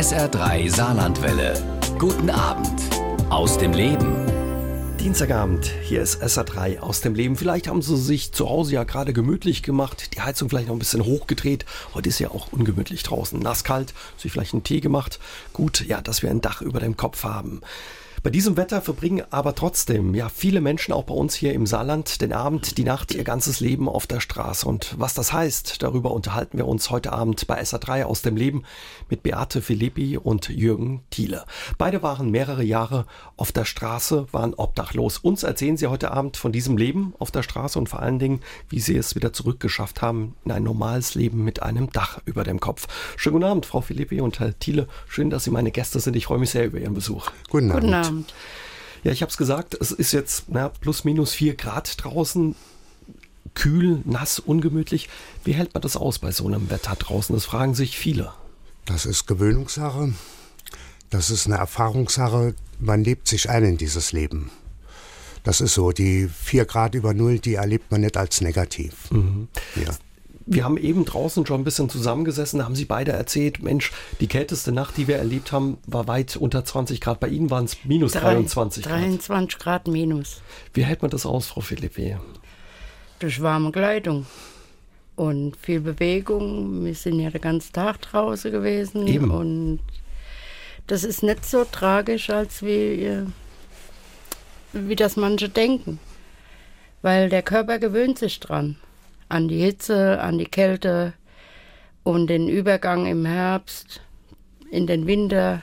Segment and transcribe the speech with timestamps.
[0.00, 1.62] SR3 Saarlandwelle.
[1.98, 2.80] Guten Abend
[3.28, 4.16] aus dem Leben.
[4.98, 7.36] Dienstagabend, hier ist SA3 aus dem Leben.
[7.36, 10.78] Vielleicht haben Sie sich zu Hause ja gerade gemütlich gemacht, die Heizung vielleicht noch ein
[10.78, 11.66] bisschen hochgedreht.
[11.92, 15.20] Heute ist ja auch ungemütlich draußen, nasskalt, sich vielleicht einen Tee gemacht.
[15.52, 17.60] Gut, ja, dass wir ein Dach über dem Kopf haben.
[18.22, 22.20] Bei diesem Wetter verbringen aber trotzdem ja viele Menschen auch bei uns hier im Saarland
[22.20, 24.68] den Abend, die Nacht, ihr ganzes Leben auf der Straße.
[24.68, 28.64] Und was das heißt, darüber unterhalten wir uns heute Abend bei SA3 aus dem Leben
[29.08, 31.46] mit Beate Philippi und Jürgen Thiele.
[31.78, 33.06] Beide waren mehrere Jahre
[33.38, 35.16] auf der Straße, waren obdachlos.
[35.16, 38.40] Uns erzählen sie heute Abend von diesem Leben auf der Straße und vor allen Dingen,
[38.68, 42.60] wie sie es wieder zurückgeschafft haben in ein normales Leben mit einem Dach über dem
[42.60, 42.86] Kopf.
[43.16, 44.88] Schönen guten Abend, Frau Philippi und Herr Thiele.
[45.08, 46.16] Schön, dass Sie meine Gäste sind.
[46.16, 47.30] Ich freue mich sehr über Ihren Besuch.
[47.48, 47.84] Guten Abend.
[47.84, 48.09] Guten Abend.
[48.10, 48.34] Abend.
[49.02, 52.54] Ja, ich habe es gesagt, es ist jetzt na, plus minus vier Grad draußen.
[53.54, 55.08] Kühl, nass, ungemütlich.
[55.44, 57.34] Wie hält man das aus bei so einem Wetter draußen?
[57.34, 58.32] Das fragen sich viele.
[58.84, 60.12] Das ist Gewöhnungssache.
[61.08, 62.54] Das ist eine Erfahrungssache.
[62.78, 64.50] Man lebt sich ein in dieses Leben.
[65.42, 65.90] Das ist so.
[65.90, 69.10] Die vier Grad über Null, die erlebt man nicht als negativ.
[69.10, 69.48] Mhm.
[69.74, 69.90] Ja.
[70.52, 74.26] Wir haben eben draußen schon ein bisschen zusammengesessen, da haben Sie beide erzählt, Mensch, die
[74.26, 77.20] kälteste Nacht, die wir erlebt haben, war weit unter 20 Grad.
[77.20, 78.98] Bei Ihnen waren es minus 23 Grad.
[78.98, 80.42] 23 Grad minus.
[80.74, 82.18] Wie hält man das aus, Frau Philippe?
[83.20, 84.26] Durch warme Kleidung
[85.14, 86.84] und viel Bewegung.
[86.84, 89.06] Wir sind ja den ganzen Tag draußen gewesen.
[89.06, 89.30] Eben.
[89.30, 89.78] Und
[90.88, 93.22] das ist nicht so tragisch, als wie,
[94.72, 96.00] wie das manche denken.
[97.02, 98.78] Weil der Körper gewöhnt sich dran
[99.30, 101.14] an die Hitze, an die Kälte
[102.02, 104.02] und den Übergang im Herbst
[104.70, 105.62] in den Winter.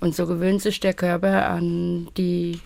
[0.00, 2.60] Und so gewöhnt sich der Körper an die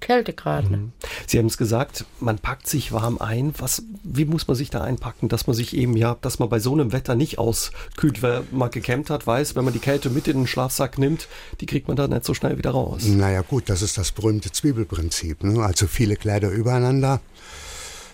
[0.00, 0.68] Kältegrade.
[0.68, 0.92] Mhm.
[1.26, 3.52] Sie haben es gesagt, man packt sich warm ein.
[3.58, 6.58] Was, wie muss man sich da einpacken, dass man sich eben, ja, dass man bei
[6.58, 10.28] so einem Wetter nicht auskühlt, wer mal gekämmt hat, weiß, wenn man die Kälte mit
[10.28, 11.28] in den Schlafsack nimmt,
[11.60, 13.04] die kriegt man da nicht so schnell wieder raus.
[13.06, 15.42] Naja gut, das ist das berühmte Zwiebelprinzip.
[15.42, 15.62] Ne?
[15.62, 17.20] Also viele Kleider übereinander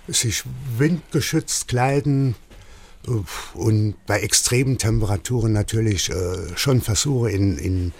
[0.08, 0.44] sich
[0.76, 2.34] windgeschützt kleiden
[3.06, 3.10] äh,
[3.54, 7.92] und bei extremen Temperaturen natürlich äh, schon versuche, in, in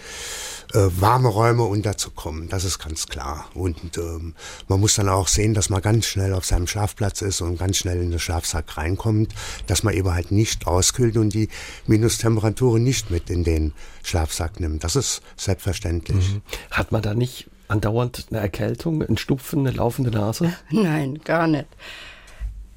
[0.73, 2.49] äh, warme Räume unterzukommen.
[2.49, 3.45] Das ist ganz klar.
[3.53, 4.33] Und ähm,
[4.67, 7.77] man muss dann auch sehen, dass man ganz schnell auf seinem Schlafplatz ist und ganz
[7.77, 9.33] schnell in den Schlafsack reinkommt,
[9.67, 11.49] dass man eben halt nicht auskühlt und die
[11.85, 14.83] Minustemperaturen nicht mit in den Schlafsack nimmt.
[14.83, 16.33] Das ist selbstverständlich.
[16.33, 16.41] Mhm.
[16.71, 20.53] Hat man da nicht andauernd eine Erkältung, ein Stupfen, eine laufende Nase?
[20.69, 21.67] Nein, gar nicht.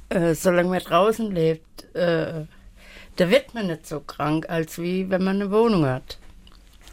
[0.09, 2.45] Äh, solange man draußen lebt, äh,
[3.17, 6.19] da wird man nicht so krank, als wie wenn man eine Wohnung hat.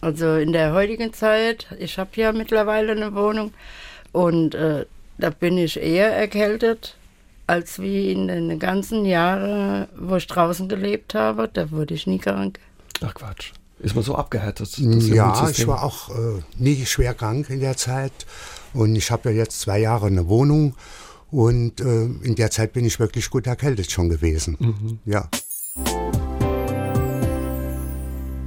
[0.02, 3.53] Also in der heutigen Zeit, ich habe ja mittlerweile eine Wohnung
[4.12, 4.86] und äh,
[5.18, 6.96] da bin ich eher erkältet,
[7.47, 11.50] als wie in den ganzen Jahren, wo ich draußen gelebt habe.
[11.52, 12.59] Da wurde ich nie krank.
[13.02, 13.53] Ach Quatsch.
[13.83, 14.77] Ist man so abgehärtet?
[14.77, 18.13] Ja, ich war auch äh, nie schwer krank in der Zeit.
[18.73, 20.75] Und ich habe ja jetzt zwei Jahre eine Wohnung.
[21.29, 24.55] Und äh, in der Zeit bin ich wirklich gut erkältet schon gewesen.
[24.59, 24.99] Mhm.
[25.05, 25.29] Ja.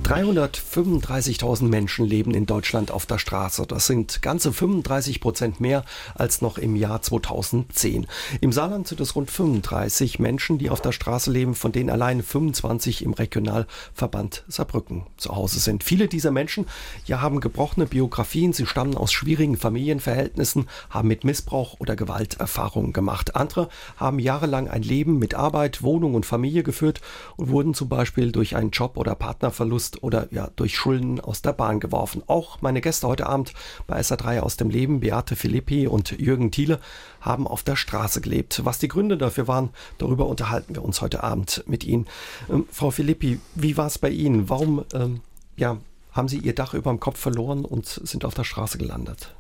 [0.07, 3.67] 335.000 Menschen leben in Deutschland auf der Straße.
[3.67, 5.85] Das sind ganze 35 Prozent mehr
[6.15, 8.07] als noch im Jahr 2010.
[8.41, 12.23] Im Saarland sind es rund 35 Menschen, die auf der Straße leben, von denen allein
[12.23, 15.83] 25 im Regionalverband Saarbrücken zu Hause sind.
[15.83, 16.67] Viele dieser Menschen
[17.07, 18.53] ja, haben gebrochene Biografien.
[18.53, 23.35] Sie stammen aus schwierigen Familienverhältnissen, haben mit Missbrauch oder Gewalt Erfahrungen gemacht.
[23.35, 27.01] Andere haben jahrelang ein Leben mit Arbeit, Wohnung und Familie geführt
[27.37, 31.53] und wurden zum Beispiel durch einen Job oder Partnerverlust oder ja durch Schulden aus der
[31.53, 32.23] Bahn geworfen.
[32.27, 33.53] Auch meine Gäste heute Abend
[33.87, 36.81] bei SA3 aus dem Leben, Beate Philippi und Jürgen Thiele,
[37.21, 38.63] haben auf der Straße gelebt.
[38.65, 42.07] Was die Gründe dafür waren, darüber unterhalten wir uns heute Abend mit Ihnen.
[42.51, 44.49] Ähm, Frau Philippi, wie war es bei Ihnen?
[44.49, 45.21] Warum ähm,
[45.57, 45.79] ja,
[46.13, 49.35] haben Sie Ihr Dach über dem Kopf verloren und sind auf der Straße gelandet?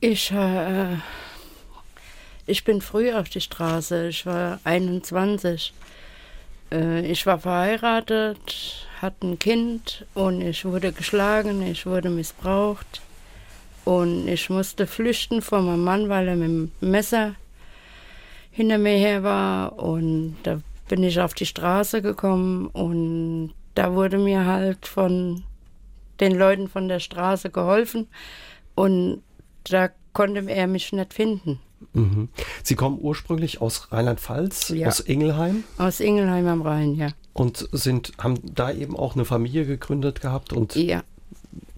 [0.00, 0.96] Ich, äh,
[2.46, 4.08] ich bin früh auf die Straße.
[4.08, 5.72] Ich war 21.
[6.70, 13.02] Äh, ich war verheiratet, hatte ein Kind und ich wurde geschlagen, ich wurde missbraucht.
[13.84, 17.34] Und ich musste flüchten vor meinem Mann, weil er mit dem Messer
[18.50, 19.78] hinter mir her war.
[19.78, 25.42] Und da bin ich auf die Straße gekommen und da wurde mir halt von
[26.20, 28.06] den Leuten von der Straße geholfen.
[28.74, 29.22] Und
[29.64, 31.60] da konnte er mich nicht finden.
[31.92, 32.28] Mhm.
[32.62, 34.88] Sie kommen ursprünglich aus Rheinland-Pfalz, ja.
[34.88, 35.64] aus Ingelheim?
[35.76, 37.08] Aus Ingelheim am Rhein, ja.
[37.34, 41.02] Und sind, haben da eben auch eine Familie gegründet gehabt und ja,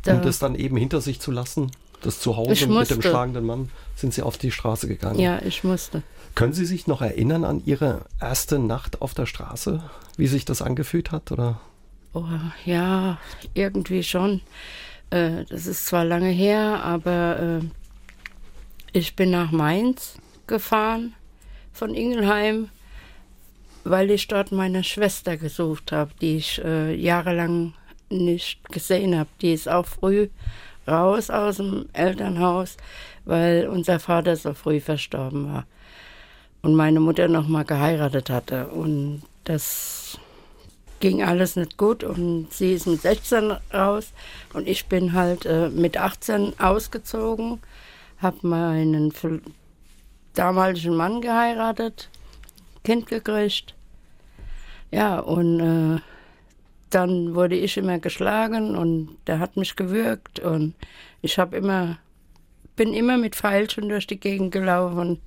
[0.03, 1.71] da, um das dann eben hinter sich zu lassen,
[2.03, 5.19] das Zuhause mit dem schlagenden Mann, sind Sie auf die Straße gegangen.
[5.19, 6.03] Ja, ich musste.
[6.35, 9.83] Können Sie sich noch erinnern an Ihre erste Nacht auf der Straße,
[10.17, 11.33] wie sich das angefühlt hat?
[11.33, 11.61] Oder?
[12.13, 12.25] Oh,
[12.65, 13.19] ja,
[13.55, 14.43] irgendwie schon.
[15.11, 17.61] Äh, das ist zwar lange her, aber äh,
[18.93, 20.17] ich bin nach Mainz
[20.47, 21.15] gefahren
[21.73, 22.69] von Ingelheim,
[23.89, 27.75] weil ich dort meine Schwester gesucht habe, die ich äh, jahrelang
[28.11, 29.29] nicht gesehen habe.
[29.41, 30.29] Die ist auch früh
[30.87, 32.77] raus aus dem Elternhaus,
[33.25, 35.67] weil unser Vater so früh verstorben war
[36.63, 40.19] und meine Mutter noch mal geheiratet hatte und das
[40.99, 44.13] ging alles nicht gut und sie ist mit 16 raus
[44.53, 47.61] und ich bin halt äh, mit 18 ausgezogen,
[48.19, 49.13] habe meinen
[50.35, 52.11] damaligen Mann geheiratet,
[52.83, 53.76] Kind gekriegt.
[54.91, 56.01] Ja, und äh,
[56.91, 60.75] dann wurde ich immer geschlagen und der hat mich gewürgt und
[61.23, 61.99] ich habe immer
[62.77, 65.21] bin immer mit Pfeilchen durch die Gegend gelaufen.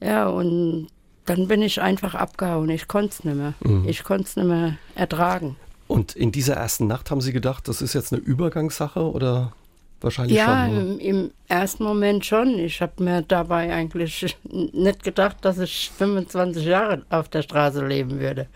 [0.00, 0.88] Ja, und
[1.26, 2.70] dann bin ich einfach abgehauen.
[2.70, 3.54] Ich konnte es nicht mehr.
[3.60, 3.88] Mhm.
[3.88, 5.56] Ich konnte es nicht mehr ertragen.
[5.88, 9.52] Und in dieser ersten Nacht haben Sie gedacht, das ist jetzt eine Übergangssache oder
[10.00, 10.74] wahrscheinlich ja, schon?
[10.74, 12.58] Ja, im, im, ersten Moment schon.
[12.58, 18.18] Ich habe mir dabei eigentlich nicht gedacht, dass ich 25 Jahre auf der Straße leben
[18.18, 18.48] würde.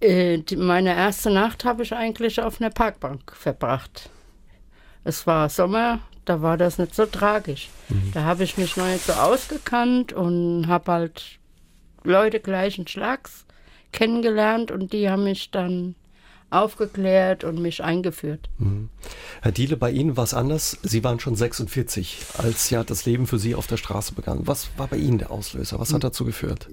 [0.00, 4.10] Äh, die, meine erste Nacht habe ich eigentlich auf einer Parkbank verbracht.
[5.04, 7.68] Es war Sommer, da war das nicht so tragisch.
[7.88, 8.12] Mhm.
[8.12, 11.38] Da habe ich mich noch nicht so ausgekannt und habe halt
[12.04, 13.44] Leute gleichen Schlags
[13.92, 15.94] kennengelernt und die haben mich dann
[16.50, 18.48] aufgeklärt und mich eingeführt.
[18.58, 18.88] Mhm.
[19.42, 20.76] Herr Diele, bei Ihnen war es anders.
[20.82, 24.46] Sie waren schon 46, als ja das Leben für Sie auf der Straße begann.
[24.46, 25.78] Was war bei Ihnen der Auslöser?
[25.78, 26.68] Was hat dazu geführt?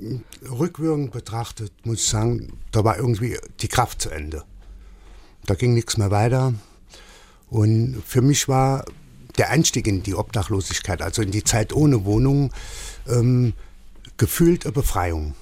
[0.50, 4.44] Rückwirkend betrachtet muss ich sagen, da war irgendwie die Kraft zu Ende.
[5.46, 6.54] Da ging nichts mehr weiter.
[7.50, 8.86] Und für mich war
[9.38, 12.52] der Einstieg in die Obdachlosigkeit, also in die Zeit ohne Wohnung,
[13.08, 13.54] ähm,
[14.18, 15.36] gefühlt eine Befreiung.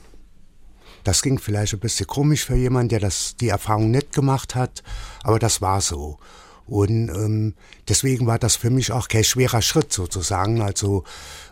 [1.05, 4.83] Das ging vielleicht ein bisschen komisch für jemanden, der das, die Erfahrung nicht gemacht hat,
[5.23, 6.19] aber das war so.
[6.67, 7.53] Und ähm,
[7.87, 10.61] deswegen war das für mich auch kein schwerer Schritt sozusagen.
[10.61, 11.03] Also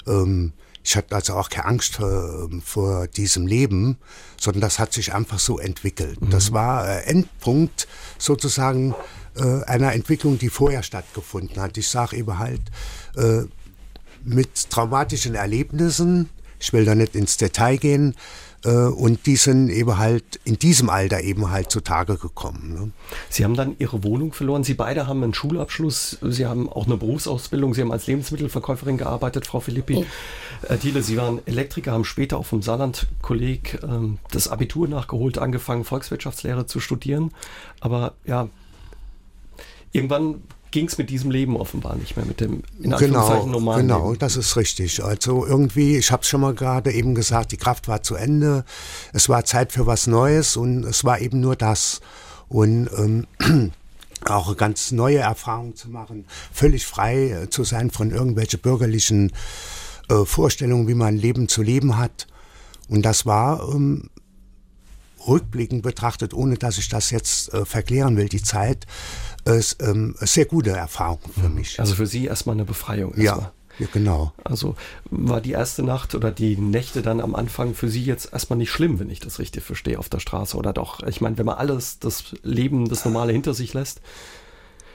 [0.08, 0.54] ähm,
[0.84, 3.98] ich hatte also auch keine Angst vor, ähm, vor diesem Leben,
[4.40, 6.20] sondern das hat sich einfach so entwickelt.
[6.22, 6.30] Mhm.
[6.32, 8.96] Das war äh, Endpunkt sozusagen
[9.36, 11.78] äh, einer Entwicklung, die vorher stattgefunden hat.
[11.78, 12.62] Ich sage eben halt,
[13.16, 13.44] äh,
[14.26, 16.30] mit traumatischen Erlebnissen,
[16.60, 18.16] ich will da nicht ins Detail gehen, äh,
[18.70, 22.74] und die sind eben halt in diesem Alter eben halt zutage gekommen.
[22.74, 22.92] Ne?
[23.30, 24.64] Sie haben dann Ihre Wohnung verloren.
[24.64, 26.18] Sie beide haben einen Schulabschluss.
[26.22, 27.74] Sie haben auch eine Berufsausbildung.
[27.74, 30.06] Sie haben als Lebensmittelverkäuferin gearbeitet, Frau Philippi.
[30.68, 35.84] Herr Thiele, Sie waren Elektriker, haben später auch vom Saarland-Kolleg ähm, das Abitur nachgeholt, angefangen,
[35.84, 37.32] Volkswirtschaftslehre zu studieren.
[37.82, 38.48] Aber ja,
[39.92, 40.42] irgendwann
[40.74, 44.20] ging es mit diesem Leben offenbar nicht mehr, mit dem in genau, normalen Genau, Leben.
[44.20, 45.04] das ist richtig.
[45.04, 48.66] Also irgendwie, ich habe es schon mal gerade eben gesagt, die Kraft war zu Ende,
[49.14, 52.02] es war Zeit für was Neues und es war eben nur das.
[52.50, 53.28] Und ähm,
[54.26, 59.32] auch eine ganz neue Erfahrung zu machen, völlig frei äh, zu sein von irgendwelchen bürgerlichen
[60.10, 62.28] äh, Vorstellungen, wie man Leben zu leben hat.
[62.90, 64.10] Und das war ähm,
[65.28, 68.88] rückblickend betrachtet, ohne dass ich das jetzt äh, verklären will, die Zeit,
[69.46, 71.56] ist ähm, eine sehr gute Erfahrung für mhm.
[71.56, 71.80] mich.
[71.80, 73.14] Also für Sie erstmal eine Befreiung.
[73.20, 73.52] Ja.
[73.80, 74.34] Ja, genau.
[74.44, 74.76] Also
[75.10, 78.70] war die erste Nacht oder die Nächte dann am Anfang für Sie jetzt erstmal nicht
[78.70, 81.02] schlimm, wenn ich das richtig verstehe, auf der Straße oder doch?
[81.04, 84.02] Ich meine, wenn man alles, das Leben, das Normale hinter sich lässt,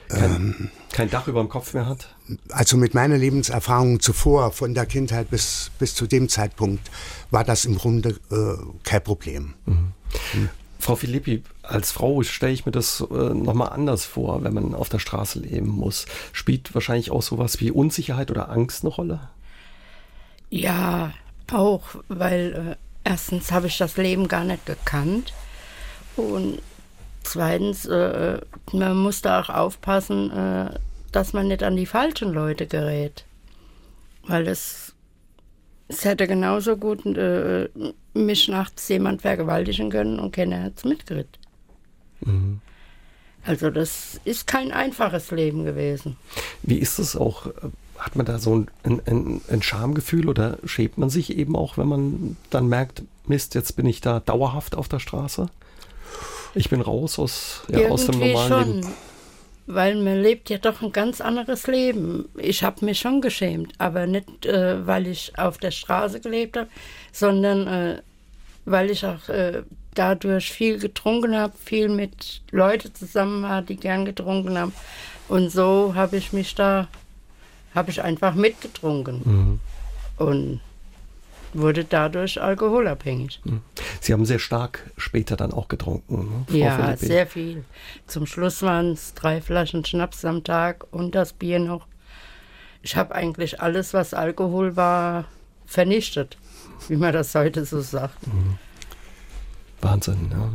[0.08, 2.14] kein, ähm, kein Dach über dem Kopf mehr hat?
[2.50, 6.88] Also mit meiner Lebenserfahrung zuvor, von der Kindheit bis, bis zu dem Zeitpunkt,
[7.30, 9.54] war das im Grunde äh, kein Problem.
[9.66, 9.92] Mhm.
[10.34, 10.48] Mhm.
[10.78, 14.88] Frau Filippi, als Frau stelle ich mir das äh, nochmal anders vor, wenn man auf
[14.88, 16.06] der Straße leben muss.
[16.32, 19.20] Spielt wahrscheinlich auch sowas wie Unsicherheit oder Angst eine Rolle?
[20.50, 21.12] Ja,
[21.52, 25.32] auch, weil äh, erstens habe ich das Leben gar nicht gekannt
[26.16, 26.60] und
[27.22, 28.40] zweitens, äh,
[28.72, 30.70] man muss da auch aufpassen, äh,
[31.12, 33.24] dass man nicht an die falschen Leute gerät.
[34.26, 34.94] Weil es,
[35.88, 37.68] es hätte genauso gut äh,
[38.26, 41.38] mich nachts jemand vergewaltigen können und keiner hat es mitgekriegt.
[42.20, 42.60] Mhm.
[43.44, 46.16] Also das ist kein einfaches Leben gewesen.
[46.62, 47.46] Wie ist es auch?
[47.98, 51.88] Hat man da so ein, ein, ein Schamgefühl oder schämt man sich eben auch, wenn
[51.88, 55.48] man dann merkt, Mist, jetzt bin ich da dauerhaft auf der Straße?
[56.54, 58.94] Ich bin raus aus, ja, aus dem normalen schon, Leben.
[59.66, 62.28] Weil man lebt ja doch ein ganz anderes Leben.
[62.36, 66.68] Ich habe mich schon geschämt, aber nicht, äh, weil ich auf der Straße gelebt habe,
[67.12, 68.02] sondern äh,
[68.70, 69.62] weil ich auch äh,
[69.94, 74.72] dadurch viel getrunken habe, viel mit Leuten zusammen war, die gern getrunken haben.
[75.28, 76.88] Und so habe ich mich da,
[77.74, 79.22] habe ich einfach mitgetrunken.
[79.24, 79.60] Mhm.
[80.24, 80.60] Und
[81.54, 83.40] wurde dadurch alkoholabhängig.
[83.44, 83.62] Hm.
[84.00, 86.44] Sie haben sehr stark später dann auch getrunken.
[86.48, 87.06] Ne, ja, Philippe.
[87.06, 87.64] sehr viel.
[88.06, 91.86] Zum Schluss waren es drei Flaschen Schnaps am Tag und das Bier noch.
[92.82, 95.24] Ich habe eigentlich alles, was Alkohol war,
[95.66, 96.38] vernichtet,
[96.88, 98.26] wie man das heute so sagt.
[98.26, 98.58] Mhm.
[99.80, 100.50] Wahnsinn, ja.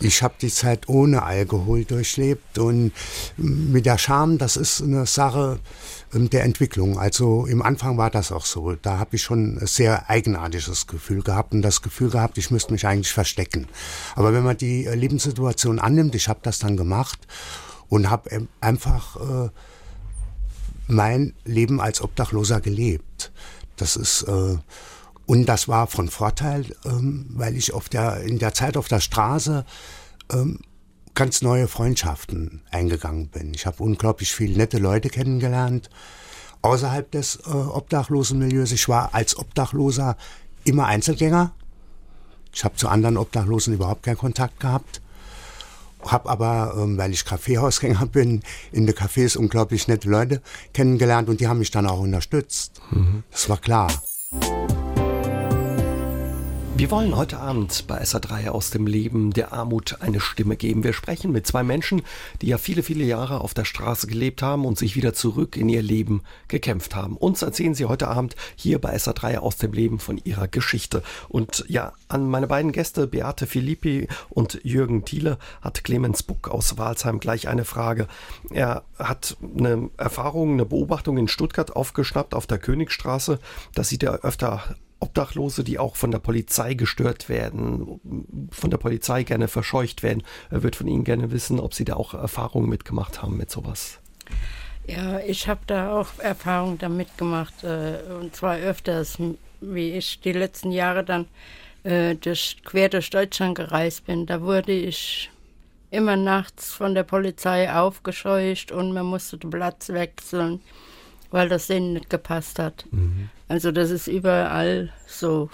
[0.00, 2.92] Ich habe die Zeit ohne Alkohol durchlebt und
[3.36, 5.58] mit der Scham, das ist eine Sache
[6.14, 7.00] ähm, der Entwicklung.
[7.00, 8.76] Also im Anfang war das auch so.
[8.80, 12.72] Da habe ich schon ein sehr eigenartiges Gefühl gehabt und das Gefühl gehabt, ich müsste
[12.72, 13.66] mich eigentlich verstecken.
[14.14, 17.18] Aber wenn man die äh, Lebenssituation annimmt, ich habe das dann gemacht
[17.88, 19.50] und habe ähm, einfach äh,
[20.86, 23.32] mein Leben als Obdachloser gelebt.
[23.80, 24.58] Das ist äh,
[25.28, 29.00] und das war von Vorteil, ähm, weil ich auf der, in der Zeit auf der
[29.00, 29.66] Straße
[30.32, 30.60] ähm,
[31.14, 33.52] ganz neue Freundschaften eingegangen bin.
[33.52, 35.90] Ich habe unglaublich viele nette Leute kennengelernt
[36.62, 38.72] außerhalb des äh, obdachlosen Milieus.
[38.72, 40.16] Ich war als Obdachloser
[40.64, 41.52] immer Einzelgänger.
[42.54, 45.02] Ich habe zu anderen Obdachlosen überhaupt keinen Kontakt gehabt.
[46.06, 51.40] Habe aber, ähm, weil ich Kaffeehausgänger bin, in den Cafés unglaublich nette Leute kennengelernt und
[51.40, 52.80] die haben mich dann auch unterstützt.
[52.90, 53.24] Mhm.
[53.30, 53.88] Das war klar.
[56.78, 60.84] Wir wollen heute Abend bei SA3 aus dem Leben der Armut eine Stimme geben.
[60.84, 62.02] Wir sprechen mit zwei Menschen,
[62.40, 65.68] die ja viele, viele Jahre auf der Straße gelebt haben und sich wieder zurück in
[65.68, 67.16] ihr Leben gekämpft haben.
[67.16, 71.02] Uns erzählen sie heute Abend hier bei SA3 aus dem Leben von ihrer Geschichte.
[71.28, 76.78] Und ja, an meine beiden Gäste, Beate Filippi und Jürgen Thiele, hat Clemens Buck aus
[76.78, 78.06] Walsheim gleich eine Frage.
[78.50, 83.40] Er hat eine Erfahrung, eine Beobachtung in Stuttgart aufgeschnappt auf der Königstraße.
[83.74, 89.22] Da sieht er öfter Obdachlose, die auch von der Polizei gestört werden, von der Polizei
[89.22, 90.22] gerne verscheucht werden.
[90.50, 93.98] Er wird von Ihnen gerne wissen, ob Sie da auch Erfahrungen mitgemacht haben mit sowas.
[94.86, 99.18] Ja, ich habe da auch Erfahrungen damit gemacht, äh, und zwar öfters,
[99.60, 101.26] wie ich die letzten Jahre dann
[101.84, 104.26] äh, durch, quer durch Deutschland gereist bin.
[104.26, 105.30] Da wurde ich
[105.90, 110.60] immer nachts von der Polizei aufgescheucht und man musste den Platz wechseln
[111.30, 112.84] weil das denen nicht gepasst hat.
[112.90, 113.28] Mhm.
[113.48, 115.50] Also das ist überall so.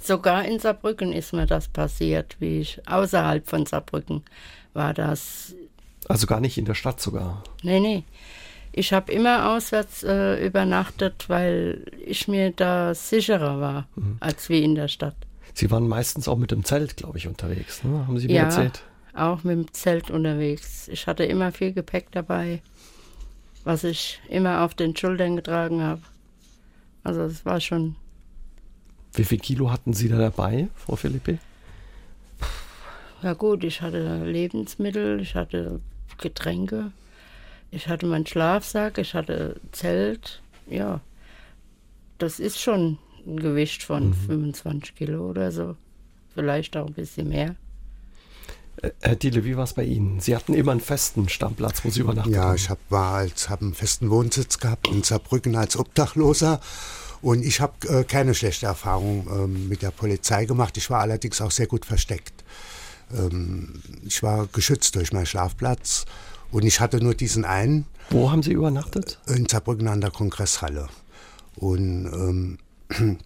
[0.00, 4.22] Sogar in Saarbrücken ist mir das passiert, wie ich außerhalb von Saarbrücken
[4.74, 5.54] war das.
[6.06, 7.42] Also gar nicht in der Stadt sogar?
[7.62, 8.04] Nee, nee.
[8.72, 14.18] Ich habe immer auswärts äh, übernachtet, weil ich mir da sicherer war, mhm.
[14.20, 15.16] als wie in der Stadt.
[15.54, 18.06] Sie waren meistens auch mit dem Zelt, glaube ich, unterwegs, ne?
[18.06, 18.82] haben Sie mir ja, erzählt?
[19.14, 20.88] auch mit dem Zelt unterwegs.
[20.88, 22.60] Ich hatte immer viel Gepäck dabei
[23.66, 26.00] was ich immer auf den Schultern getragen habe.
[27.02, 27.96] Also es war schon.
[29.12, 31.38] Wie viel Kilo hatten Sie da dabei, Frau Philippe?
[33.22, 35.80] Ja gut, ich hatte Lebensmittel, ich hatte
[36.18, 36.92] Getränke,
[37.72, 40.42] ich hatte meinen Schlafsack, ich hatte Zelt.
[40.70, 41.00] Ja,
[42.18, 44.14] das ist schon ein Gewicht von mhm.
[44.14, 45.74] 25 Kilo oder so.
[46.34, 47.56] Vielleicht auch ein bisschen mehr.
[49.00, 50.20] Herr Diele, wie war es bei Ihnen?
[50.20, 53.62] Sie hatten immer einen festen Stammplatz, wo Sie übernachtet Ja, ich hab, war als, habe
[53.62, 56.60] einen festen Wohnsitz gehabt in Saarbrücken als Obdachloser.
[57.22, 60.76] Und ich habe äh, keine schlechte Erfahrung äh, mit der Polizei gemacht.
[60.76, 62.44] Ich war allerdings auch sehr gut versteckt.
[63.16, 66.04] Ähm, ich war geschützt durch meinen Schlafplatz
[66.50, 67.86] und ich hatte nur diesen einen.
[68.10, 69.18] Wo haben Sie übernachtet?
[69.26, 70.88] In Saarbrücken an der Kongresshalle.
[71.56, 72.58] Und ähm,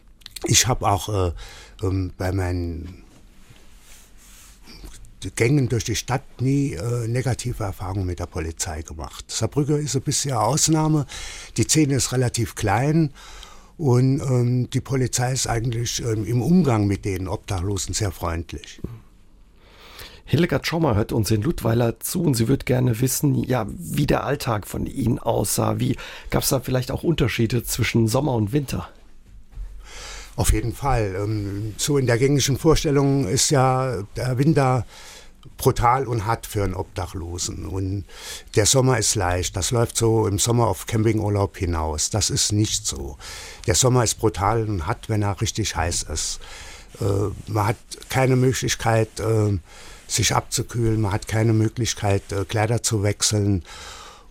[0.47, 1.33] ich habe auch äh,
[1.83, 3.05] ähm, bei meinen
[5.37, 9.25] Gängen durch die Stadt nie äh, negative Erfahrungen mit der Polizei gemacht.
[9.29, 11.07] Saarbrücke ist ein bisschen Ausnahme.
[11.57, 13.13] Die Szene ist relativ klein
[13.77, 18.81] und ähm, die Polizei ist eigentlich ähm, im Umgang mit den Obdachlosen sehr freundlich.
[20.25, 24.23] Hildegard Schommer hört uns in Ludweiler zu und sie wird gerne wissen, ja, wie der
[24.25, 25.81] Alltag von Ihnen aussah.
[25.81, 25.97] Wie
[26.31, 28.89] gab es da vielleicht auch Unterschiede zwischen Sommer und Winter?
[30.41, 31.17] Auf jeden Fall.
[31.19, 34.87] Ähm, so in der gängigen Vorstellung ist ja der Winter
[35.59, 37.67] brutal und hart für einen Obdachlosen.
[37.67, 38.07] Und
[38.57, 39.55] der Sommer ist leicht.
[39.55, 42.09] Das läuft so im Sommer auf Campingurlaub hinaus.
[42.09, 43.19] Das ist nicht so.
[43.67, 46.41] Der Sommer ist brutal und hart, wenn er richtig heiß ist.
[47.03, 47.05] Äh,
[47.53, 47.77] man hat
[48.09, 49.59] keine Möglichkeit, äh,
[50.07, 51.03] sich abzukühlen.
[51.03, 53.63] Man hat keine Möglichkeit, äh, Kleider zu wechseln.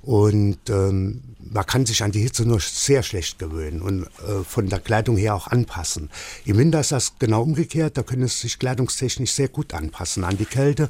[0.10, 4.68] Und ähm, man kann sich an die Hitze nur sehr schlecht gewöhnen und äh, von
[4.68, 6.10] der Kleidung her auch anpassen.
[6.46, 10.36] Im Winter ist das genau umgekehrt, da können es sich kleidungstechnisch sehr gut anpassen an
[10.36, 10.90] die Kälte.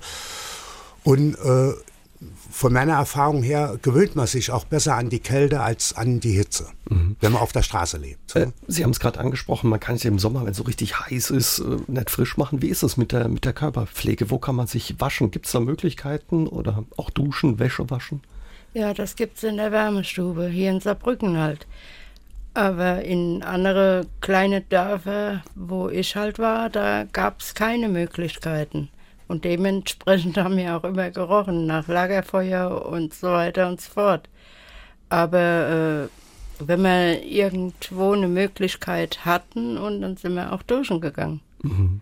[1.03, 1.73] Und äh,
[2.49, 6.31] von meiner Erfahrung her gewöhnt man sich auch besser an die Kälte als an die
[6.31, 7.17] Hitze, mhm.
[7.19, 8.37] wenn man auf der Straße lebt.
[8.37, 10.97] Äh, Sie haben es gerade angesprochen, man kann sich im Sommer, wenn es so richtig
[10.97, 12.61] heiß ist, äh, nicht frisch machen.
[12.61, 14.29] Wie ist es mit der, mit der Körperpflege?
[14.29, 15.29] Wo kann man sich waschen?
[15.29, 18.21] Gibt es da Möglichkeiten oder auch duschen, Wäsche waschen?
[18.73, 21.65] Ja, das gibt es in der Wärmestube, hier in Saarbrücken halt.
[22.53, 28.89] Aber in andere kleine Dörfer, wo ich halt war, da gab es keine Möglichkeiten.
[29.27, 34.29] Und dementsprechend haben wir auch immer gerochen nach Lagerfeuer und so weiter und so fort.
[35.09, 36.09] Aber
[36.59, 41.41] äh, wenn wir irgendwo eine Möglichkeit hatten und dann sind wir auch duschen gegangen.
[41.63, 42.01] Mhm.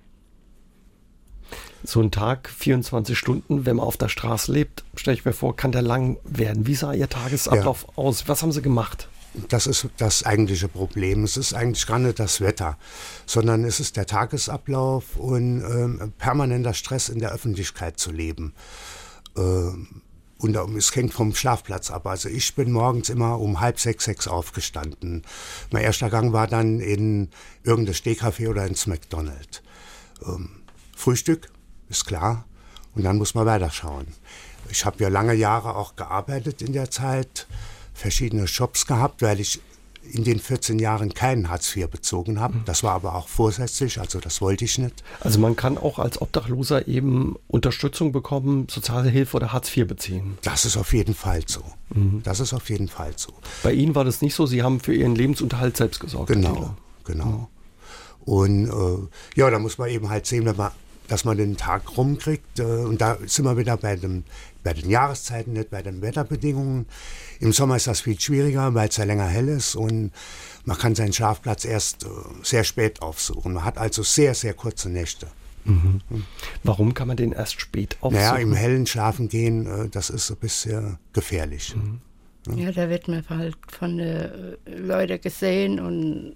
[1.87, 5.55] So ein Tag, 24 Stunden, wenn man auf der Straße lebt, stelle ich mir vor,
[5.55, 6.67] kann der lang werden.
[6.67, 7.93] Wie sah Ihr Tagesablauf ja.
[7.95, 8.27] aus?
[8.27, 9.07] Was haben Sie gemacht?
[9.47, 11.23] Das ist das eigentliche Problem.
[11.23, 12.77] Es ist eigentlich gar nicht das Wetter,
[13.25, 18.53] sondern es ist der Tagesablauf und ähm, permanenter Stress in der Öffentlichkeit zu leben.
[19.37, 20.01] Ähm,
[20.39, 22.05] und es hängt vom Schlafplatz ab.
[22.05, 25.23] Also ich bin morgens immer um halb sechs, sechs aufgestanden.
[25.71, 27.29] Mein erster Gang war dann in
[27.63, 29.61] irgendein Stehkaffee oder ins McDonald's.
[30.25, 30.49] Ähm,
[30.93, 31.49] Frühstück,
[31.89, 32.45] ist klar.
[32.95, 34.07] Und dann muss man weiterschauen.
[34.69, 37.47] Ich habe ja lange Jahre auch gearbeitet in der Zeit
[37.93, 39.61] verschiedene Jobs gehabt, weil ich
[40.11, 42.55] in den 14 Jahren keinen Hartz IV bezogen habe.
[42.65, 45.03] Das war aber auch vorsätzlich, also das wollte ich nicht.
[45.19, 50.37] Also man kann auch als Obdachloser eben Unterstützung bekommen, soziale Hilfe oder Hartz IV beziehen.
[50.43, 51.61] Das ist auf jeden Fall so.
[51.93, 52.21] Mhm.
[52.23, 53.33] Das ist auf jeden Fall so.
[53.63, 56.27] Bei Ihnen war das nicht so, Sie haben für Ihren Lebensunterhalt selbst gesorgt.
[56.27, 57.25] Genau, genau.
[57.25, 57.47] Mhm.
[58.25, 59.07] Und äh,
[59.39, 60.71] ja, da muss man eben halt sehen, wenn man
[61.07, 62.59] dass man den Tag rumkriegt.
[62.59, 64.23] Äh, und da sind wir wieder bei, dem,
[64.63, 66.85] bei den Jahreszeiten, nicht bei den Wetterbedingungen.
[67.39, 70.11] Im Sommer ist das viel schwieriger, weil es ja länger hell ist und
[70.65, 72.07] man kann seinen Schlafplatz erst äh,
[72.43, 73.53] sehr spät aufsuchen.
[73.53, 75.27] Man hat also sehr, sehr kurze Nächte.
[75.65, 76.01] Mhm.
[76.63, 78.23] Warum kann man den erst spät aufsuchen?
[78.23, 81.75] Naja, im hellen Schlafen gehen, äh, das ist ein bisschen gefährlich.
[81.75, 82.01] Mhm.
[82.55, 86.35] Ja, da wird man halt von den Leuten gesehen und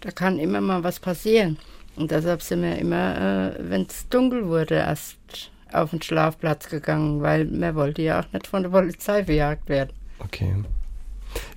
[0.00, 1.58] da kann immer mal was passieren.
[2.00, 5.18] Und deshalb sind wir immer, äh, wenn es dunkel wurde, erst
[5.70, 9.90] auf den Schlafplatz gegangen, weil man wollte ja auch nicht von der Polizei verjagt werden.
[10.18, 10.54] Okay.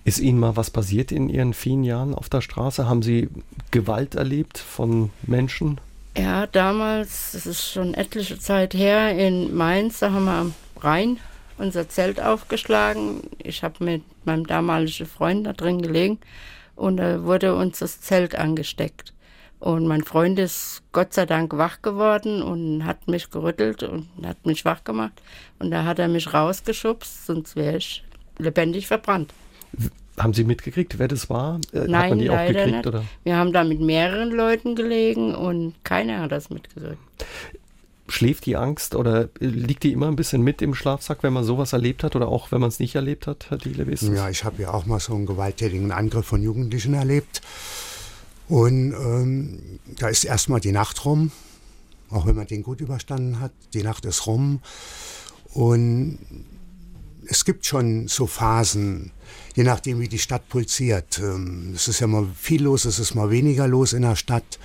[0.04, 2.90] Ist Ihnen mal was passiert in Ihren vielen Jahren auf der Straße?
[2.90, 3.30] Haben Sie
[3.72, 5.80] Gewalt erlebt von Menschen?
[6.18, 11.18] Ja, damals, das ist schon etliche Zeit her, in Mainz, da haben wir am Rhein
[11.58, 13.22] unser Zelt aufgeschlagen.
[13.40, 16.20] Ich habe mit meinem damaligen Freund da drin gelegen
[16.76, 19.14] und da wurde uns das Zelt angesteckt.
[19.64, 24.46] Und mein Freund ist Gott sei Dank wach geworden und hat mich gerüttelt und hat
[24.46, 25.14] mich wach gemacht.
[25.58, 28.04] Und da hat er mich rausgeschubst, sonst wäre ich
[28.38, 29.34] lebendig verbrannt.
[30.20, 31.62] Haben Sie mitgekriegt, wer das war?
[31.72, 32.88] Äh, Nein, hat man die leider auch gekriegt, nicht.
[32.88, 33.06] Oder?
[33.24, 36.98] Wir haben da mit mehreren Leuten gelegen und keiner hat das mitgekriegt.
[38.10, 41.72] Schläft die Angst oder liegt die immer ein bisschen mit im Schlafsack, wenn man sowas
[41.72, 43.86] erlebt hat oder auch wenn man es nicht erlebt hat, Herr Diele?
[44.14, 47.42] Ja, ich habe ja auch mal so einen gewalttätigen Angriff von Jugendlichen erlebt.
[48.50, 51.32] Und ähm, da ist erstmal die Nacht rum,
[52.10, 53.52] auch wenn man den gut überstanden hat.
[53.74, 54.60] Die Nacht ist rum.
[55.54, 56.20] Und
[57.28, 59.12] es gibt schon so Phasen,
[59.56, 61.20] je nachdem, wie die Stadt pulsiert.
[61.20, 64.60] Ähm, es ist ja mal viel los, es ist mal weniger los in der Stadt,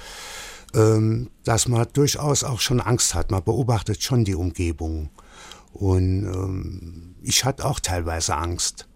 [0.75, 3.31] ähm, dass man durchaus auch schon Angst hat.
[3.31, 5.11] Man beobachtet schon die Umgebung.
[5.73, 8.89] Und ähm, ich hatte auch teilweise Angst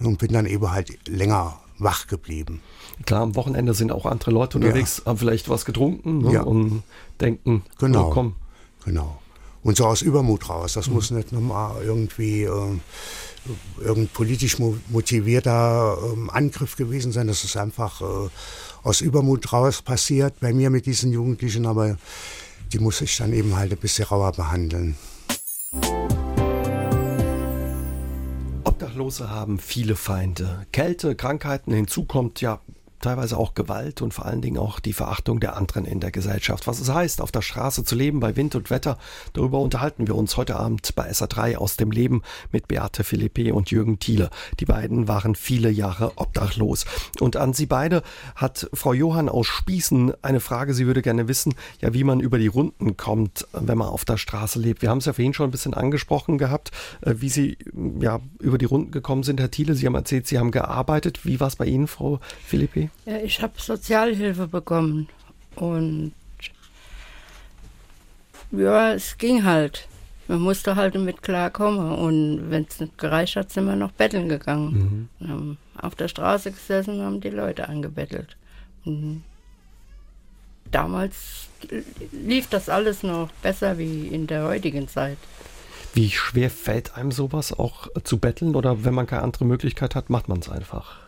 [0.00, 2.60] und bin dann eben halt länger wach geblieben.
[3.04, 5.10] Klar, am Wochenende sind auch andere Leute unterwegs, ja.
[5.10, 6.42] haben vielleicht was getrunken ne, ja.
[6.42, 6.82] und
[7.20, 8.08] denken, genau.
[8.08, 8.36] Oh, komm.
[8.84, 9.20] Genau.
[9.62, 10.74] Und so aus Übermut raus.
[10.74, 10.94] Das mhm.
[10.94, 12.78] muss nicht nochmal irgendwie äh,
[13.80, 17.26] irgendein politisch motivierter äh, Angriff gewesen sein.
[17.26, 18.28] Das ist einfach äh,
[18.82, 21.98] aus Übermut raus passiert bei mir mit diesen Jugendlichen, aber
[22.72, 24.96] die muss ich dann eben halt ein bisschen rauer behandeln.
[28.64, 30.66] Obdachlose haben viele Feinde.
[30.72, 32.60] Kälte, Krankheiten, hinzu kommt ja
[33.00, 36.66] teilweise auch Gewalt und vor allen Dingen auch die Verachtung der anderen in der Gesellschaft.
[36.66, 38.98] Was es heißt, auf der Straße zu leben bei Wind und Wetter,
[39.32, 43.70] darüber unterhalten wir uns heute Abend bei SA3 aus dem Leben mit Beate Philippe und
[43.70, 44.30] Jürgen Thiele.
[44.60, 46.84] Die beiden waren viele Jahre obdachlos.
[47.20, 48.02] Und an Sie beide
[48.34, 50.74] hat Frau Johann aus Spießen eine Frage.
[50.74, 54.16] Sie würde gerne wissen, ja, wie man über die Runden kommt, wenn man auf der
[54.16, 54.82] Straße lebt.
[54.82, 56.70] Wir haben es ja vorhin schon ein bisschen angesprochen gehabt,
[57.02, 57.58] äh, wie Sie
[58.00, 59.74] ja über die Runden gekommen sind, Herr Thiele.
[59.74, 61.24] Sie haben erzählt, Sie haben gearbeitet.
[61.24, 62.85] Wie war es bei Ihnen, Frau Philippe?
[63.04, 65.08] Ja, ich habe Sozialhilfe bekommen
[65.54, 66.12] und
[68.52, 69.88] ja, es ging halt.
[70.28, 74.28] Man musste halt damit klarkommen und wenn es nicht gereicht hat, sind wir noch betteln
[74.28, 75.08] gegangen.
[75.20, 75.28] Mhm.
[75.28, 78.36] Haben auf der Straße gesessen und haben die Leute angebettelt.
[78.84, 79.22] Und
[80.72, 81.48] damals
[82.10, 85.18] lief das alles noch besser wie in der heutigen Zeit.
[85.94, 90.10] Wie schwer fällt einem sowas auch zu betteln oder wenn man keine andere Möglichkeit hat,
[90.10, 91.05] macht man es einfach?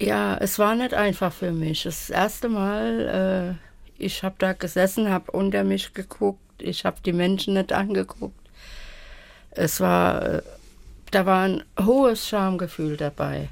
[0.00, 1.84] Ja, es war nicht einfach für mich.
[1.84, 3.58] Das erste Mal,
[3.98, 8.38] äh, ich habe da gesessen, habe unter mich geguckt, ich habe die Menschen nicht angeguckt.
[9.50, 10.42] Es war, äh,
[11.10, 13.48] da war ein hohes Schamgefühl dabei.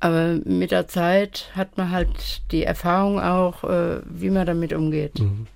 [0.00, 5.20] Aber mit der Zeit hat man halt die Erfahrung auch, äh, wie man damit umgeht.
[5.20, 5.46] Mhm.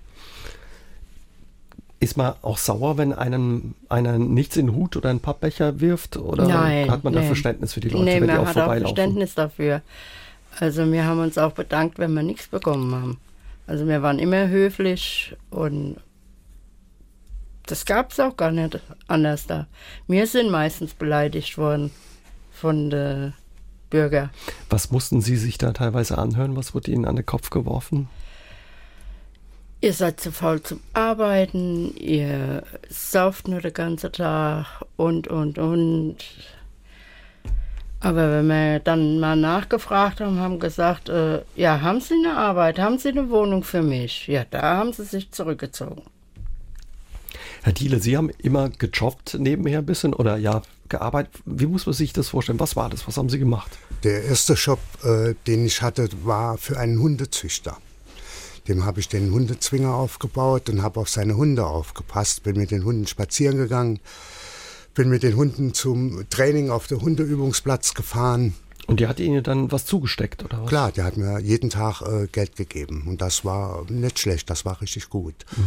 [1.99, 6.17] Ist man auch sauer, wenn einen, einer nichts in den Hut oder einen Pappbecher wirft?
[6.17, 7.27] Oder Nein, hat man da nee.
[7.27, 8.97] Verständnis für die Leute, nee, wenn die man auch hat auch vorbeilaufen?
[8.97, 9.83] Verständnis dafür.
[10.59, 13.19] Also wir haben uns auch bedankt, wenn wir nichts bekommen haben.
[13.67, 15.97] Also wir waren immer höflich und
[17.67, 19.67] das gab es auch gar nicht anders da.
[20.07, 21.91] Wir sind meistens beleidigt worden
[22.53, 23.35] von den
[23.91, 24.31] Bürgern.
[24.71, 26.57] Was mussten Sie sich da teilweise anhören?
[26.57, 28.09] Was wurde Ihnen an den Kopf geworfen?
[29.83, 36.17] Ihr seid zu faul zum Arbeiten, ihr sauft nur den ganzen Tag und, und, und.
[38.01, 42.79] Aber wenn wir dann mal nachgefragt haben, haben gesagt, äh, ja, haben Sie eine Arbeit,
[42.79, 44.27] haben Sie eine Wohnung für mich?
[44.29, 46.03] Ja, da haben sie sich zurückgezogen.
[47.63, 51.35] Herr Thiele, Sie haben immer gejobbt nebenher ein bisschen oder ja, gearbeitet.
[51.45, 52.61] Wie muss man sich das vorstellen?
[52.61, 53.07] Was war das?
[53.07, 53.71] Was haben Sie gemacht?
[54.05, 57.79] Der erste Job, äh, den ich hatte, war für einen Hundezüchter.
[58.69, 62.43] Dem habe ich den Hundezwinger aufgebaut und habe auf seine Hunde aufgepasst.
[62.43, 64.01] Bin mit den Hunden spazieren gegangen,
[64.95, 68.55] bin mit den Hunden zum Training auf den Hundeübungsplatz gefahren.
[68.87, 70.69] Und die hat Ihnen dann was zugesteckt, oder was?
[70.69, 74.65] Klar, der hat mir jeden Tag äh, Geld gegeben und das war nicht schlecht, das
[74.65, 75.35] war richtig gut.
[75.57, 75.65] Mhm.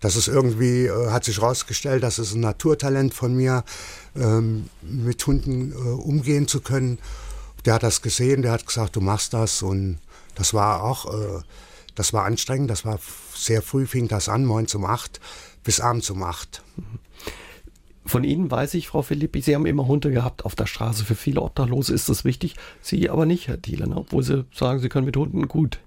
[0.00, 3.64] Das ist irgendwie, äh, hat sich herausgestellt, das ist ein Naturtalent von mir,
[4.16, 6.98] ähm, mit Hunden äh, umgehen zu können.
[7.64, 9.98] Der hat das gesehen, der hat gesagt, du machst das und
[10.36, 11.42] das war auch, äh,
[12.00, 12.98] das war anstrengend, das war
[13.34, 15.20] sehr früh, fing das an, morgens um acht
[15.62, 16.62] bis abends um acht.
[18.06, 21.04] Von Ihnen weiß ich, Frau Philippi, Sie haben immer Hunde gehabt auf der Straße.
[21.04, 22.56] Für viele Obdachlose ist das wichtig.
[22.80, 23.96] Sie aber nicht, Herr Thiele, ne?
[23.96, 25.78] obwohl Sie sagen, Sie können mit Hunden gut.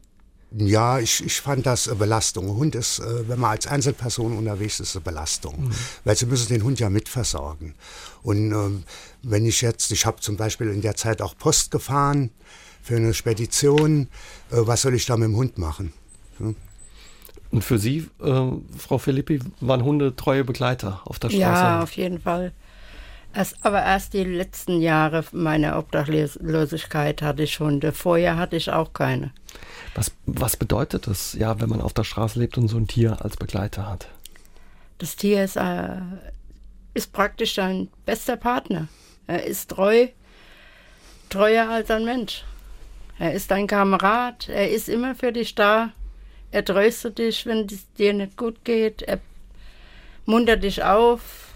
[0.55, 2.47] Ja, ich, ich fand das eine Belastung.
[2.47, 5.65] Ein Hund ist, äh, wenn man als Einzelperson unterwegs ist, eine Belastung.
[5.65, 5.71] Mhm.
[6.03, 7.73] Weil sie müssen den Hund ja mitversorgen.
[8.21, 8.83] Und ähm,
[9.23, 12.29] wenn ich jetzt, ich habe zum Beispiel in der Zeit auch Post gefahren
[12.83, 14.09] für eine Spedition,
[14.51, 15.91] äh, was soll ich da mit dem Hund machen?
[16.39, 21.41] Und für Sie, äh, Frau Philippi, waren Hunde treue Begleiter auf der Straße?
[21.41, 22.51] Ja, auf jeden Fall.
[23.35, 27.91] Erst, aber erst die letzten Jahre meiner Obdachlosigkeit hatte ich Hunde.
[27.91, 29.31] Vorher hatte ich auch keine.
[29.95, 33.23] Was, was bedeutet das, ja, wenn man auf der Straße lebt und so ein Tier
[33.23, 34.07] als Begleiter hat?
[34.99, 35.95] Das Tier ist, äh,
[36.93, 38.87] ist praktisch dein bester Partner.
[39.25, 40.07] Er ist treu,
[41.29, 42.43] treuer als ein Mensch.
[43.17, 45.91] Er ist dein Kamerad, er ist immer für dich da.
[46.53, 49.01] Er tröstet dich, wenn es dir nicht gut geht.
[49.01, 49.19] Er
[50.27, 51.51] muntert dich auf.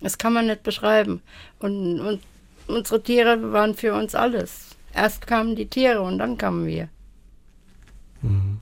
[0.00, 1.20] Das kann man nicht beschreiben.
[1.58, 2.20] Und, und
[2.68, 4.76] unsere Tiere waren für uns alles.
[4.94, 6.88] Erst kamen die Tiere und dann kamen wir.
[8.20, 8.60] Mhm.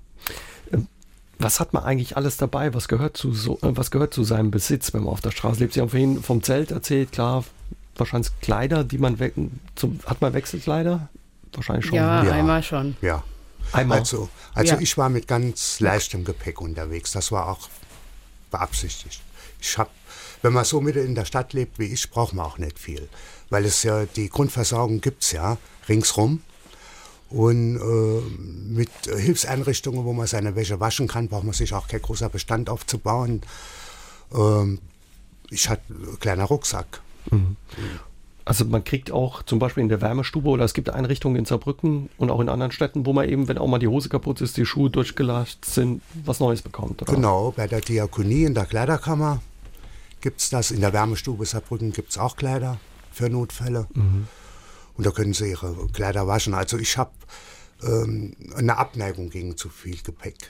[1.39, 2.73] Was hat man eigentlich alles dabei?
[2.73, 5.61] Was gehört zu, so, äh, was gehört zu seinem Besitz, wenn man auf der Straße
[5.61, 5.75] lebt?
[5.75, 7.45] Sie haben vorhin vom Zelt erzählt, klar,
[7.95, 9.33] wahrscheinlich Kleider, die man we
[9.75, 11.11] zum, hat man Wechselkleider?
[11.53, 11.97] Wahrscheinlich schon.
[11.97, 12.33] Ja, ja.
[12.33, 12.97] einmal schon.
[13.03, 13.23] Ja.
[13.73, 13.99] Einmal.
[13.99, 14.81] Also, also ja.
[14.81, 17.13] ich war mit ganz leichtem Gepäck unterwegs.
[17.13, 17.69] Das war auch
[18.51, 19.21] beabsichtigt.
[19.61, 19.91] Ich habe,
[20.43, 23.09] wenn man so mitten in der Stadt lebt wie ich, braucht man auch nicht viel,
[23.51, 26.43] weil es ja die Grundversorgung gibt's ja ringsrum.
[27.29, 28.21] Und äh,
[28.73, 32.69] mit Hilfseinrichtungen, wo man seine Wäsche waschen kann, braucht man sich auch kein großer Bestand
[32.69, 33.43] aufzubauen.
[34.35, 34.81] Ähm,
[35.49, 37.01] ich hatte einen kleinen Rucksack.
[37.31, 37.57] Mhm.
[38.51, 42.11] Also man kriegt auch zum Beispiel in der Wärmestube oder es gibt Einrichtungen in Saarbrücken
[42.17, 44.57] und auch in anderen Städten, wo man eben, wenn auch mal die Hose kaputt ist,
[44.57, 47.01] die Schuhe durchgelascht sind, was Neues bekommt.
[47.01, 47.15] Oder?
[47.15, 49.41] Genau, bei der Diakonie in der Kleiderkammer
[50.21, 50.73] gibt es das.
[50.73, 52.81] In der Wärmestube Saarbrücken gibt es auch Kleider
[53.13, 53.87] für Notfälle.
[53.95, 54.27] Mhm.
[54.97, 56.53] Und da können sie ihre Kleider waschen.
[56.53, 57.13] Also ich habe
[57.85, 60.49] ähm, eine Abneigung gegen zu viel Gepäck.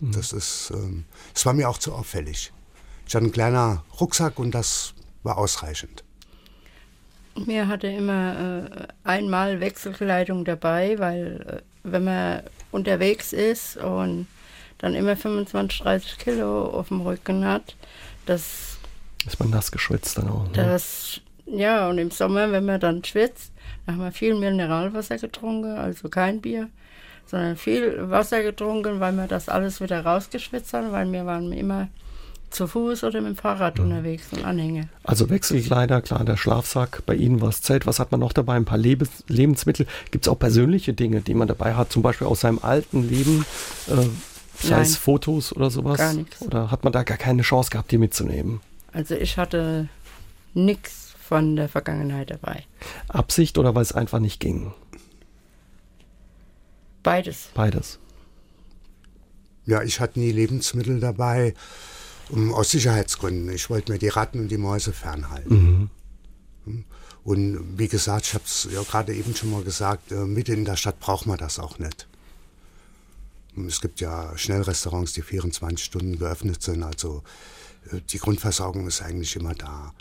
[0.00, 0.10] Mhm.
[0.10, 2.52] Das ist, ähm, das war mir auch zu auffällig.
[3.06, 6.02] Ich hatte einen kleinen Rucksack und das war ausreichend.
[7.46, 14.26] Mir hatte immer äh, einmal Wechselkleidung dabei, weil äh, wenn man unterwegs ist und
[14.78, 17.76] dann immer 25, 30 Kilo auf dem Rücken hat,
[18.26, 18.78] das
[19.26, 20.44] ist man nass geschwitzt dann auch.
[20.44, 20.52] Ne?
[20.52, 23.52] Das, ja, und im Sommer, wenn man dann schwitzt,
[23.84, 26.68] dann haben wir viel Mineralwasser getrunken, also kein Bier,
[27.26, 31.88] sondern viel Wasser getrunken, weil wir das alles wieder rausgeschwitzt haben, weil wir waren immer
[32.50, 33.84] zu Fuß oder mit dem Fahrrad mhm.
[33.84, 34.88] unterwegs und Anhänge.
[35.04, 37.86] Also Wechselkleider, klar, der Schlafsack, bei Ihnen war es Zelt.
[37.86, 38.54] Was hat man noch dabei?
[38.54, 39.86] Ein paar Lebens Lebensmittel.
[40.10, 43.44] Gibt es auch persönliche Dinge, die man dabei hat, zum Beispiel aus seinem alten Leben,
[43.88, 43.94] äh,
[44.60, 44.82] sei Nein.
[44.82, 45.98] es Fotos oder sowas?
[45.98, 46.42] Gar nichts.
[46.42, 48.60] Oder hat man da gar keine Chance gehabt, die mitzunehmen?
[48.92, 49.88] Also ich hatte
[50.54, 52.64] nichts von der Vergangenheit dabei.
[53.08, 54.72] Absicht oder weil es einfach nicht ging?
[57.02, 57.50] Beides.
[57.54, 57.98] Beides.
[59.66, 61.52] Ja, ich hatte nie Lebensmittel dabei,
[62.30, 63.50] um, aus Sicherheitsgründen.
[63.54, 65.90] Ich wollte mir die Ratten und die Mäuse fernhalten.
[66.64, 66.84] Mhm.
[67.24, 70.64] Und wie gesagt, ich habe es ja gerade eben schon mal gesagt, äh, mitten in
[70.64, 72.06] der Stadt braucht man das auch nicht.
[73.66, 76.82] Es gibt ja Schnellrestaurants, die 24 Stunden geöffnet sind.
[76.82, 77.22] Also
[77.92, 79.92] äh, die Grundversorgung ist eigentlich immer da.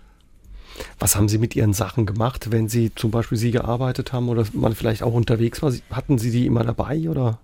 [1.00, 4.46] Was haben Sie mit Ihren Sachen gemacht, wenn Sie zum Beispiel Sie gearbeitet haben oder
[4.54, 5.74] man vielleicht auch unterwegs war?
[5.90, 7.40] Hatten Sie die immer dabei oder?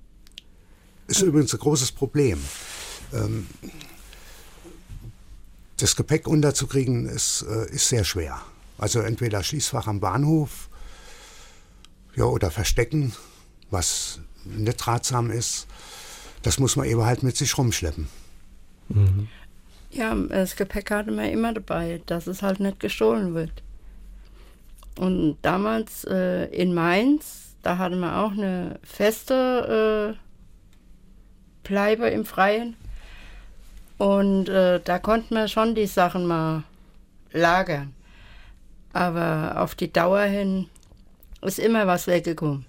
[1.07, 2.39] Ist übrigens ein großes Problem.
[3.11, 3.47] Ähm,
[5.83, 8.41] das Gepäck unterzukriegen ist, äh, ist sehr schwer.
[8.77, 10.69] Also entweder Schließfach am Bahnhof
[12.15, 13.11] ja, oder verstecken,
[13.69, 15.67] was nicht ratsam ist.
[16.41, 18.07] Das muss man eben halt mit sich rumschleppen.
[18.87, 19.27] Mhm.
[19.91, 23.51] Ja, das Gepäck hatte man immer dabei, dass es halt nicht gestohlen wird.
[24.97, 32.77] Und damals äh, in Mainz, da hatte man auch eine feste äh, Bleibe im Freien.
[34.03, 36.63] Und äh, da konnte man schon die Sachen mal
[37.31, 37.93] lagern.
[38.91, 40.67] Aber auf die Dauer hin
[41.41, 42.65] ist immer was weggekommen.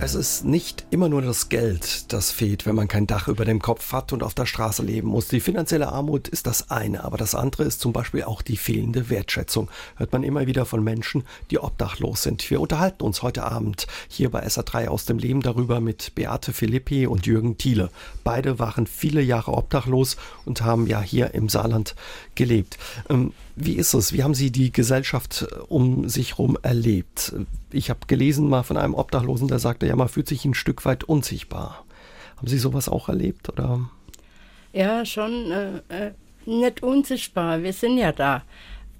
[0.00, 3.60] Es ist nicht immer nur das Geld, das fehlt, wenn man kein Dach über dem
[3.60, 5.26] Kopf hat und auf der Straße leben muss.
[5.26, 9.10] Die finanzielle Armut ist das eine, aber das andere ist zum Beispiel auch die fehlende
[9.10, 9.68] Wertschätzung.
[9.96, 12.48] Hört man immer wieder von Menschen, die obdachlos sind.
[12.48, 17.08] Wir unterhalten uns heute Abend hier bei SA3 aus dem Leben darüber mit Beate Philippi
[17.08, 17.90] und Jürgen Thiele.
[18.22, 21.96] Beide waren viele Jahre obdachlos und haben ja hier im Saarland
[22.36, 22.78] gelebt.
[23.10, 24.12] Ähm, wie ist es?
[24.12, 27.34] Wie haben Sie die Gesellschaft äh, um sich herum erlebt?
[27.70, 30.84] Ich habe gelesen mal von einem Obdachlosen, der sagte, ja, man fühlt sich ein Stück
[30.84, 31.84] weit unsichtbar.
[32.36, 33.48] Haben Sie sowas auch erlebt?
[33.48, 33.90] Oder?
[34.72, 36.12] Ja, schon äh, äh,
[36.46, 37.62] nicht unsichtbar.
[37.62, 38.42] Wir sind ja da.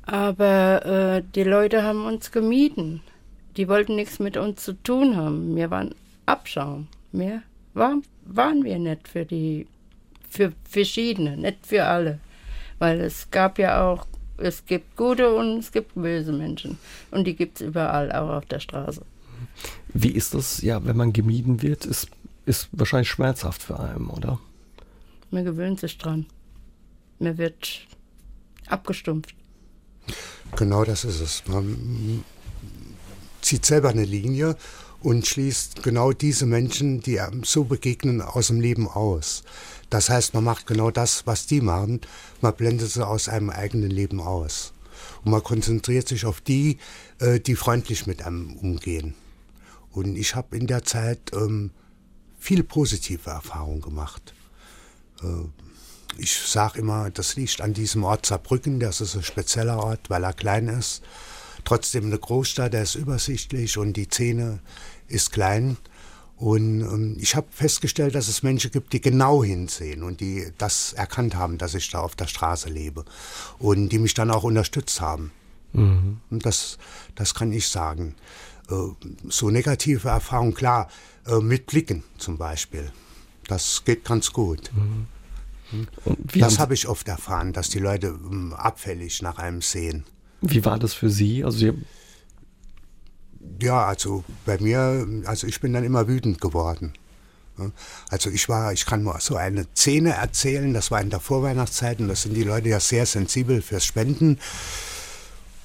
[0.03, 3.03] Aber äh, die Leute haben uns gemieden.
[3.57, 5.57] Die wollten nichts mit uns zu tun haben.
[5.57, 5.95] Wir waren
[6.27, 6.89] Abschaum.
[7.13, 7.43] Mehr
[7.75, 9.67] war, waren wir nicht für die,
[10.29, 12.19] für verschiedene, nicht für alle.
[12.79, 14.07] Weil es gab ja auch
[14.39, 16.79] es gibt gute und es gibt böse Menschen.
[17.11, 19.03] Und die gibt es überall, auch auf der Straße.
[19.93, 22.09] Wie ist das, ja, wenn man gemieden wird, ist,
[22.47, 24.39] ist wahrscheinlich schmerzhaft für einen, oder?
[25.31, 26.27] Man gewöhnt sich dran.
[27.19, 27.87] Man wird
[28.67, 29.35] abgestumpft.
[30.57, 31.43] Genau das ist es.
[31.47, 32.25] Man
[33.43, 34.57] zieht selber eine Linie
[35.01, 39.45] und schließt genau diese Menschen, die einem so begegnen, aus dem Leben aus.
[39.91, 42.01] Das heißt, man macht genau das, was die machen.
[42.41, 44.73] Man blendet sie aus einem eigenen Leben aus.
[45.25, 46.79] Und man konzentriert sich auf die,
[47.21, 49.15] äh, die freundlich mit einem umgehen.
[49.91, 51.71] Und ich habe in der Zeit ähm,
[52.39, 54.35] viele positive Erfahrungen gemacht.
[55.23, 55.49] Äh,
[56.19, 60.25] ich sage immer, das liegt an diesem Ort Saarbrücken, das ist ein spezieller Ort, weil
[60.25, 61.03] er klein ist.
[61.65, 64.61] Trotzdem eine Großstadt, der ist übersichtlich und die Szene
[65.07, 65.77] ist klein.
[66.39, 70.93] Und ähm, ich habe festgestellt, dass es Menschen gibt, die genau hinsehen und die das
[70.93, 73.05] erkannt haben, dass ich da auf der Straße lebe
[73.59, 75.33] und die mich dann auch unterstützt haben.
[75.73, 76.21] Mhm.
[76.31, 76.79] Und das,
[77.17, 78.15] das kann ich sagen.
[78.71, 78.75] Äh,
[79.29, 80.89] so negative Erfahrungen, klar,
[81.27, 82.93] äh, mit Blicken zum Beispiel.
[83.49, 84.71] Das geht ganz gut.
[84.75, 85.07] Mhm.
[86.35, 90.05] Das habe ich oft erfahren, dass die Leute ähm, abfällig nach einem sehen.
[90.41, 91.45] Wie war das für Sie?
[91.45, 91.73] Also Sie
[93.61, 96.93] ja, also bei mir, also ich bin dann immer wütend geworden.
[98.09, 101.99] Also ich war, ich kann mal so eine Szene erzählen, das war in der Vorweihnachtszeit
[101.99, 104.39] und das sind die Leute ja sehr sensibel fürs Spenden.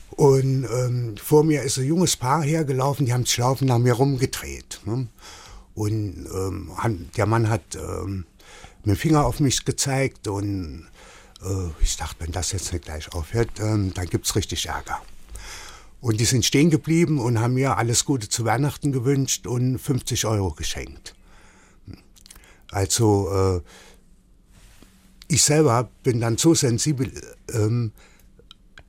[0.09, 3.93] Und ähm, vor mir ist ein junges Paar hergelaufen, die haben sich laufend nach mir
[3.93, 4.81] rumgedreht.
[4.85, 5.07] Ne?
[5.75, 6.71] Und ähm,
[7.17, 8.25] der Mann hat ähm,
[8.83, 10.87] mit dem Finger auf mich gezeigt und
[11.43, 15.01] äh, ich dachte, wenn das jetzt nicht gleich aufhört, ähm, dann gibt es richtig Ärger.
[16.03, 20.25] Und die sind stehen geblieben und haben mir alles Gute zu Weihnachten gewünscht und 50
[20.25, 21.15] Euro geschenkt.
[22.71, 23.61] Also äh,
[25.29, 27.09] ich selber bin dann so sensibel,
[27.53, 27.93] ähm,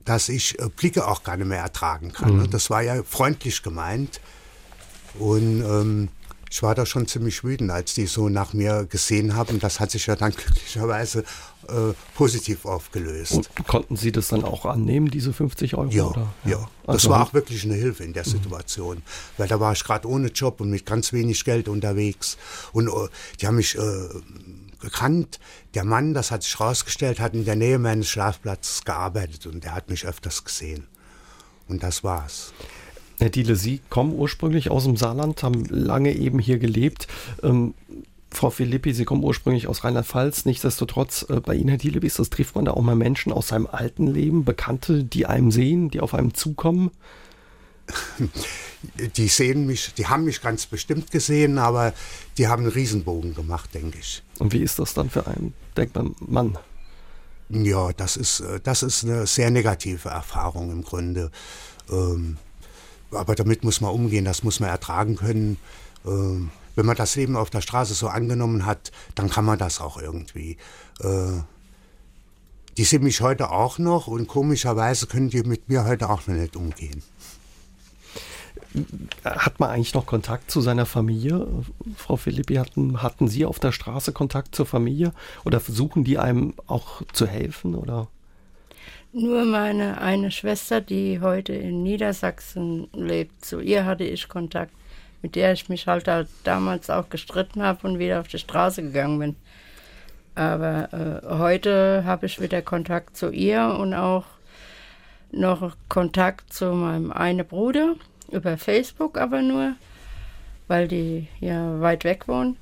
[0.03, 2.35] dass ich äh, Blicke auch gar nicht mehr ertragen kann.
[2.35, 2.49] Mhm.
[2.49, 4.19] Das war ja freundlich gemeint.
[5.17, 6.09] Und ähm,
[6.51, 9.61] ich war da schon ziemlich wütend, als die so nach mir gesehen haben.
[9.61, 11.23] Das hat sich ja dann glücklicherweise
[11.69, 13.33] äh, positiv aufgelöst.
[13.33, 15.89] Und konnten Sie das dann auch annehmen, diese 50 Euro?
[15.89, 16.33] Ja, oder?
[16.43, 16.51] ja.
[16.51, 16.69] ja.
[16.85, 18.31] Das also, war auch wirklich eine Hilfe in der mhm.
[18.31, 18.97] Situation.
[18.97, 19.03] Mhm.
[19.37, 22.37] Weil da war ich gerade ohne Job und mit ganz wenig Geld unterwegs.
[22.73, 23.07] Und uh,
[23.41, 24.07] die haben mich äh,
[24.79, 25.39] gekannt.
[25.73, 29.75] Der Mann, das hat sich herausgestellt, hat in der Nähe meines Schlafplatzes gearbeitet und der
[29.75, 30.87] hat mich öfters gesehen.
[31.67, 32.53] Und das war's.
[33.17, 37.07] Herr Diele, Sie kommen ursprünglich aus dem Saarland, haben lange eben hier gelebt.
[37.43, 37.73] Ähm,
[38.35, 40.45] Frau Philippi, Sie kommen ursprünglich aus Rheinland-Pfalz.
[40.45, 42.29] Nichtsdestotrotz, äh, bei Ihnen, Herr Diele, wie ist das?
[42.29, 46.01] Trifft man da auch mal Menschen aus seinem alten Leben, Bekannte, die einem sehen, die
[46.01, 46.91] auf einem zukommen?
[49.15, 51.93] Die sehen mich, die haben mich ganz bestimmt gesehen, aber
[52.37, 54.21] die haben einen Riesenbogen gemacht, denke ich.
[54.37, 55.53] Und wie ist das dann für einen?
[55.75, 56.57] Denkt man, Mann,
[57.49, 61.31] Ja, das ist, äh, das ist eine sehr negative Erfahrung im Grunde.
[61.89, 62.37] Ähm,
[63.09, 65.57] aber damit muss man umgehen, das muss man ertragen können.
[66.05, 69.81] Ähm, wenn man das Leben auf der Straße so angenommen hat, dann kann man das
[69.81, 70.57] auch irgendwie.
[71.01, 71.41] Äh,
[72.77, 76.35] die sind mich heute auch noch und komischerweise können die mit mir heute auch noch
[76.35, 77.03] nicht umgehen.
[79.23, 81.47] Hat man eigentlich noch Kontakt zu seiner Familie?
[81.95, 85.13] Frau Philippi, hatten, hatten Sie auf der Straße Kontakt zur Familie
[85.45, 87.75] oder versuchen die einem auch zu helfen?
[87.75, 88.09] Oder?
[89.13, 94.73] Nur meine eine Schwester, die heute in Niedersachsen lebt, zu ihr hatte ich Kontakt,
[95.25, 96.07] mit der ich mich halt,
[96.43, 99.35] damals auch gestritten habe und wieder auf die Straße gegangen bin.
[100.35, 104.25] Aber äh, heute habe ich wieder Kontakt zu ihr und auch
[105.31, 107.95] noch Kontakt zu meinem einen Bruder
[108.31, 109.73] über Facebook aber nur,
[110.67, 112.57] weil die ja weit weg wohnen.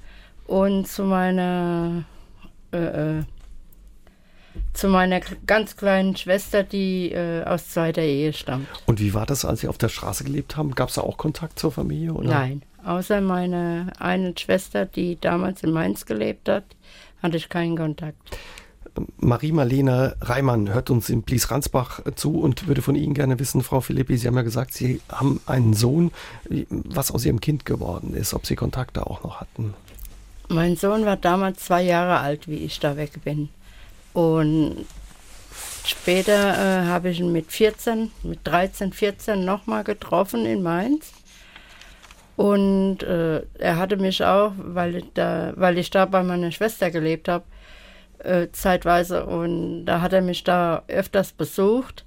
[0.47, 2.05] Und zu meiner
[2.71, 3.23] äh, äh,
[4.73, 8.67] zu meiner ganz kleinen Schwester, die äh, aus zweiter Ehe stammt.
[8.85, 10.75] Und wie war das, als Sie auf der Straße gelebt haben?
[10.75, 12.13] Gab es da auch Kontakt zur Familie?
[12.13, 12.29] Oder?
[12.29, 16.65] Nein, außer meine eine Schwester, die damals in Mainz gelebt hat,
[17.21, 18.37] hatte ich keinen Kontakt.
[19.17, 24.17] Marie-Marlene Reimann hört uns in Blies-Ransbach zu und würde von Ihnen gerne wissen, Frau Philippi,
[24.17, 26.11] Sie haben ja gesagt, Sie haben einen Sohn,
[26.69, 29.73] was aus Ihrem Kind geworden ist, ob Sie Kontakte auch noch hatten.
[30.49, 33.49] Mein Sohn war damals zwei Jahre alt, wie ich da weg bin.
[34.13, 34.85] Und
[35.85, 41.11] später äh, habe ich ihn mit 14, mit 13, 14 nochmal getroffen in Mainz.
[42.35, 46.89] Und äh, er hatte mich auch, weil ich, da, weil ich da bei meiner Schwester
[46.89, 47.43] gelebt habe,
[48.19, 52.05] äh, zeitweise und da hat er mich da öfters besucht.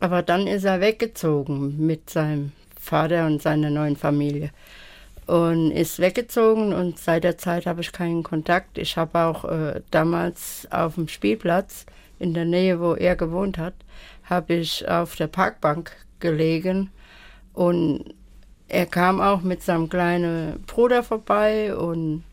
[0.00, 4.50] Aber dann ist er weggezogen mit seinem Vater und seiner neuen Familie
[5.26, 8.78] und ist weggezogen und seit der Zeit habe ich keinen Kontakt.
[8.78, 11.86] Ich habe auch äh, damals auf dem Spielplatz
[12.18, 13.74] in der Nähe, wo er gewohnt hat,
[14.24, 16.90] habe ich auf der Parkbank gelegen
[17.52, 18.14] und
[18.68, 22.24] er kam auch mit seinem kleinen Bruder vorbei und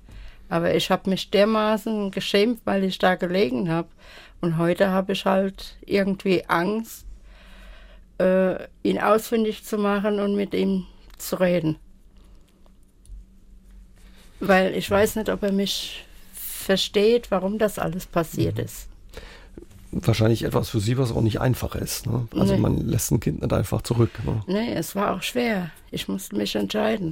[0.49, 3.87] aber ich habe mich dermaßen geschämt, weil ich da gelegen habe.
[4.41, 7.05] Und heute habe ich halt irgendwie Angst,
[8.19, 11.77] äh, ihn ausfindig zu machen und mit ihm zu reden.
[14.39, 18.65] Weil ich weiß nicht, ob er mich versteht, warum das alles passiert mhm.
[18.65, 18.87] ist.
[19.91, 22.05] Wahrscheinlich etwas für Sie, was auch nicht einfach ist.
[22.05, 22.27] Ne?
[22.35, 22.59] Also nee.
[22.59, 24.11] man lässt ein Kind nicht einfach zurück.
[24.23, 24.43] Ne?
[24.45, 25.71] Nee, es war auch schwer.
[25.89, 27.11] Ich musste mich entscheiden.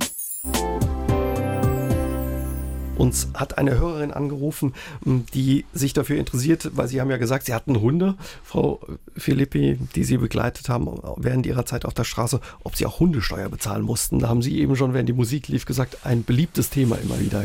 [2.98, 4.74] Uns hat eine Hörerin angerufen,
[5.06, 8.80] die sich dafür interessiert, weil Sie haben ja gesagt, Sie hatten Hunde, Frau
[9.16, 13.50] Philippi, die Sie begleitet haben während Ihrer Zeit auf der Straße, ob Sie auch Hundesteuer
[13.50, 14.20] bezahlen mussten.
[14.20, 17.44] Da haben Sie eben schon, während die Musik lief, gesagt, ein beliebtes Thema immer wieder.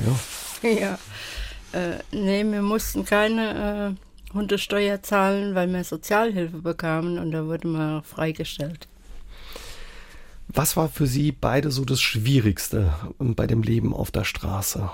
[0.62, 0.98] Ja, ja.
[1.72, 7.68] Äh, nee, wir mussten keine äh, Hundesteuer zahlen, weil wir Sozialhilfe bekamen und da wurde
[7.68, 8.88] man freigestellt.
[10.48, 14.80] Was war für Sie beide so das Schwierigste bei dem Leben auf der Straße?
[14.80, 14.90] Ähm,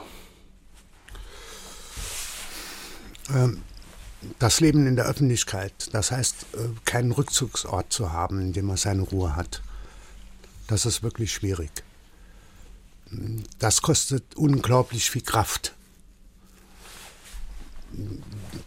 [4.39, 8.77] das Leben in der Öffentlichkeit, das heißt, äh, keinen Rückzugsort zu haben, in dem man
[8.77, 9.63] seine Ruhe hat,
[10.67, 11.71] das ist wirklich schwierig.
[13.59, 15.75] Das kostet unglaublich viel Kraft.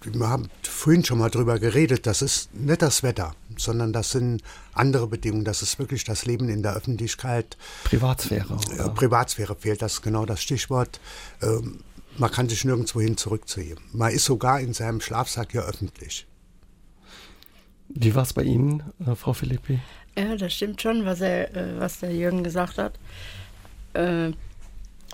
[0.03, 4.41] Wir haben vorhin schon mal drüber geredet, das ist nicht das Wetter, sondern das sind
[4.73, 5.45] andere Bedingungen.
[5.45, 7.55] Das ist wirklich das Leben in der Öffentlichkeit.
[7.83, 8.51] Privatsphäre.
[8.51, 8.89] Oder?
[8.89, 10.99] Privatsphäre fehlt, das ist genau das Stichwort.
[11.43, 11.81] Ähm,
[12.17, 13.79] man kann sich nirgendwo hin zurückziehen.
[13.93, 16.27] Man ist sogar in seinem Schlafsack ja öffentlich.
[17.89, 19.79] Wie war es bei Ihnen, äh, Frau Philippi?
[20.17, 22.93] Ja, das stimmt schon, was, er, äh, was der Jürgen gesagt hat.
[23.93, 24.31] Äh,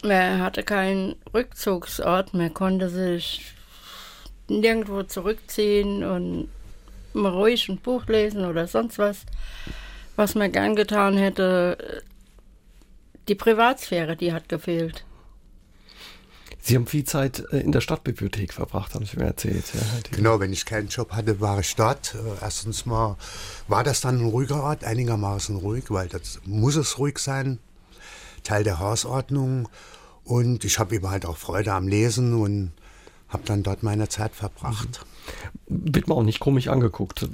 [0.03, 3.53] er hatte keinen Rückzugsort, man konnte sich
[4.47, 6.49] nirgendwo zurückziehen und
[7.13, 9.25] mal ruhig ein Buch lesen oder sonst was,
[10.15, 12.03] was man gern getan hätte.
[13.27, 15.03] Die Privatsphäre, die hat gefehlt.
[16.67, 19.63] Sie haben viel Zeit äh, in der Stadtbibliothek verbracht, haben Sie mir erzählt.
[19.73, 22.13] Ja, genau, wenn ich keinen Job hatte, war ich dort.
[22.15, 23.15] Äh, erstens mal
[23.69, 27.59] war das dann ein ruhiger Ort, einigermaßen ruhig, weil das muss es ruhig sein,
[28.43, 29.69] Teil der Hausordnung.
[30.25, 32.73] Und ich habe eben halt auch Freude am Lesen und
[33.29, 35.05] habe dann dort meine Zeit verbracht.
[35.69, 35.93] Mhm.
[35.95, 37.29] Wird man auch nicht komisch angeguckt,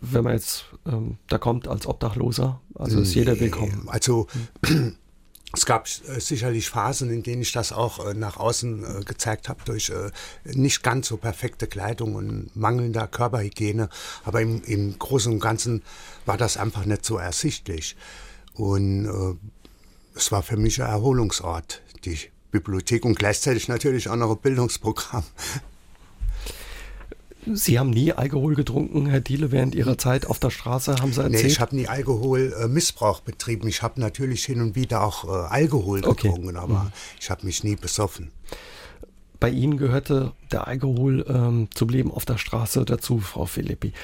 [0.00, 2.60] wenn man jetzt ähm, da kommt als Obdachloser?
[2.74, 3.88] Also ist jeder willkommen.
[3.88, 4.26] Also
[5.52, 9.48] es gab äh, sicherlich Phasen, in denen ich das auch äh, nach außen äh, gezeigt
[9.48, 9.92] habe, durch
[10.44, 13.88] nicht ganz so perfekte Kleidung und mangelnder Körperhygiene.
[14.24, 15.82] Aber im, im Großen und Ganzen
[16.26, 17.96] war das einfach nicht so ersichtlich.
[18.54, 19.36] Und äh,
[20.16, 22.18] es war für mich ein Erholungsort, die
[22.50, 25.24] Bibliothek und gleichzeitig natürlich auch noch ein Bildungsprogramm.
[27.46, 31.22] Sie haben nie Alkohol getrunken, Herr Diele, während Ihrer Zeit auf der Straße, haben Sie
[31.22, 31.42] erzählt?
[31.44, 33.66] Nee, ich habe nie Alkoholmissbrauch äh, betrieben.
[33.68, 36.28] Ich habe natürlich hin und wieder auch äh, Alkohol Okay.
[36.28, 36.92] getrunken, aber Mhm.
[37.20, 38.30] ich habe mich nie besoffen.
[39.38, 43.94] Bei Ihnen gehörte der Alkohol ähm, zum Leben auf der Straße dazu, Frau Philippi.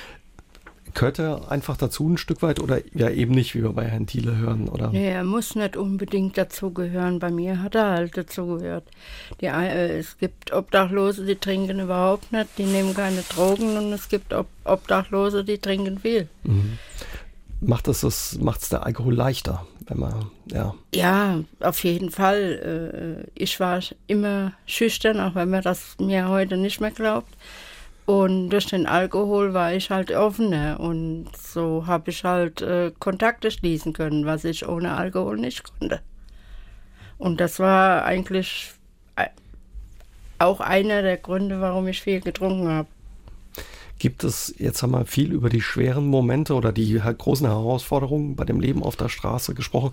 [0.97, 4.07] Gehört er einfach dazu ein Stück weit oder ja eben nicht, wie wir bei Herrn
[4.07, 4.66] Thiele hören?
[4.66, 4.88] Oder?
[4.88, 7.18] Nee, er muss nicht unbedingt dazugehören.
[7.18, 8.84] Bei mir hat er halt dazugehört.
[9.42, 14.09] Die, äh, es gibt Obdachlose, die trinken überhaupt nicht, die nehmen keine Drogen und es
[14.09, 16.28] gibt Ob Obdachlose, die trinken viel.
[17.61, 20.74] Macht es das, macht's der Alkohol leichter, wenn man, ja.
[20.94, 23.26] Ja, auf jeden Fall.
[23.26, 27.34] Äh, Ich war immer schüchtern, auch wenn man das mir heute nicht mehr glaubt.
[28.07, 33.50] Und durch den Alkohol war ich halt offener und so habe ich halt äh, Kontakte
[33.50, 36.00] schließen können, was ich ohne Alkohol nicht konnte.
[37.18, 38.72] Und das war eigentlich
[39.16, 39.26] äh,
[40.38, 42.88] auch einer der Gründe, warum ich viel getrunken habe.
[43.98, 48.44] Gibt es, jetzt haben wir viel über die schweren Momente oder die großen Herausforderungen bei
[48.44, 49.92] dem Leben auf der Straße gesprochen.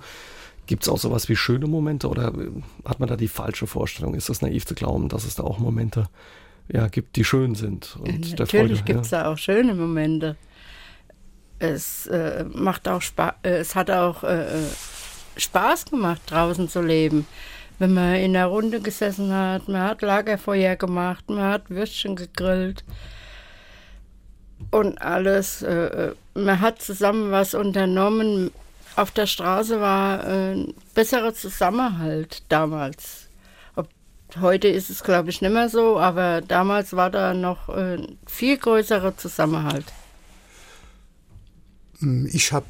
[0.68, 2.52] Gibt es auch sowas wie schöne Momente oder äh,
[2.86, 4.14] hat man da die falsche Vorstellung?
[4.14, 6.10] Ist das naiv zu glauben, dass es da auch Momente
[6.72, 7.98] ja, gibt, die schön sind?
[8.00, 10.36] Und der Natürlich gibt es da auch schöne Momente.
[11.60, 14.68] Es äh, macht auch Spaß, äh, es hat auch äh, äh,
[15.38, 17.28] Spaß gemacht, draußen zu leben.
[17.80, 22.84] Wenn man in der Runde gesessen hat, man hat Lagerfeuer gemacht, man hat Würstchen gegrillt
[24.72, 25.62] und alles.
[25.62, 28.52] Äh, äh, man hat zusammen was unternommen.
[28.96, 33.23] Auf der Straße war äh, ein besserer Zusammenhalt damals.
[34.40, 38.18] Heute ist es, glaube ich, nicht mehr so, aber damals war da noch äh, ein
[38.26, 39.86] viel größerer Zusammenhalt.
[42.32, 42.66] Ich habe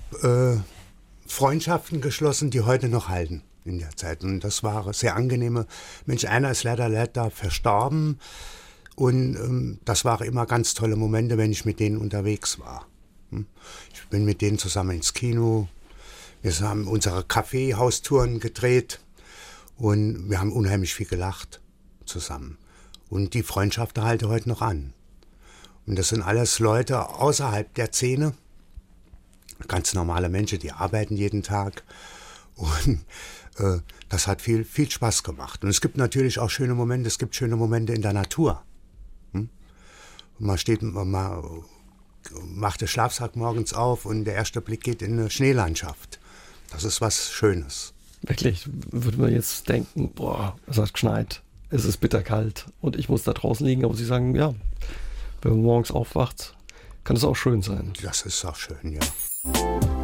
[0.63, 4.23] äh, Freundschaften geschlossen, die heute noch halten in der Zeit.
[4.23, 5.65] Und das war sehr angenehme.
[6.05, 8.19] Mensch, einer ist leider leider verstorben.
[8.95, 12.85] Und ähm, das waren immer ganz tolle Momente, wenn ich mit denen unterwegs war.
[13.31, 13.47] Hm?
[13.93, 15.67] Ich bin mit denen zusammen ins Kino.
[16.41, 18.99] Wir haben unsere Kaffeehaustouren gedreht.
[19.77, 21.61] Und wir haben unheimlich viel gelacht
[22.05, 22.57] zusammen.
[23.09, 24.93] Und die Freundschaft halte heute noch an.
[25.85, 28.33] Und das sind alles Leute außerhalb der Szene
[29.67, 31.83] ganz normale Menschen, die arbeiten jeden Tag.
[32.55, 33.05] Und
[33.57, 35.63] äh, das hat viel, viel Spaß gemacht.
[35.63, 38.63] Und es gibt natürlich auch schöne Momente, es gibt schöne Momente in der Natur.
[39.31, 39.49] Hm?
[40.39, 41.63] Man steht, man
[42.45, 46.19] macht den Schlafsack morgens auf und der erste Blick geht in eine Schneelandschaft.
[46.71, 47.92] Das ist was Schönes.
[48.23, 53.23] Wirklich, würde man jetzt denken, boah, es hat geschneit, es ist bitterkalt und ich muss
[53.23, 54.53] da draußen liegen, aber Sie sagen, ja,
[55.41, 56.55] wenn man morgens aufwacht,
[57.03, 57.91] kann es auch schön sein.
[58.01, 60.02] Das ist auch schön, ja.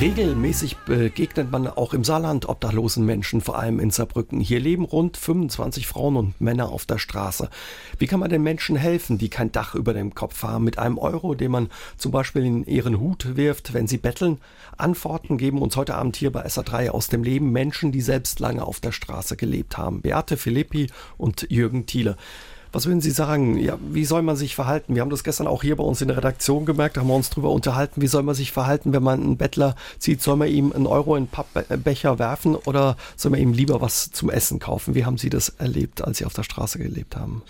[0.00, 4.40] Regelmäßig begegnet man auch im Saarland obdachlosen Menschen, vor allem in Saarbrücken.
[4.40, 7.50] Hier leben rund 25 Frauen und Männer auf der Straße.
[7.98, 10.64] Wie kann man den Menschen helfen, die kein Dach über dem Kopf haben?
[10.64, 14.38] Mit einem Euro, den man zum Beispiel in ihren Hut wirft, wenn sie betteln?
[14.78, 18.64] Antworten geben uns heute Abend hier bei SA3 aus dem Leben Menschen, die selbst lange
[18.64, 20.00] auf der Straße gelebt haben.
[20.00, 20.86] Beate Philippi
[21.18, 22.16] und Jürgen Thiele.
[22.72, 23.58] Was würden Sie sagen?
[23.58, 24.94] Ja, wie soll man sich verhalten?
[24.94, 27.16] Wir haben das gestern auch hier bei uns in der Redaktion gemerkt, da haben wir
[27.16, 28.00] uns drüber unterhalten.
[28.00, 30.22] Wie soll man sich verhalten, wenn man einen Bettler sieht?
[30.22, 34.12] Soll man ihm einen Euro in einen Pappbecher werfen oder soll man ihm lieber was
[34.12, 34.94] zum Essen kaufen?
[34.94, 37.42] Wie haben Sie das erlebt, als Sie auf der Straße gelebt haben?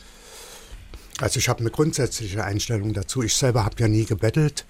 [1.21, 3.23] Also ich habe eine grundsätzliche Einstellung dazu.
[3.23, 4.65] Ich selber habe ja nie gebettelt.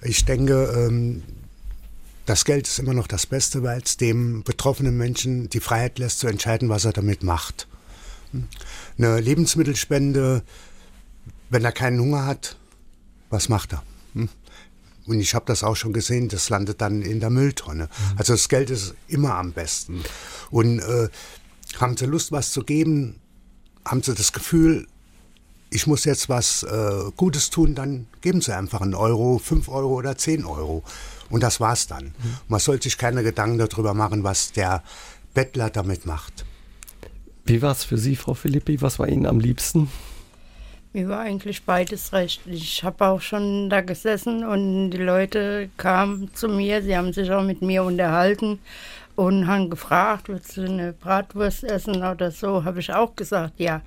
[0.00, 1.22] Ich denke, ähm,
[2.24, 6.20] das Geld ist immer noch das Beste, weil es dem betroffenen Menschen die Freiheit lässt
[6.20, 7.66] zu entscheiden, was er damit macht.
[8.98, 10.42] Eine Lebensmittelspende,
[11.48, 12.56] wenn er keinen Hunger hat,
[13.30, 13.82] was macht er?
[14.14, 14.28] Hm?
[15.06, 17.88] Und ich habe das auch schon gesehen, das landet dann in der Mülltonne.
[18.16, 20.04] Also das Geld ist immer am besten.
[20.50, 21.08] Und äh,
[21.80, 23.16] haben Sie Lust, was zu geben?
[23.84, 24.86] Haben Sie das Gefühl,
[25.70, 29.94] ich muss jetzt was äh, Gutes tun, dann geben Sie einfach einen Euro, fünf Euro
[29.94, 30.84] oder zehn Euro.
[31.30, 32.06] Und das war's dann.
[32.06, 32.36] Mhm.
[32.48, 34.82] Man sollte sich keine Gedanken darüber machen, was der
[35.32, 36.44] Bettler damit macht.
[37.44, 38.80] Wie war es für Sie, Frau Philippi?
[38.80, 39.90] Was war Ihnen am liebsten?
[40.92, 42.40] Mir war eigentlich beides recht.
[42.46, 47.30] Ich habe auch schon da gesessen und die Leute kamen zu mir, sie haben sich
[47.30, 48.58] auch mit mir unterhalten
[49.14, 52.64] und haben gefragt, willst du eine Bratwurst essen oder so?
[52.64, 53.82] Habe ich auch gesagt, ja.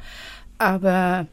[0.58, 1.28] Aber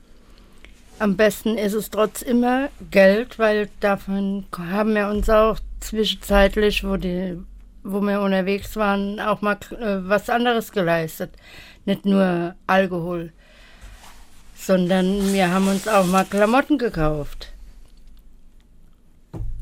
[0.99, 6.97] am besten ist es trotz immer Geld, weil davon haben wir uns auch zwischenzeitlich, wo,
[6.97, 7.39] die,
[7.85, 11.31] wo wir unterwegs waren, auch mal äh, was anderes geleistet.
[11.85, 13.33] Nicht nur Alkohol,
[14.55, 17.53] sondern wir haben uns auch mal Klamotten gekauft.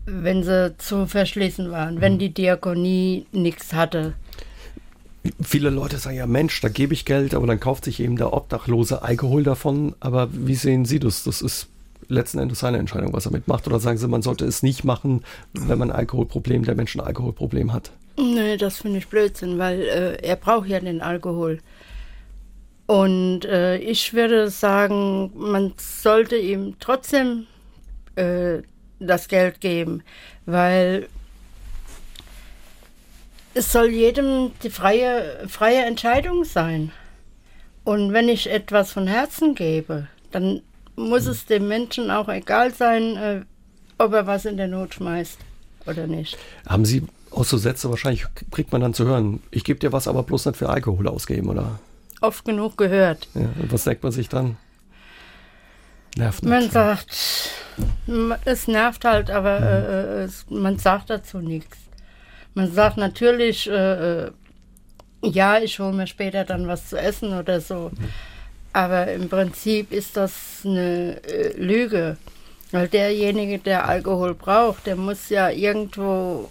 [0.07, 4.15] Wenn sie zu verschließen waren, wenn die Diakonie nichts hatte.
[5.43, 8.33] Viele Leute sagen ja, Mensch, da gebe ich Geld, aber dann kauft sich eben der
[8.33, 9.95] Obdachlose Alkohol davon.
[10.01, 11.25] Aber wie sehen Sie das?
[11.25, 11.69] Das ist
[12.09, 13.67] letzten Endes seine Entscheidung, was er mitmacht.
[13.67, 17.01] Oder sagen Sie, man sollte es nicht machen, wenn man ein Alkoholproblem, der Mensch ein
[17.01, 17.93] Alkoholproblem hat?
[18.17, 21.61] Nee, das finde ich Blödsinn, weil äh, er braucht ja den Alkohol.
[22.89, 27.47] Und äh, ich würde sagen, man sollte ihm trotzdem
[28.17, 28.63] äh,
[28.99, 30.03] das Geld geben,
[30.47, 31.07] weil
[33.53, 36.91] es soll jedem die freie, freie Entscheidung sein.
[37.85, 40.63] Und wenn ich etwas von Herzen gebe, dann
[40.97, 43.41] muss es dem Menschen auch egal sein, äh,
[43.99, 45.39] ob er was in der Not schmeißt
[45.87, 46.39] oder nicht.
[46.67, 50.09] Haben Sie auch so Sätze, wahrscheinlich kriegt man dann zu hören, ich gebe dir was,
[50.09, 51.79] aber bloß nicht für Alkohol ausgeben, oder?
[52.21, 53.29] Oft genug gehört.
[53.35, 54.57] Ja, und was sagt man sich dann?
[56.17, 56.51] Nervt nicht.
[56.51, 57.53] Man sagt,
[58.45, 59.67] es nervt halt, aber mhm.
[59.67, 61.77] äh, es, man sagt dazu nichts.
[62.55, 64.31] Man sagt natürlich, äh, äh,
[65.23, 67.91] ja, ich hole mir später dann was zu essen oder so.
[67.97, 68.09] Mhm.
[68.73, 72.17] Aber im Prinzip ist das eine äh, Lüge.
[72.71, 76.51] Weil derjenige, der Alkohol braucht, der muss ja irgendwo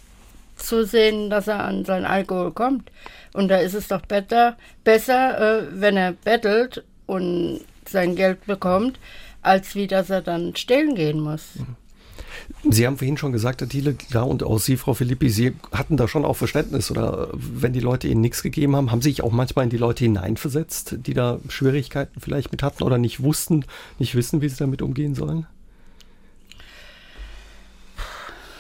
[0.58, 2.92] zusehen, dass er an seinen Alkohol kommt.
[3.34, 9.00] Und da ist es doch besser, besser äh, wenn er bettelt und sein Geld bekommt,
[9.42, 11.44] als wie dass er dann stehlen gehen muss.
[12.70, 15.98] Sie haben vorhin schon gesagt, Herr Thiele, klar, und auch Sie, Frau Philippi, Sie hatten
[15.98, 19.24] da schon auch Verständnis, oder wenn die Leute Ihnen nichts gegeben haben, haben Sie sich
[19.24, 23.66] auch manchmal in die Leute hineinversetzt, die da Schwierigkeiten vielleicht mit hatten oder nicht wussten,
[24.00, 25.46] nicht wissen, wie sie damit umgehen sollen?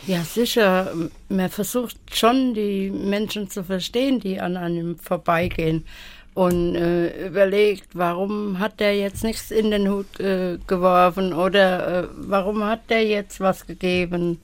[0.07, 0.93] Ja, sicher.
[1.27, 5.85] Man versucht schon, die Menschen zu verstehen, die an einem vorbeigehen.
[6.33, 12.07] Und äh, überlegt, warum hat der jetzt nichts in den Hut äh, geworfen oder äh,
[12.15, 14.39] warum hat der jetzt was gegeben.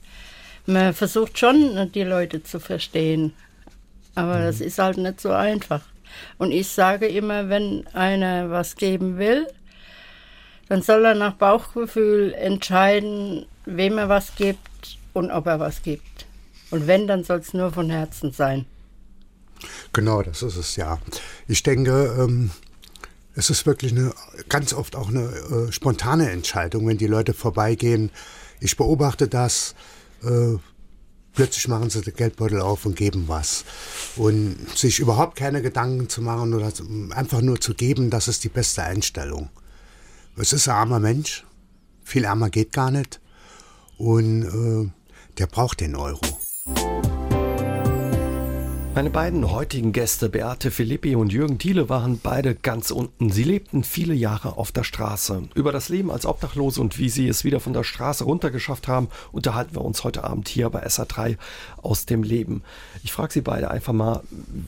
[0.66, 3.32] Man versucht schon, die Leute zu verstehen.
[4.14, 4.44] Aber mhm.
[4.44, 5.80] das ist halt nicht so einfach.
[6.36, 9.46] Und ich sage immer, wenn einer was geben will,
[10.68, 14.73] dann soll er nach Bauchgefühl entscheiden, wem er was gibt
[15.14, 16.26] und ob er was gibt.
[16.70, 18.66] Und wenn, dann soll es nur von Herzen sein.
[19.92, 20.98] Genau, das ist es ja.
[21.48, 22.50] Ich denke, ähm,
[23.34, 24.12] es ist wirklich eine,
[24.48, 28.10] ganz oft auch eine äh, spontane Entscheidung, wenn die Leute vorbeigehen.
[28.60, 29.74] Ich beobachte das.
[30.22, 30.58] Äh,
[31.34, 33.64] plötzlich machen sie den Geldbeutel auf und geben was.
[34.16, 36.72] Und sich überhaupt keine Gedanken zu machen oder
[37.10, 39.50] einfach nur zu geben, das ist die beste Einstellung.
[40.36, 41.44] Es ist ein armer Mensch.
[42.04, 43.20] Viel ärmer geht gar nicht.
[43.96, 44.90] Und äh,
[45.38, 46.20] der braucht den Euro.
[48.94, 53.32] Meine beiden heutigen Gäste, Beate Philippi und Jürgen Thiele, waren beide ganz unten.
[53.32, 55.48] Sie lebten viele Jahre auf der Straße.
[55.56, 59.08] Über das Leben als Obdachlose und wie sie es wieder von der Straße runtergeschafft haben,
[59.32, 61.38] unterhalten wir uns heute Abend hier bei SA3
[61.82, 62.62] aus dem Leben.
[63.02, 64.22] Ich frage Sie beide einfach mal,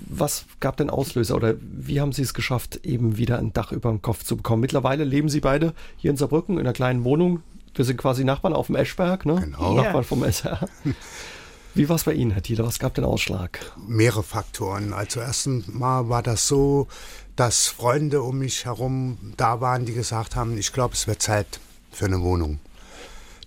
[0.09, 3.91] was gab den Auslöser oder wie haben Sie es geschafft, eben wieder ein Dach über
[3.91, 4.61] dem Kopf zu bekommen?
[4.61, 7.45] Mittlerweile leben Sie beide hier in Saarbrücken in einer kleinen Wohnung,
[7.77, 9.37] wir sind quasi Nachbarn auf dem Eschberg, ne?
[9.41, 9.75] Genau.
[9.75, 10.69] Nachbarn vom SR.
[11.75, 12.65] Wie war es bei Ihnen, Herr Thiele?
[12.65, 13.73] Was gab den Ausschlag?
[13.87, 14.95] Mehrere Faktoren.
[14.95, 16.89] Also erstens mal war das so,
[17.37, 21.61] dass Freunde um mich herum da waren, die gesagt haben, ich glaube, es wird Zeit
[21.93, 22.61] für eine Wohnung.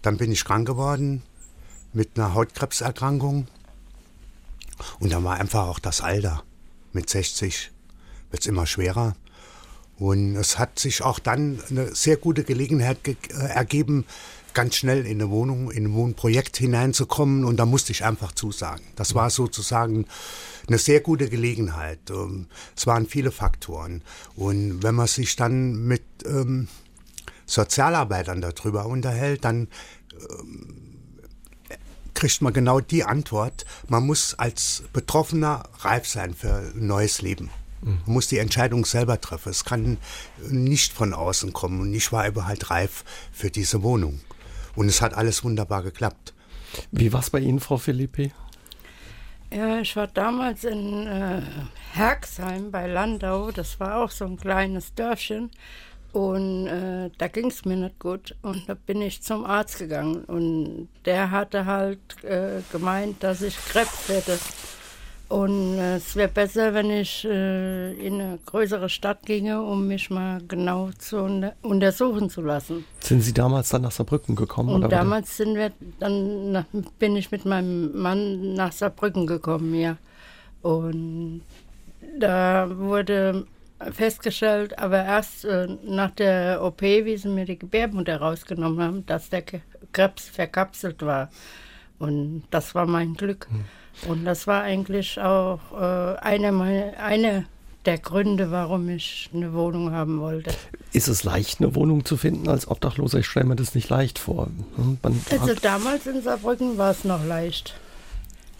[0.03, 1.23] Dann bin ich krank geworden
[1.91, 3.47] mit einer Hautkrebserkrankung.
[4.99, 6.43] Und dann war einfach auch das Alter.
[6.93, 7.71] Mit 60
[8.29, 9.15] wird es immer schwerer.
[9.99, 14.05] Und es hat sich auch dann eine sehr gute Gelegenheit ge äh, ergeben,
[14.53, 17.43] ganz schnell in eine Wohnung, in ein Wohnprojekt hineinzukommen.
[17.43, 18.83] Und da musste ich einfach zusagen.
[18.95, 20.05] Das war sozusagen
[20.67, 21.99] eine sehr gute Gelegenheit.
[22.09, 24.01] Ähm, es waren viele Faktoren.
[24.35, 26.69] Und wenn man sich dann mit ähm,
[27.45, 29.67] Sozialarbeitern darüber unterhält, dann
[30.13, 30.89] ähm,
[32.13, 37.49] kriegt man genau die Antwort, man muss als Betroffener reif sein für ein neues Leben.
[37.81, 39.49] Man muss die Entscheidung selber treffen.
[39.49, 39.97] Es kann
[40.49, 41.81] nicht von außen kommen.
[41.81, 44.19] Und ich war überhaupt reif für diese Wohnung.
[44.75, 46.33] Und es hat alles wunderbar geklappt.
[46.91, 48.31] Wie war es bei Ihnen, Frau Philippi?
[49.51, 51.41] Ja, ich war damals in äh,
[51.93, 53.51] Herxheim bei Landau.
[53.51, 55.49] Das war auch so ein kleines Dörfchen.
[56.11, 58.35] Und äh, da ging es mir nicht gut.
[58.41, 60.23] Und da bin ich zum Arzt gegangen.
[60.25, 64.37] Und der hatte halt äh, gemeint, dass ich Krebs hätte.
[65.29, 70.09] Und äh, es wäre besser, wenn ich äh, in eine größere Stadt ginge, um mich
[70.09, 72.83] mal genau zu unter untersuchen zu lassen.
[72.99, 74.69] Sind Sie damals dann nach Saarbrücken gekommen?
[74.69, 76.65] Und damals sind wir, dann nach,
[76.97, 79.97] bin ich mit meinem Mann nach Saarbrücken gekommen, ja.
[80.63, 81.41] Und
[82.19, 83.45] da wurde
[83.91, 89.29] festgestellt, aber erst äh, nach der OP, wie sie mir die Gebärmutter rausgenommen haben, dass
[89.29, 89.43] der
[89.93, 91.29] Krebs verkapselt war.
[91.99, 93.47] Und das war mein Glück.
[93.51, 93.65] Mhm.
[94.07, 97.45] Und das war eigentlich auch äh, eine, eine
[97.85, 100.51] der Gründe, warum ich eine Wohnung haben wollte.
[100.91, 103.19] Ist es leicht, eine Wohnung zu finden als Obdachloser?
[103.19, 104.47] Ich stelle mir das nicht leicht vor.
[104.75, 107.75] Hm, man also damals in Saarbrücken war es noch leicht.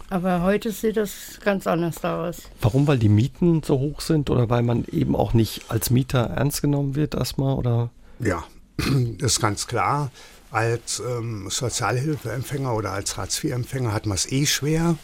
[0.08, 2.42] Aber heute sieht das ganz anders aus.
[2.60, 2.88] Warum?
[2.88, 6.62] Weil die Mieten so hoch sind oder weil man eben auch nicht als Mieter ernst
[6.62, 7.54] genommen wird erstmal?
[7.54, 7.90] Oder?
[8.18, 8.42] Ja,
[9.18, 10.10] das ist ganz klar.
[10.50, 14.96] Als ähm, Sozialhilfeempfänger oder als Hartz-IV-Empfänger hat man es eh schwer.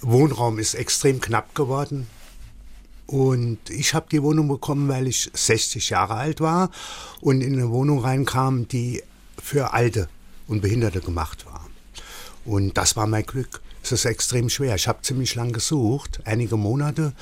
[0.00, 2.06] Wohnraum ist extrem knapp geworden.
[3.06, 6.70] Und ich habe die Wohnung bekommen, weil ich 60 Jahre alt war
[7.20, 9.02] und in eine Wohnung reinkam, die
[9.42, 10.08] für Alte
[10.46, 11.66] und Behinderte gemacht war.
[12.44, 13.62] Und das war mein Glück.
[13.82, 14.74] Es ist extrem schwer.
[14.74, 17.14] Ich habe ziemlich lang gesucht, einige Monate.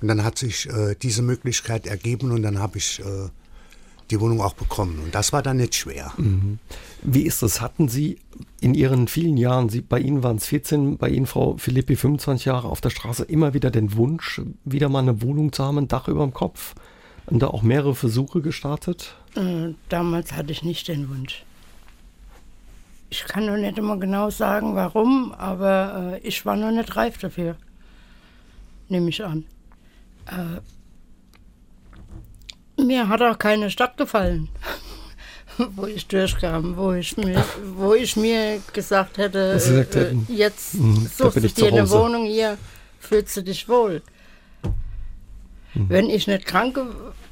[0.00, 3.28] Und dann hat sich äh, diese Möglichkeit ergeben und dann habe ich äh,
[4.10, 5.00] die Wohnung auch bekommen.
[5.02, 6.12] Und das war dann nicht schwer.
[6.16, 6.58] Mhm.
[7.02, 7.60] Wie ist das?
[7.60, 8.18] Hatten Sie
[8.60, 12.46] in Ihren vielen Jahren, Sie, bei Ihnen waren es 14, bei Ihnen, Frau Philippi, 25
[12.46, 15.88] Jahre auf der Straße, immer wieder den Wunsch, wieder mal eine Wohnung zu haben, ein
[15.88, 16.74] Dach über dem Kopf?
[17.26, 19.16] Und da auch mehrere Versuche gestartet?
[19.34, 21.44] Äh, damals hatte ich nicht den Wunsch.
[23.08, 27.16] Ich kann noch nicht immer genau sagen, warum, aber äh, ich war noch nicht reif
[27.18, 27.56] dafür.
[28.88, 29.44] Nehme ich an.
[30.26, 30.60] Äh,
[32.84, 34.48] mir hat auch keine Stadt gefallen,
[35.76, 37.44] wo ich durchkam, wo ich mir,
[37.76, 42.58] wo ich mir gesagt hätte, gesagt äh, jetzt mhm, suchst du dir eine Wohnung hier,
[43.00, 44.02] fühlst du dich wohl.
[45.74, 45.88] Mhm.
[45.88, 46.78] Wenn ich nicht krank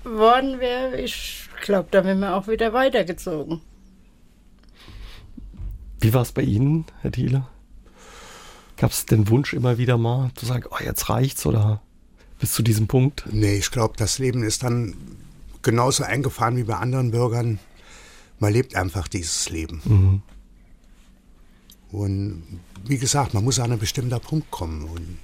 [0.04, 3.60] geworden wäre, ich glaube, da wären wir auch wieder weitergezogen.
[6.00, 7.46] Wie war es bei Ihnen, Herr Thiele?
[8.76, 11.80] Gab es den Wunsch immer wieder mal zu sagen, oh, jetzt reicht's oder
[12.40, 13.24] bis zu diesem Punkt?
[13.30, 14.96] Nee, ich glaube, das Leben ist dann
[15.62, 17.58] genauso eingefahren wie bei anderen Bürgern.
[18.38, 19.80] Man lebt einfach dieses Leben.
[19.84, 20.22] Mhm.
[21.92, 24.84] Und wie gesagt, man muss an einen bestimmten Punkt kommen.
[24.84, 25.18] Und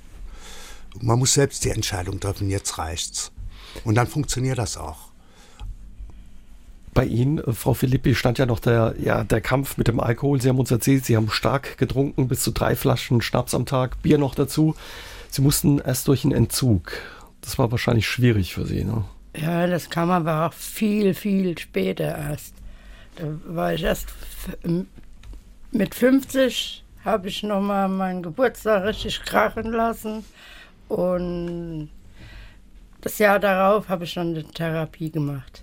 [1.00, 3.32] man muss selbst die Entscheidung treffen, jetzt reicht's.
[3.84, 5.08] Und dann funktioniert das auch.
[6.94, 10.40] Bei Ihnen, äh, Frau Philippi, stand ja noch der, ja, der Kampf mit dem Alkohol.
[10.40, 14.02] Sie haben uns erzählt, Sie haben stark getrunken, bis zu drei Flaschen Schnaps am Tag,
[14.02, 14.74] Bier noch dazu.
[15.30, 16.92] Sie mussten erst durch einen Entzug.
[17.40, 19.04] Das war wahrscheinlich schwierig für Sie, ne?
[19.40, 22.54] Ja, das kam aber auch viel, viel später erst.
[23.16, 24.08] Da war ich erst
[25.70, 30.24] mit 50 habe ich nochmal meinen Geburtstag richtig krachen lassen.
[30.88, 31.90] Und
[33.00, 35.62] das Jahr darauf habe ich dann eine Therapie gemacht.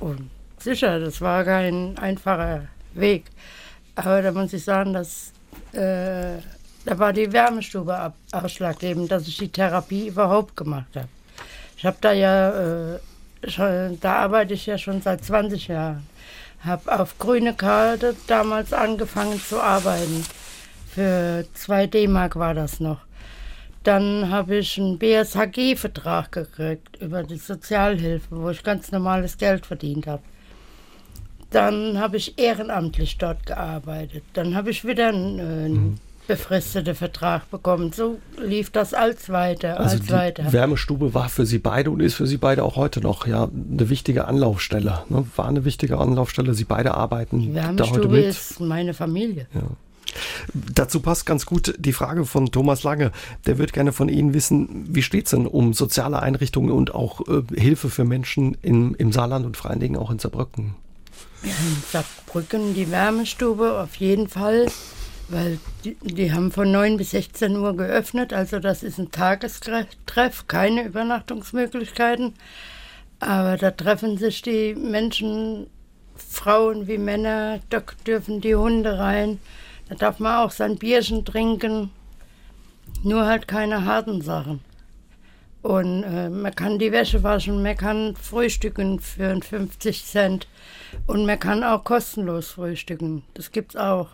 [0.00, 3.24] Und sicher, das war kein einfacher Weg.
[3.94, 5.32] Aber da muss ich sagen, dass
[5.72, 6.38] äh,
[6.84, 11.08] da war die Wärmestube ausschlaggebend, dass ich die Therapie überhaupt gemacht habe.
[11.76, 12.98] Ich habe da ja, äh,
[13.48, 16.06] schon, da arbeite ich ja schon seit 20 Jahren.
[16.60, 20.24] Habe auf grüne Karte damals angefangen zu arbeiten.
[20.88, 23.00] Für 2 D-Mark war das noch.
[23.84, 30.06] Dann habe ich einen BSHG-Vertrag gekriegt über die Sozialhilfe, wo ich ganz normales Geld verdient
[30.06, 30.22] habe.
[31.50, 34.24] Dann habe ich ehrenamtlich dort gearbeitet.
[34.32, 37.92] Dann habe ich wieder einen, äh, einen befristeter Vertrag bekommen.
[37.92, 40.52] So lief das als weiter, also als die weiter.
[40.52, 43.88] Wärmestube war für Sie beide und ist für Sie beide auch heute noch ja eine
[43.88, 45.04] wichtige Anlaufstelle.
[45.08, 45.26] Ne?
[45.36, 46.54] War eine wichtige Anlaufstelle.
[46.54, 48.24] Sie beide arbeiten die Wärmestube da heute mit.
[48.26, 49.46] ist meine Familie.
[49.54, 49.62] Ja.
[50.52, 53.12] Dazu passt ganz gut die Frage von Thomas Lange.
[53.46, 57.20] Der wird gerne von Ihnen wissen, wie steht es denn um soziale Einrichtungen und auch
[57.28, 60.74] äh, Hilfe für Menschen in, im Saarland und vor allen Dingen auch in Saarbrücken?
[61.42, 64.66] Ja, in Saarbrücken die Wärmestube auf jeden Fall.
[65.28, 70.46] Weil die, die, haben von 9 bis 16 Uhr geöffnet, also das ist ein Tagestreff,
[70.46, 72.34] keine Übernachtungsmöglichkeiten.
[73.18, 75.66] Aber da treffen sich die Menschen,
[76.14, 79.40] Frauen wie Männer, da dürfen die Hunde rein,
[79.88, 81.90] da darf man auch sein Bierchen trinken,
[83.02, 84.60] nur halt keine harten Sachen.
[85.62, 90.46] Und äh, man kann die Wäsche waschen, man kann frühstücken für 50 Cent
[91.08, 93.24] und man kann auch kostenlos frühstücken.
[93.34, 94.10] Das gibt's auch.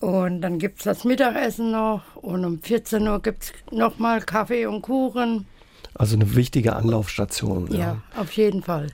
[0.00, 4.66] Und dann gibt es das Mittagessen noch und um 14 Uhr gibt es nochmal Kaffee
[4.66, 5.46] und Kuchen.
[5.94, 7.66] Also eine wichtige Anlaufstation.
[7.72, 8.92] Ja, ja auf jeden Fall.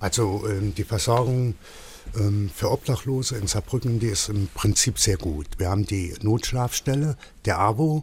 [0.00, 1.54] Also ähm, die Versorgung
[2.16, 5.46] ähm, für Obdachlose in Saarbrücken, die ist im Prinzip sehr gut.
[5.56, 8.02] Wir haben die Notschlafstelle, der AWO,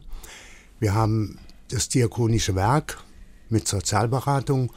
[0.79, 1.37] wir haben
[1.69, 3.03] das Diakonische Werk
[3.49, 4.71] mit Sozialberatung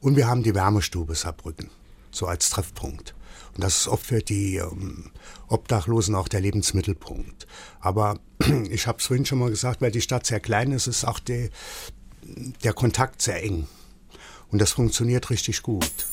[0.00, 1.70] und wir haben die Wärmestube Saarbrücken,
[2.10, 3.14] so als Treffpunkt.
[3.58, 5.10] Und das ist oft für die ähm,
[5.48, 7.48] Obdachlosen auch der Lebensmittelpunkt.
[7.80, 8.20] Aber
[8.70, 11.18] ich habe es vorhin schon mal gesagt, weil die Stadt sehr klein ist, ist auch
[11.18, 11.50] die,
[12.62, 13.66] der Kontakt sehr eng.
[14.52, 16.06] Und das funktioniert richtig gut.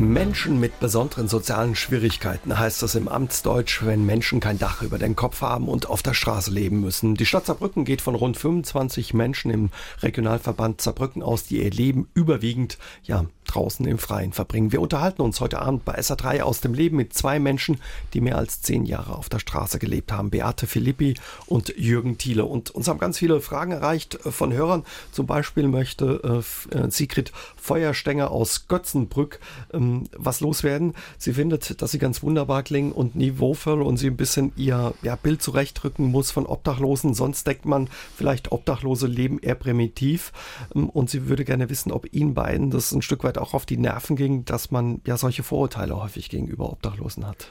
[0.00, 5.14] Menschen mit besonderen sozialen Schwierigkeiten heißt das im Amtsdeutsch, wenn Menschen kein Dach über den
[5.14, 7.16] Kopf haben und auf der Straße leben müssen.
[7.16, 9.68] Die Stadt Saarbrücken geht von rund 25 Menschen im
[10.00, 14.72] Regionalverband Saarbrücken aus, die ihr Leben überwiegend ja, draußen im Freien verbringen.
[14.72, 17.78] Wir unterhalten uns heute Abend bei SA3 aus dem Leben mit zwei Menschen,
[18.14, 20.30] die mehr als zehn Jahre auf der Straße gelebt haben.
[20.30, 21.14] Beate Philippi
[21.46, 22.46] und Jürgen Thiele.
[22.46, 24.84] Und uns haben ganz viele Fragen erreicht von Hörern.
[25.12, 26.42] Zum Beispiel möchte
[26.72, 29.40] äh, Sigrid Feuerstenger aus Götzenbrück
[29.74, 30.94] ähm, was loswerden.
[31.18, 35.16] Sie findet, dass sie ganz wunderbar klingen und niveauvoll und sie ein bisschen ihr ja,
[35.16, 37.14] Bild zurechtrücken muss von Obdachlosen.
[37.14, 40.32] Sonst denkt man vielleicht, Obdachlose leben eher primitiv.
[40.74, 43.66] Ähm, und sie würde gerne wissen, ob Ihnen beiden das ein Stück weit auch auf
[43.66, 47.48] die Nerven ging, dass man ja solche Vorurteile häufig gegenüber Obdachlosen hat.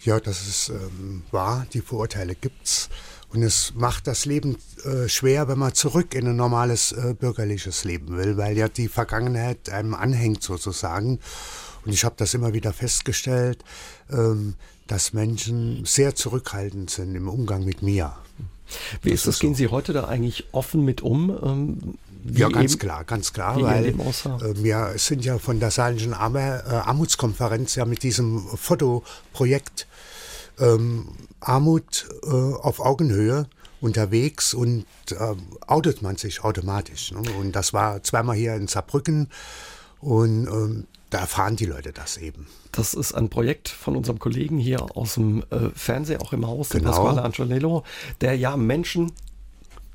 [0.00, 1.66] Ja, das ist ähm, wahr.
[1.72, 2.90] Die Vorurteile gibt's.
[3.34, 7.82] Und es macht das Leben äh, schwer, wenn man zurück in ein normales äh, bürgerliches
[7.84, 11.18] Leben will, weil ja die Vergangenheit einem anhängt sozusagen.
[11.84, 13.64] Und ich habe das immer wieder festgestellt,
[14.10, 14.54] ähm,
[14.86, 18.14] dass Menschen sehr zurückhaltend sind im Umgang mit mir.
[19.02, 19.34] Wie das ist das?
[19.36, 21.30] Ist Gehen Sie heute da eigentlich offen mit um?
[21.30, 21.98] Ähm,
[22.32, 23.94] ja, ganz klar, ganz klar, weil äh,
[24.62, 29.86] wir sind ja von der Saarländischen Arm äh, Armutskonferenz ja mit diesem Fotoprojekt
[30.58, 31.08] ähm,
[31.40, 33.46] Armut äh, auf Augenhöhe
[33.82, 35.34] unterwegs und äh,
[35.66, 37.12] outet man sich automatisch.
[37.12, 37.20] Ne?
[37.38, 39.28] Und das war zweimal hier in Saarbrücken
[40.00, 42.48] und ähm, da erfahren die Leute das eben.
[42.72, 46.70] Das ist ein Projekt von unserem Kollegen hier aus dem äh, Fernsehen, auch im Haus,
[46.70, 46.90] genau.
[46.90, 47.84] Pasquale Angelello,
[48.20, 49.12] der ja Menschen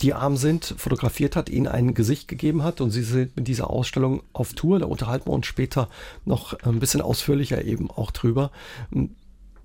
[0.02, 3.70] die arm sind, fotografiert hat, ihnen ein Gesicht gegeben hat und sie sind mit dieser
[3.70, 4.80] Ausstellung auf Tour.
[4.80, 5.90] Da unterhalten wir uns später
[6.24, 8.50] noch ein bisschen ausführlicher eben auch drüber.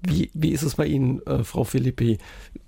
[0.07, 2.18] Wie, wie ist es bei Ihnen, äh, Frau Philippi?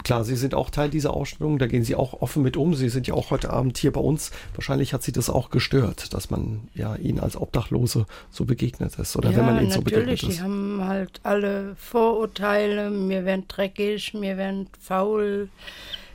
[0.04, 2.74] Klar, Sie sind auch Teil dieser Ausstellung, da gehen Sie auch offen mit um.
[2.74, 4.30] Sie sind ja auch heute Abend hier bei uns.
[4.54, 9.16] Wahrscheinlich hat Sie das auch gestört, dass man ja Ihnen als Obdachlose so begegnet ist
[9.16, 10.38] oder ja, wenn man Ihnen so begegnet ist.
[10.38, 15.50] Die haben halt alle Vorurteile, mir werden dreckig, mir werden faul.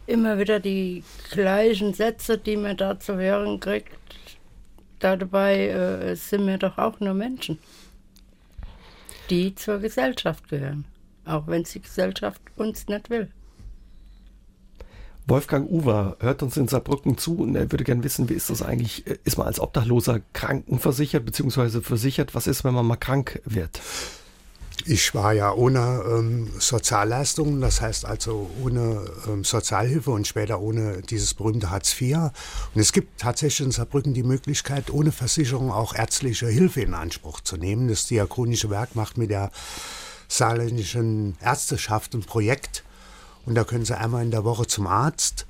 [0.07, 3.91] Immer wieder die gleichen Sätze, die man da zu hören kriegt.
[4.99, 7.59] Dabei äh, sind wir doch auch nur Menschen,
[9.30, 10.86] die zur Gesellschaft gehören
[11.26, 13.32] auch wenn die Gesellschaft uns nicht will.
[15.28, 18.61] Wolfgang Uwer hört uns in Saarbrücken zu und er würde gerne wissen, wie ist das
[18.61, 19.05] eigentlich?
[19.24, 21.82] Ist man als Obdachloser krankenversichert bzw.
[21.82, 22.34] versichert?
[22.34, 23.80] Was ist, wenn man mal krank wird?
[24.86, 31.01] Ich war ja ohne ähm, Sozialleistungen, das heißt also ohne ähm, Sozialhilfe und später ohne
[31.03, 32.17] dieses berühmte Hartz IV.
[32.74, 37.41] Und es gibt tatsächlich in Saarbrücken die Möglichkeit, ohne Versicherung auch ärztliche Hilfe in Anspruch
[37.41, 37.89] zu nehmen.
[37.89, 39.51] Das Diakonische Werk macht mit der
[40.32, 42.84] saarländischen Ärzteschaft ein Projekt.
[43.45, 45.45] Und da können Sie einmal in der Woche zum Arzt.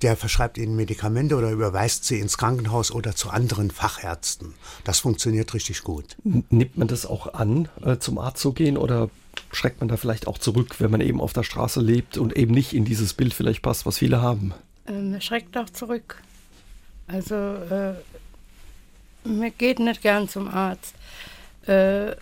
[0.00, 4.54] Der verschreibt Ihnen Medikamente oder überweist Sie ins Krankenhaus oder zu anderen Fachärzten.
[4.84, 6.16] Das funktioniert richtig gut.
[6.24, 9.10] Nimmt man das auch an, äh, zum Arzt zu gehen oder
[9.52, 12.52] schreckt man da vielleicht auch zurück, wenn man eben auf der Straße lebt und eben
[12.52, 14.54] nicht in dieses Bild vielleicht passt, was viele haben?
[14.86, 16.22] Ähm, schreckt auch zurück.
[17.06, 17.94] Also, äh,
[19.24, 20.94] mir geht nicht gern zum Arzt.
[21.66, 22.16] Äh,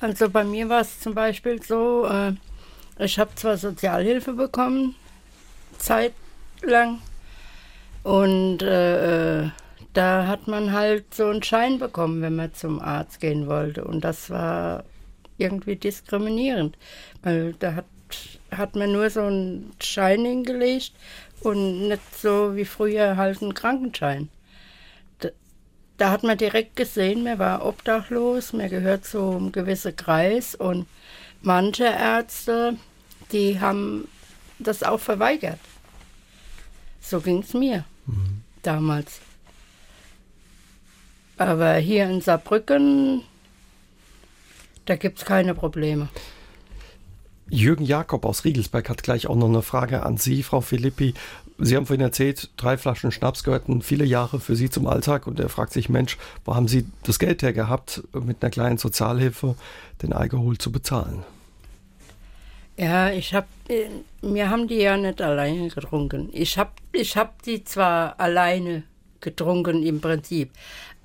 [0.00, 2.32] also bei mir war es zum Beispiel so, äh,
[2.98, 4.94] ich habe zwar Sozialhilfe bekommen,
[5.78, 7.00] zeitlang,
[8.06, 9.50] und äh, äh,
[9.94, 13.82] da hat man halt so einen Schein bekommen, wenn man zum Arzt gehen wollte.
[13.82, 14.84] Und das war
[15.38, 16.78] irgendwie diskriminierend,
[17.24, 17.86] weil da hat,
[18.52, 20.92] hat man nur so einen Schein hingelegt
[21.40, 24.28] und nicht so wie früher halt einen Krankenschein
[25.98, 30.86] da hat man direkt gesehen, mir war obdachlos, mir gehört zu einem gewissen Kreis und
[31.42, 32.76] manche Ärzte,
[33.32, 34.08] die haben
[34.58, 35.60] das auch verweigert.
[37.00, 38.42] So ging es mir mhm.
[38.62, 39.20] damals.
[41.38, 43.22] Aber hier in Saarbrücken,
[44.86, 46.08] da gibt es keine Probleme.
[47.48, 51.14] Jürgen Jakob aus Riegelsberg hat gleich auch noch eine Frage an Sie, Frau Philippi.
[51.58, 55.40] Sie haben vorhin erzählt, drei Flaschen Schnaps gehörten viele Jahre für Sie zum Alltag und
[55.40, 59.54] er fragt sich, Mensch, wo haben Sie das Geld her gehabt, mit einer kleinen Sozialhilfe
[60.02, 61.24] den Alkohol zu bezahlen?
[62.76, 63.86] Ja, ich habe, äh,
[64.20, 66.28] wir haben die ja nicht alleine getrunken.
[66.32, 68.82] Ich habe ich hab die zwar alleine
[69.20, 70.50] getrunken im Prinzip,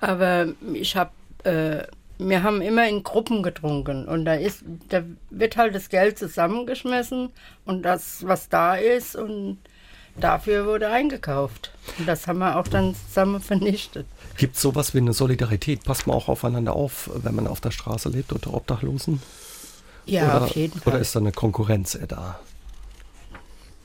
[0.00, 1.12] aber ich habe,
[1.44, 1.84] äh,
[2.18, 7.30] wir haben immer in Gruppen getrunken und da ist, da wird halt das Geld zusammengeschmissen
[7.64, 9.56] und das, was da ist und
[10.16, 11.72] dafür wurde eingekauft.
[11.98, 14.06] Und das haben wir auch dann zusammen vernichtet.
[14.36, 15.84] Gibt es sowas wie eine Solidarität?
[15.84, 19.22] Passt man auch aufeinander auf, wenn man auf der Straße lebt unter Obdachlosen?
[20.06, 20.94] Ja, oder, auf jeden Fall.
[20.94, 22.40] Oder ist da eine Konkurrenz da?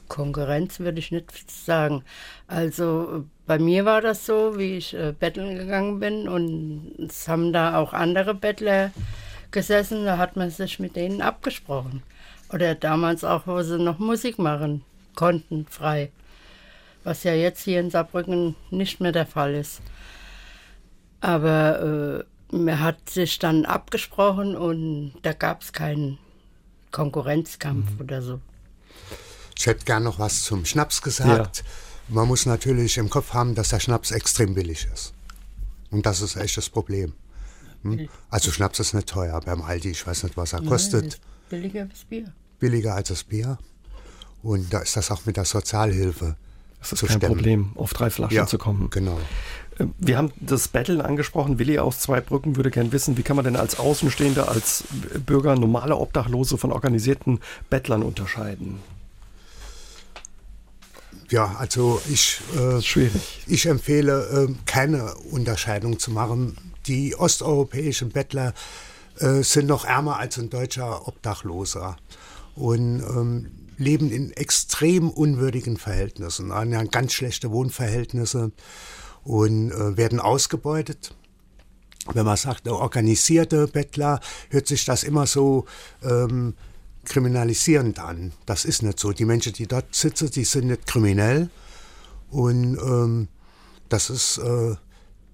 [0.07, 2.03] Konkurrenz würde ich nicht sagen.
[2.47, 7.51] Also bei mir war das so, wie ich äh, betteln gegangen bin und es haben
[7.51, 8.91] da auch andere Bettler
[9.51, 12.03] gesessen, da hat man sich mit denen abgesprochen.
[12.53, 14.84] Oder damals auch, wo sie noch Musik machen
[15.18, 16.11] konnten, frei.
[17.03, 19.82] Was ja jetzt hier in Saarbrücken nicht mehr der Fall ist.
[21.20, 26.18] Aber äh, man hat sich dann abgesprochen und da gab es keinen
[26.91, 27.99] Konkurrenzkampf mhm.
[27.99, 28.39] oder so.
[29.57, 31.57] Ich hätte gern noch was zum Schnaps gesagt.
[31.57, 31.63] Ja.
[32.09, 35.13] Man muss natürlich im Kopf haben, dass der Schnaps extrem billig ist.
[35.89, 37.13] Und das ist echt das Problem.
[37.82, 38.07] Hm?
[38.30, 39.91] Also Schnaps ist nicht teuer beim Aldi.
[39.91, 41.20] Ich weiß nicht, was er kostet.
[41.49, 42.32] billiger als Bier.
[42.59, 43.57] Billiger als das Bier.
[44.43, 46.35] Und da ist das auch mit der Sozialhilfe.
[46.79, 47.35] Das ist kein stemmen.
[47.35, 48.89] Problem, auf drei Flaschen ja, zu kommen.
[48.89, 49.19] Genau.
[49.77, 51.59] Äh, wir haben das Betteln angesprochen.
[51.59, 54.83] Willi aus Zweibrücken würde gern wissen, wie kann man denn als Außenstehender, als
[55.25, 58.79] Bürger normale Obdachlose von organisierten Bettlern unterscheiden?
[61.29, 63.43] Ja, also ich, äh, Schwierig.
[63.47, 66.55] ich empfehle, äh, keine Unterscheidung zu machen.
[66.85, 68.53] Die osteuropäischen Bettler
[69.19, 71.97] äh, sind noch ärmer als ein deutscher Obdachloser
[72.55, 78.51] und ähm, leben in extrem unwürdigen Verhältnissen, an ganz schlechte Wohnverhältnisse
[79.23, 81.15] und äh, werden ausgebeutet.
[82.13, 84.19] Wenn man sagt, organisierte Bettler,
[84.49, 85.65] hört sich das immer so
[86.03, 86.55] ähm,
[87.03, 88.32] kriminalisierend an.
[88.45, 89.11] Das ist nicht so.
[89.11, 91.49] Die Menschen, die dort sitzen, die sind nicht kriminell.
[92.30, 93.28] Und ähm,
[93.89, 94.75] das ist äh,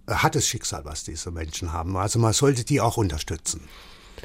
[0.07, 1.95] hartes Schicksal, was diese Menschen haben.
[1.97, 3.61] Also man sollte die auch unterstützen.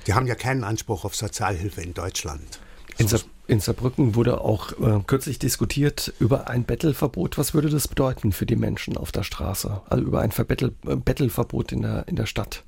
[0.06, 2.60] Die haben ja keinen Anspruch auf Sozialhilfe in Deutschland.
[2.98, 3.18] In, Sa
[3.48, 7.38] in Saarbrücken wurde auch äh, kürzlich diskutiert über ein Bettelverbot.
[7.38, 9.80] Was würde das bedeuten für die Menschen auf der Straße?
[9.88, 12.62] Also über ein äh, Bettelverbot in der, in der Stadt?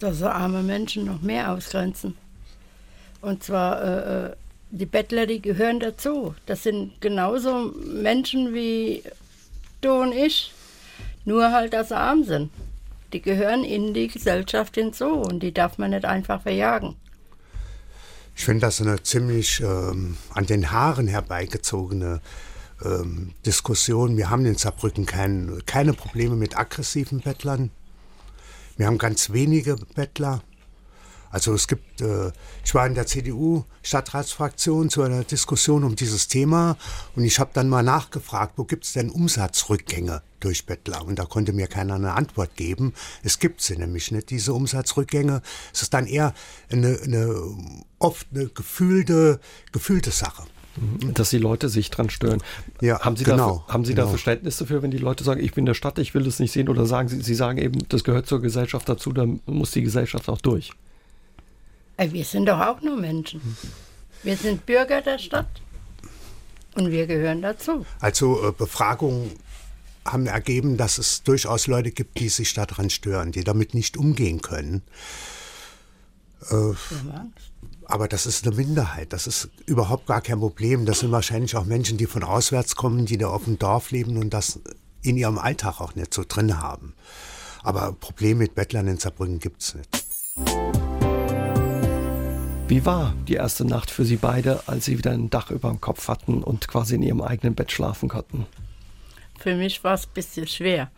[0.00, 2.14] Dass so arme Menschen noch mehr ausgrenzen.
[3.22, 4.36] Und zwar, äh, äh,
[4.70, 6.34] die Bettler, die gehören dazu.
[6.44, 9.02] Das sind genauso Menschen wie
[9.80, 10.52] du und ich,
[11.24, 12.50] nur halt, dass sie arm sind.
[13.14, 16.96] Die gehören in die Gesellschaft hinzu und die darf man nicht einfach verjagen.
[18.34, 22.20] Ich finde das eine ziemlich ähm, an den Haaren herbeigezogene
[22.84, 24.16] ähm, Diskussion.
[24.16, 27.70] Wir haben in Saarbrücken kein, keine Probleme mit aggressiven Bettlern.
[28.76, 30.42] Wir haben ganz wenige Bettler.
[31.32, 32.30] Also es gibt, äh,
[32.62, 36.76] ich war in der CDU-Stadtratsfraktion zu einer Diskussion um dieses Thema
[37.16, 41.04] und ich habe dann mal nachgefragt, wo gibt es denn Umsatzrückgänge durch Bettler?
[41.04, 42.92] Und da konnte mir keiner eine Antwort geben.
[43.22, 45.40] Es gibt sie nämlich nicht, diese Umsatzrückgänge.
[45.72, 46.34] Es ist dann eher
[46.70, 47.34] eine, eine
[47.98, 49.40] oft eine gefühlte,
[49.72, 50.44] gefühlte Sache.
[50.76, 51.12] Mhm.
[51.14, 52.42] Dass die Leute sich dran stören.
[52.80, 54.06] Ja, haben Sie, genau, dafür, haben Sie genau.
[54.06, 56.38] da Verständnis dafür, wenn die Leute sagen, ich bin in der Stadt, ich will das
[56.38, 56.70] nicht sehen?
[56.70, 60.30] Oder sagen Sie, Sie sagen eben, das gehört zur Gesellschaft dazu, dann muss die Gesellschaft
[60.30, 60.72] auch durch?
[62.10, 63.56] Wir sind doch auch nur Menschen.
[64.22, 65.62] Wir sind Bürger der Stadt
[66.74, 67.84] und wir gehören dazu.
[68.00, 69.32] Also äh, Befragungen
[70.04, 74.42] haben ergeben, dass es durchaus Leute gibt, die sich daran stören, die damit nicht umgehen
[74.42, 74.82] können.
[76.50, 76.72] Äh,
[77.84, 79.12] aber das ist eine Minderheit.
[79.12, 80.86] Das ist überhaupt gar kein Problem.
[80.86, 84.16] Das sind wahrscheinlich auch Menschen, die von auswärts kommen, die da auf dem Dorf leben
[84.16, 84.60] und das
[85.02, 86.94] in ihrem Alltag auch nicht so drin haben.
[87.62, 90.91] Aber Probleme mit Bettlern in Saarbrücken gibt es nicht.
[92.68, 95.80] Wie war die erste Nacht für Sie beide, als Sie wieder ein Dach über dem
[95.80, 98.46] Kopf hatten und quasi in Ihrem eigenen Bett schlafen konnten?
[99.38, 100.90] Für mich war es ein bisschen schwer.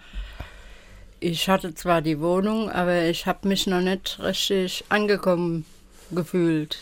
[1.21, 5.65] Ich hatte zwar die Wohnung, aber ich habe mich noch nicht richtig angekommen
[6.11, 6.79] gefühlt.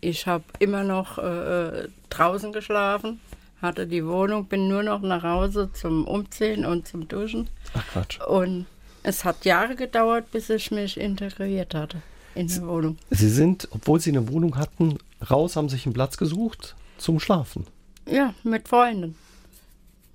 [0.00, 3.20] Ich habe immer noch äh, draußen geschlafen,
[3.62, 7.48] hatte die Wohnung, bin nur noch nach Hause zum Umziehen und zum Duschen.
[7.72, 8.20] Ach Quatsch.
[8.20, 8.66] Und
[9.04, 12.02] es hat Jahre gedauert, bis ich mich integriert hatte
[12.34, 12.98] in der Wohnung.
[13.10, 14.98] Sie sind, obwohl Sie eine Wohnung hatten,
[15.30, 17.66] raus, haben sich einen Platz gesucht zum Schlafen.
[18.06, 19.16] Ja, mit Freunden.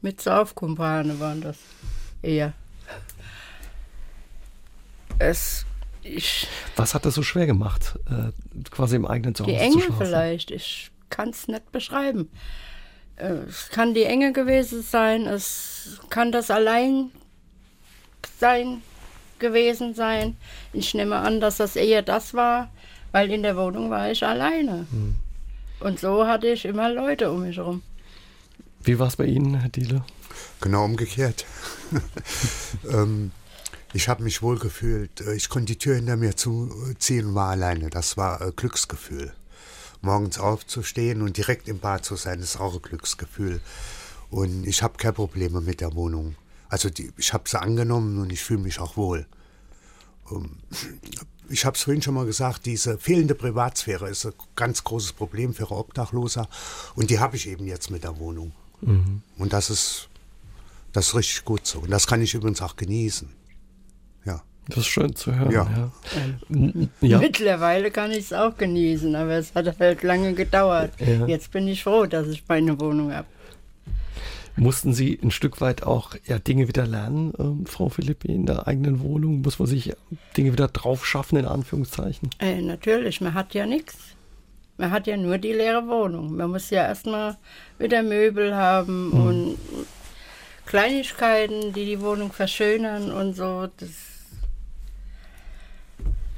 [0.01, 1.57] Mit Saufkumpane waren das
[2.22, 2.53] eher.
[5.17, 5.65] Es,
[6.03, 8.32] ich, Was hat das so schwer gemacht, äh,
[8.70, 10.51] quasi im eigenen Zuhause die Enge vielleicht.
[10.51, 12.30] Ich kann es nicht beschreiben.
[13.17, 15.26] Äh, es kann die Enge gewesen sein.
[15.26, 17.11] Es kann das Alleinsein
[19.40, 20.38] gewesen sein.
[20.74, 22.70] Ich nehme an, dass das eher das war,
[23.12, 24.88] weil in der Wohnung war ich alleine.
[24.92, 25.16] Hm.
[25.80, 27.82] Und so hatte ich immer Leute um mich herum.
[28.84, 30.04] Wie war es bei Ihnen, Herr Diele?
[30.62, 31.46] Genau umgekehrt.
[32.92, 33.32] ähm,
[33.94, 35.22] ich habe mich wohl gefühlt.
[35.22, 37.90] Äh, ich konnte die Tür hinter mir zuziehen und war alleine.
[37.90, 39.34] Das war äh, Glücksgefühl.
[40.02, 43.60] Morgens aufzustehen und direkt im Bad zu sein, ist auch ein Glücksgefühl.
[44.30, 46.36] Und ich habe keine Probleme mit der Wohnung.
[46.70, 49.26] Also die, ich habe sie angenommen und ich fühle mich auch wohl.
[50.32, 50.57] Ähm,
[51.49, 55.53] ich habe es vorhin schon mal gesagt, diese fehlende Privatsphäre ist ein ganz großes Problem
[55.53, 56.47] für Obdachloser
[56.95, 58.51] und die habe ich eben jetzt mit der Wohnung.
[58.82, 59.24] Mhm.
[59.38, 60.09] Und das ist,
[60.93, 61.80] das ist richtig gut so.
[61.80, 63.30] Und das kann ich übrigens auch genießen.
[64.26, 64.43] Ja.
[64.67, 65.51] Das ist schön zu hören.
[65.51, 65.63] Ja.
[65.63, 65.91] Ja.
[66.51, 67.17] Ähm, Ja.
[67.17, 70.91] Mittlerweile kann ich es auch genießen, aber es hat halt lange gedauert.
[70.99, 71.26] Ja.
[71.26, 73.28] Jetzt bin ich froh, dass ich meine Wohnung habe.
[74.60, 78.68] Mussten Sie ein Stück weit auch ja, Dinge wieder lernen, ähm, Frau Philippi, in der
[78.68, 79.41] eigenen Wohnung?
[79.41, 79.93] Muss man sich
[80.36, 82.30] Dinge wieder drauf schaffen, in Anführungszeichen?
[82.39, 83.95] Äh, natürlich, man hat ja nichts.
[84.76, 86.36] Man hat ja nur die leere Wohnung.
[86.36, 87.38] Man muss ja erstmal
[87.78, 89.57] wieder Möbel haben und
[90.66, 93.68] Kleinigkeiten, die die Wohnung verschönern und so.
[93.78, 93.89] Das,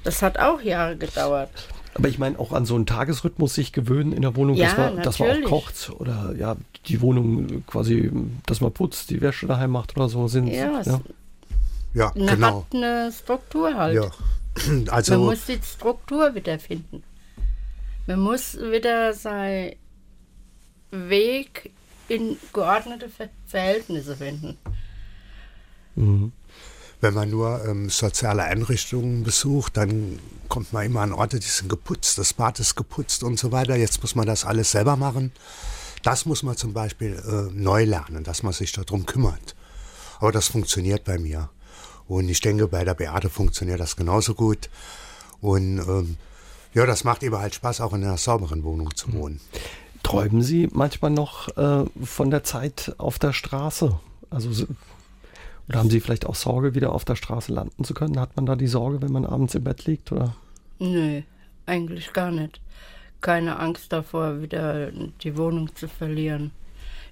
[0.03, 1.51] das hat auch Jahre gedauert.
[1.93, 4.91] Aber ich meine, auch an so einen Tagesrhythmus sich gewöhnen in der Wohnung, dass, Ja,
[4.91, 8.09] man, dass man auch kocht oder ja, die Wohnung quasi,
[8.45, 10.27] dass man putzt, die Wäsche daheim macht oder so.
[10.27, 11.01] Sind, Ja, es- ja.
[11.93, 12.65] Ja, Man genau.
[12.71, 13.95] hat eine Struktur halt.
[13.95, 14.09] Ja.
[14.67, 17.03] Man Also, muss die Struktur wiederfinden.
[18.07, 19.75] Man muss wieder seinen
[20.91, 21.71] Weg
[22.07, 24.57] in geordnete Ver Verhältnisse finden.
[27.01, 31.67] Wenn man nur ähm, soziale Einrichtungen besucht, dann kommt man immer an Orte, die sind
[31.69, 33.75] geputzt, das Bad ist geputzt und so weiter.
[33.75, 35.31] Jetzt muss man das alles selber machen.
[36.03, 39.55] Das muss man zum Beispiel äh, neu lernen, dass man sich darum kümmert.
[40.19, 41.49] Aber das funktioniert bei mir.
[42.07, 44.69] Und ich denke, bei der Beate funktioniert das genauso gut.
[45.41, 46.17] Und ähm,
[46.73, 49.39] ja, das macht eben halt Spaß, auch in einer sauberen Wohnung zu wohnen.
[50.03, 53.97] Träumen Sie manchmal noch äh, von der Zeit auf der Straße?
[54.29, 54.67] Also, so-
[55.71, 58.19] oder haben Sie vielleicht auch Sorge, wieder auf der Straße landen zu können?
[58.19, 60.11] Hat man da die Sorge, wenn man abends im Bett liegt?
[60.11, 60.35] Oder?
[60.79, 61.21] Nö,
[61.65, 62.59] eigentlich gar nicht.
[63.21, 66.51] Keine Angst davor, wieder die Wohnung zu verlieren.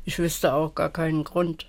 [0.03, 1.67] Ich wüsste auch gar keinen Grund.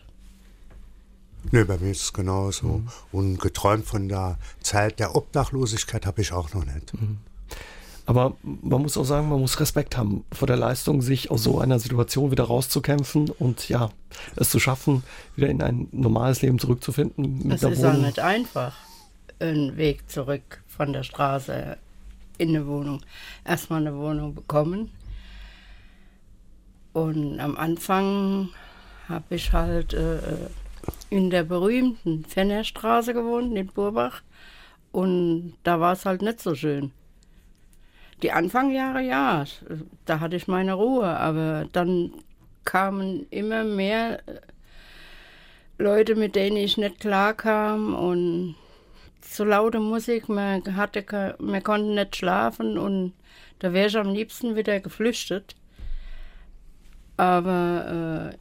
[1.52, 2.82] Nee, bei mir ist es genauso.
[3.12, 6.92] Und geträumt von der Zeit der Obdachlosigkeit habe ich auch noch nicht.
[8.10, 11.60] Aber man muss auch sagen, man muss Respekt haben vor der Leistung, sich aus so
[11.60, 13.90] einer Situation wieder rauszukämpfen und ja,
[14.34, 15.04] es zu schaffen,
[15.36, 17.38] wieder in ein normales Leben zurückzufinden.
[17.44, 18.74] Mit Es einer ist auch nicht einfach,
[19.38, 21.76] einen Weg zurück von der Straße
[22.36, 23.00] in eine Wohnung.
[23.44, 24.90] Erstmal eine Wohnung bekommen.
[26.92, 28.48] Und am Anfang
[29.08, 30.18] habe ich halt äh,
[31.10, 34.22] in der berühmten Fennerstraße gewohnt, in Burbach.
[34.90, 36.90] Und da war es halt nicht so schön.
[38.22, 39.44] Die Anfangjahre, ja,
[40.04, 42.12] da hatte ich meine Ruhe, aber dann
[42.64, 44.40] kamen immer mehr äh,
[45.78, 48.56] Leute, mit denen ich nicht klarkam und
[49.22, 53.14] zu laute Musik, man, hatte, man konnte nicht schlafen und
[53.60, 55.54] da wäre ich am liebsten wieder geflüchtet.
[57.16, 58.36] Aber äh,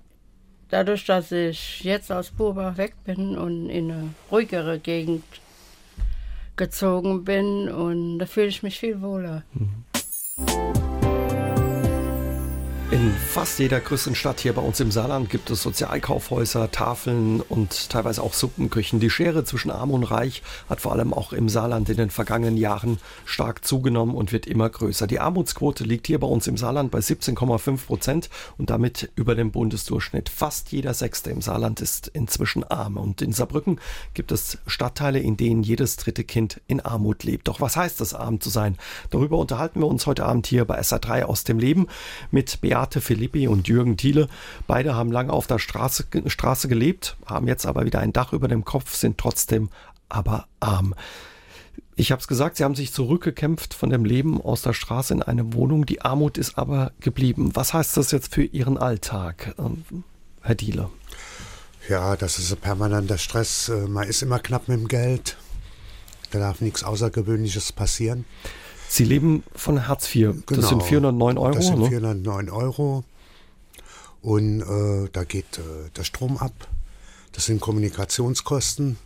[0.70, 5.24] dadurch, dass ich jetzt aus Burbach weg bin und in eine ruhigere Gegend
[6.60, 9.43] gezogen bin und da fühle ich mich viel wohler.
[12.92, 17.92] In fast jeder größeren Stadt hier bei uns im Saarland gibt es Sozialkaufhäuser, Tafeln und
[17.92, 19.00] teilweise auch Suppenküchen.
[19.00, 22.58] Die Schere zwischen Arm und Reich hat vor allem auch im Saarland in den vergangenen
[22.58, 25.06] Jahren stark zugenommen und wird immer größer.
[25.06, 29.52] Die Armutsquote liegt hier bei uns im Saarland bei 17,5 Prozent und damit über dem
[29.52, 30.28] Bundesdurchschnitt.
[30.28, 32.98] Fast jeder Sechste im Saarland ist inzwischen arm.
[32.98, 33.80] Und in Saarbrücken
[34.16, 37.50] gibt es Stadtteile, in denen jedes dritte Kind in Armut lebt.
[37.50, 38.80] Doch was heißt es, arm zu sein?
[39.12, 41.86] Darüber unterhalten wir uns heute Abend hier bei SA3 aus dem Leben
[42.32, 44.30] mit Beate Philippi und Jürgen Thiele.
[44.66, 48.48] Beide haben lange auf der Straße, Straße gelebt, haben jetzt aber wieder ein Dach über
[48.48, 49.70] dem Kopf, sind trotzdem
[50.08, 50.96] aber arm.
[51.98, 55.22] Ich habe es gesagt, sie haben sich zurückgekämpft von dem Leben aus der Straße in
[55.22, 55.86] eine Wohnung.
[55.86, 57.52] Die Armut ist aber geblieben.
[57.54, 59.84] Was heißt das jetzt für Ihren Alltag, ähm,
[60.42, 60.90] Herr Thiele?
[61.90, 63.68] Ja, das ist ein permanenter Stress.
[63.68, 65.36] Äh, Man ist immer knapp mit dem Geld.
[66.32, 68.24] Da darf nichts Außergewöhnliches passieren.
[68.92, 70.34] Sie leben von Hartz IV.
[70.48, 70.84] Das sind Genau.
[70.84, 71.54] 409 Euro.
[71.54, 71.88] Das sind ne?
[71.90, 73.04] 409 Euro.
[74.24, 76.68] Und äh, da geht äh, der Strom ab.
[77.34, 78.98] Das sind Kommunikationskosten.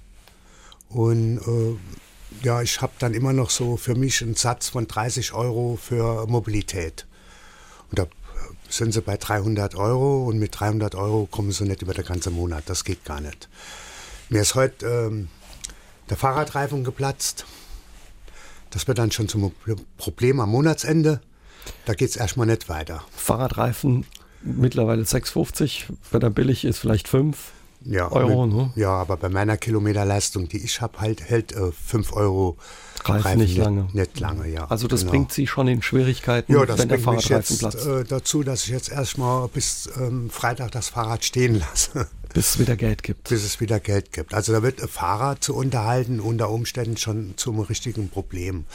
[0.89, 5.33] Und äh, ja, ich habe dann immer noch so für mich einen Satz von 30
[5.33, 7.05] Euro für Mobilität.
[7.91, 8.07] Und da äh,
[8.69, 12.33] sind sie bei 300 Euro und mit 300 Euro kommen sie nicht über den ganzen
[12.33, 12.63] Monat.
[12.67, 13.49] Das geht gar nicht.
[14.29, 15.27] Mir ist heute ähm,
[16.09, 17.45] der Fahrradreifen geplatzt.
[18.73, 19.51] Das wird dann schon zum
[19.97, 21.21] Problem am Monatsende.
[21.85, 23.03] Da geht es erstmal nicht weiter.
[23.15, 24.05] Fahrradreifen
[24.41, 25.85] mittlerweile 6,50.
[26.11, 27.37] Wenn er billig ist, vielleicht 5
[27.85, 28.47] Ja, Euro.
[28.47, 28.71] mit- Ne?
[28.75, 32.57] Ja, aber bei meiner Kilometerleistung, die ich habe, halt, hält äh, 5 Euro
[33.05, 33.87] Reifen nicht lange.
[33.93, 34.65] Nicht lange, ja.
[34.69, 35.11] Also das genau.
[35.11, 38.03] bringt Sie schon in Schwierigkeiten, ja, das wenn der bringt mich Fahrradreifen jetzt platzt, äh,
[38.05, 42.75] dazu, dass ich jetzt erstmal bis ähm, Freitag das Fahrrad stehen lasse, bis es wieder
[42.75, 43.29] Geld gibt.
[43.29, 44.33] bis es wieder Geld gibt.
[44.33, 48.65] Also da wird Fahrer zu unterhalten unter Umständen schon zum richtigen Problem.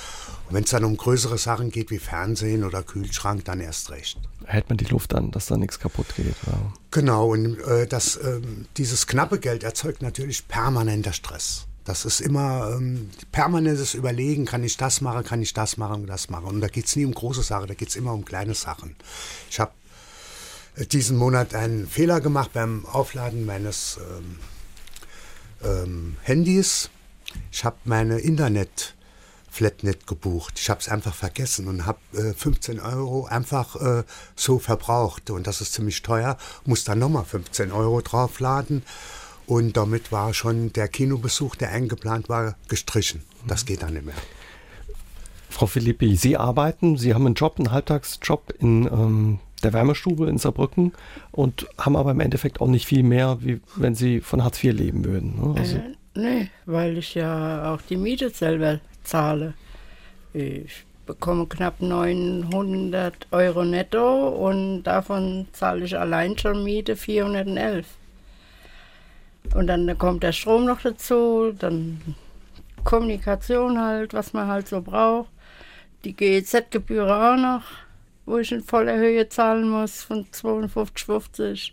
[0.49, 4.19] Und wenn es dann um größere Sachen geht wie Fernsehen oder Kühlschrank, dann erst recht.
[4.45, 6.35] Hält man die Luft an, dass da nichts kaputt geht.
[6.47, 6.73] Ja.
[6.91, 11.67] Genau, und äh, das, ähm, dieses knappe Geld erzeugt natürlich permanenter Stress.
[11.89, 16.29] Das ist immer ähm, permanentes Überlegen, kann ich das machen, kann ich das machen, das
[16.29, 16.47] machen.
[16.47, 18.95] Und da geht es nie um große Sachen, da geht es immer um kleine Sachen.
[19.51, 19.88] Ich habe äh,
[20.87, 24.39] diesen Monat einen Fehler gemacht beim Aufladen meines ähm,
[25.65, 26.91] ähm, Handys.
[27.51, 28.95] Ich habe meine Internet
[29.51, 30.55] Flatnet gebucht.
[30.59, 34.05] Ich habe es einfach vergessen und habe äh, 15 Euro einfach äh,
[34.37, 35.31] so verbraucht.
[35.31, 36.37] Und das ist ziemlich teuer.
[36.65, 38.85] Muss dann nochmal 15 Euro draufladen.
[39.47, 43.25] Und damit war schon der Kinobesuch, der eingeplant war, gestrichen.
[43.47, 44.15] Das geht dann nicht mehr.
[45.49, 50.39] Frau Philippi, Sie arbeiten, Sie haben einen Job, einen Halbtagsjob in ähm, der Wärmestube in
[50.39, 50.93] Saarbrücken
[51.33, 54.75] und haben aber im Endeffekt auch nicht viel mehr, wie wenn Sie von Hartz IV
[54.75, 55.35] leben würden.
[55.41, 55.55] Ne?
[55.59, 59.55] Also äh, nee, weil ich ja auch die Miete selber zahle.
[60.33, 67.87] Ich bekomme knapp 900 Euro netto und davon zahle ich allein schon Miete 411.
[69.55, 72.15] Und dann kommt der Strom noch dazu, dann
[72.85, 75.31] Kommunikation halt, was man halt so braucht.
[76.05, 77.63] Die GEZ-Gebühr auch noch,
[78.29, 81.73] wo ich in voller Höhe zahlen muss von 52,50.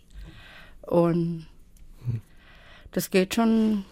[0.81, 1.47] Und
[2.91, 3.83] das geht schon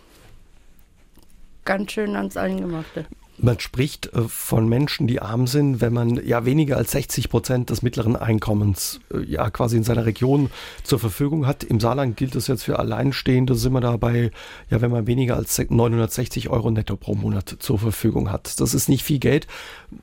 [1.65, 3.05] ganz schön ans Eingemachte.
[3.37, 7.69] Man spricht äh, von Menschen, die arm sind, wenn man ja weniger als 60 Prozent
[7.71, 10.51] des mittleren Einkommens äh, ja quasi in seiner Region
[10.83, 11.63] zur Verfügung hat.
[11.63, 14.31] Im Saarland gilt das jetzt für Alleinstehende, sind wir dabei,
[14.69, 18.59] ja, wenn man weniger als 960 Euro netto pro Monat zur Verfügung hat.
[18.59, 19.47] Das ist nicht viel Geld.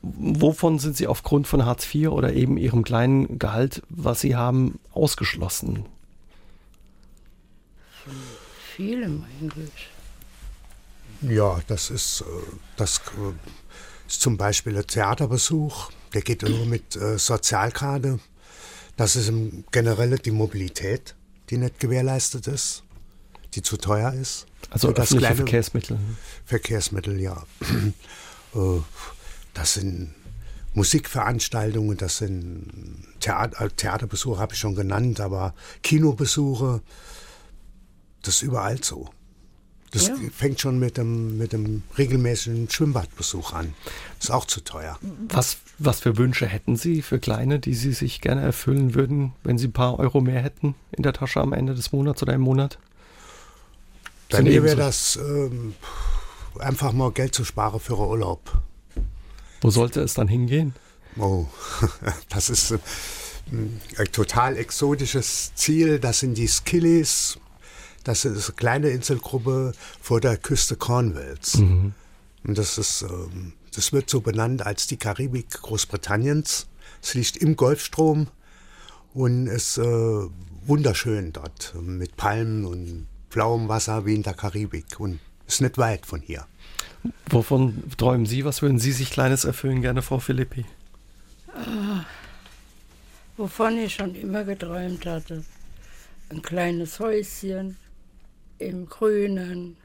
[0.01, 4.79] Wovon sind Sie aufgrund von Hartz IV oder eben Ihrem kleinen Gehalt, was Sie haben,
[4.91, 5.85] ausgeschlossen?
[8.75, 9.89] Vielem eigentlich.
[11.21, 12.25] Ja, das ist, äh,
[12.77, 18.19] das äh, ist zum Beispiel ein Theaterbesuch, der geht nur mit äh, Sozialkarte.
[18.97, 21.15] Das ist im Generelle die Mobilität,
[21.49, 22.83] die nicht gewährleistet ist,
[23.53, 24.45] die zu teuer ist.
[24.69, 25.99] Also Für das öffentliche Verkehrsmittel.
[26.45, 27.43] Verkehrsmittel, ja.
[29.53, 30.13] das sind
[30.73, 35.53] Musikveranstaltungen, das sind Theater, Theaterbesuche, habe ich schon genannt, aber
[35.83, 36.81] Kinobesuche,
[38.21, 39.09] das ist überall so.
[39.91, 40.15] Das ja.
[40.33, 43.73] fängt schon mit dem, mit dem regelmäßigen Schwimmbadbesuch an.
[44.19, 44.97] Ist auch zu teuer.
[45.27, 49.57] Was, was für Wünsche hätten Sie für Kleine, die Sie sich gerne erfüllen würden, wenn
[49.57, 52.41] Sie ein paar Euro mehr hätten in der Tasche am Ende des Monats oder im
[52.41, 52.79] Monat?
[54.29, 55.75] Bei mir wäre das ähm,
[56.57, 58.61] einfach mal Geld zu sparen für Urlaub.
[59.59, 60.73] Wo sollte es dann hingehen?
[61.17, 61.47] Oh,
[62.29, 62.79] das ist äh,
[63.51, 65.99] ein total exotisches Ziel.
[65.99, 67.40] Das sind die Skillies
[68.03, 71.57] das ist eine kleine Inselgruppe vor der Küste Cornwalls.
[71.57, 71.93] Mhm.
[72.43, 76.67] Und das ist, ähm, das wird so benannt als die Karibik Großbritanniens.
[77.01, 78.27] Es liegt im Golfstrom
[79.13, 79.83] und ist äh,
[80.65, 86.05] wunderschön dort mit Palmen und blauem Wasser wie in der Karibik und ist nicht weit
[86.05, 86.45] von hier.
[87.29, 88.45] Wovon träumen Sie?
[88.45, 90.65] Was würden Sie sich Kleines erfüllen, gerne, Frau Philippi?
[91.53, 92.05] Ah,
[93.37, 95.43] wovon ich schon immer geträumt hatte.
[96.29, 97.77] Ein kleines Häuschen,
[98.61, 99.77] im Grünen.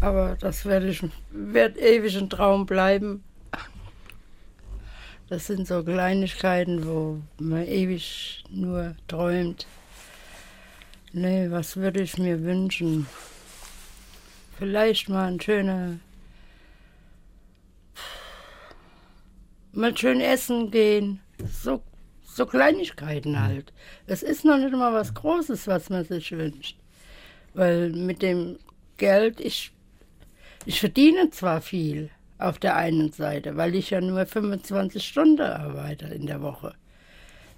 [0.00, 3.24] Aber das wird, ich, wird ewig ein Traum bleiben.
[5.28, 9.66] Das sind so Kleinigkeiten, wo man ewig nur träumt.
[11.12, 13.06] Nee, was würde ich mir wünschen?
[14.58, 15.98] Vielleicht mal ein schöner.
[19.72, 21.20] Mal schön essen gehen.
[21.48, 21.82] So,
[22.24, 23.72] so Kleinigkeiten halt.
[24.06, 26.79] Es ist noch nicht mal was Großes, was man sich wünscht.
[27.54, 28.58] Weil mit dem
[28.96, 29.72] Geld, ich,
[30.66, 36.06] ich verdiene zwar viel auf der einen Seite, weil ich ja nur 25 Stunden arbeite
[36.06, 36.74] in der Woche.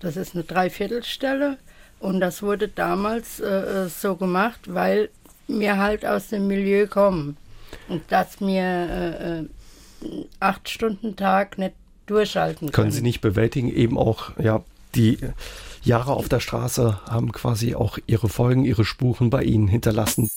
[0.01, 1.59] Das ist eine Dreiviertelstelle
[2.01, 5.11] und das wurde damals äh, so gemacht, weil
[5.47, 7.37] wir halt aus dem Milieu kommen
[7.89, 9.47] und dass wir äh, äh
[10.41, 11.75] acht Stunden Tag nicht
[12.07, 12.73] durchhalten können.
[12.73, 14.65] Können Sie nicht bewältigen, eben auch ja
[14.97, 15.19] die
[15.85, 20.29] Jahre auf der Straße haben quasi auch ihre Folgen, ihre Spuren bei Ihnen hinterlassen.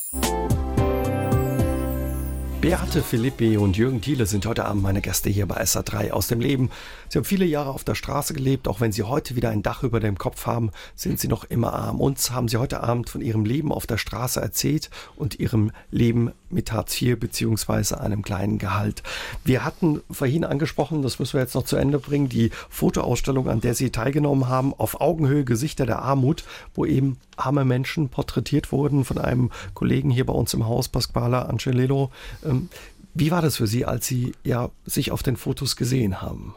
[2.66, 6.40] Beate Philippi und Jürgen Thiele sind heute Abend meine Gäste hier bei SA3 aus dem
[6.40, 6.72] Leben.
[7.10, 8.68] Sie haben viele Jahre auf der Straße gelebt.
[8.68, 11.74] Auch wenn Sie heute wieder ein Dach über dem Kopf haben, sind Sie noch immer
[11.74, 12.02] arm.
[12.02, 16.32] Uns haben Sie heute Abend von Ihrem Leben auf der Straße erzählt und Ihrem Leben
[16.50, 19.04] mit Hartz IV beziehungsweise einem kleinen Gehalt.
[19.44, 23.62] Wir hatten vorhin angesprochen, das müssen wir jetzt noch zu Ende bringen, die Fotoausstellung, an
[23.62, 26.44] der Sie teilgenommen haben, auf Augenhöhe Gesichter der Armut,
[26.74, 31.44] wo eben arme Menschen porträtiert wurden von einem Kollegen hier bei uns im Haus, Pasquala
[31.44, 32.10] Angelello.
[32.56, 32.70] Ähm,
[33.14, 36.56] wie war das für Sie, als Sie ja sich auf den Fotos gesehen haben?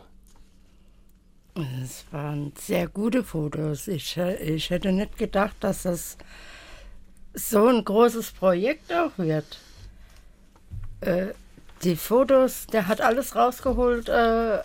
[1.82, 3.88] Es waren sehr gute Fotos.
[3.88, 6.16] Ich, ich hätte nicht gedacht, dass das
[7.34, 9.58] so ein großes Projekt auch wird.
[11.00, 11.28] Äh,
[11.82, 14.58] die Fotos, der hat alles rausgeholt äh,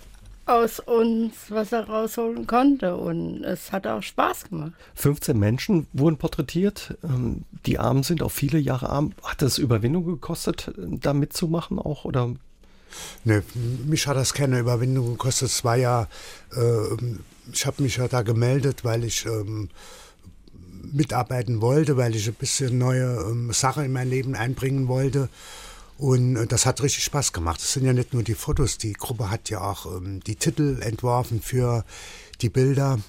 [0.46, 2.96] aus uns, was er rausholen konnte.
[2.96, 4.74] Und es hat auch Spaß gemacht.
[4.96, 9.14] 15 Menschen wurden porträtiert, ähm, die arm sind, auch viele Jahre arm.
[9.24, 12.06] Hat es Überwindung gekostet, da mitzumachen auch?
[12.06, 12.34] Oder?
[13.24, 13.42] Nee,
[13.86, 15.50] mich hat das keine Überwindung gekostet.
[15.50, 16.08] Es war ja,
[16.56, 16.96] äh,
[17.52, 19.70] ich habe mich ja da gemeldet, weil ich ähm,
[20.92, 25.30] mitarbeiten wollte, weil ich ein bisschen neue ähm, Sachen in mein Leben einbringen wollte.
[25.98, 27.62] Und äh, das hat richtig Spaß gemacht.
[27.62, 30.80] Es sind ja nicht nur die Fotos, die Gruppe hat ja auch ähm, die Titel
[30.82, 31.86] entworfen für
[32.42, 33.00] die Bilder.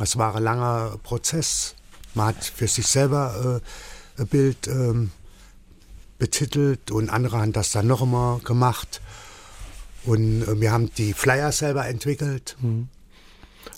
[0.00, 1.74] Es war ein langer Prozess.
[2.14, 3.60] Man hat für sich selber
[4.16, 5.10] äh, ein Bild ähm,
[6.18, 9.00] betitelt und andere haben das dann noch immer gemacht.
[10.04, 12.56] Und äh, wir haben die Flyer selber entwickelt.
[12.60, 12.88] Mhm.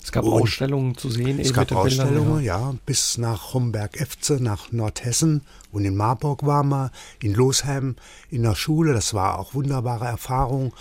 [0.07, 1.37] Es gab und Ausstellungen zu sehen.
[1.37, 2.59] Es gab Ausstellungen, ja.
[2.61, 2.75] ja.
[2.85, 5.41] bis nach Homberg-Efze, nach Nordhessen
[5.73, 7.97] und in Marburg waren wir, in Losheim
[8.31, 8.93] in der Schule.
[8.93, 10.73] Das war auch wunderbare Erfahrung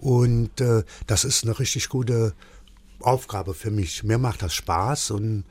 [0.00, 2.34] und äh, das ist eine richtig gute
[2.98, 4.02] Aufgabe für mich.
[4.02, 5.44] Mir macht das Spaß und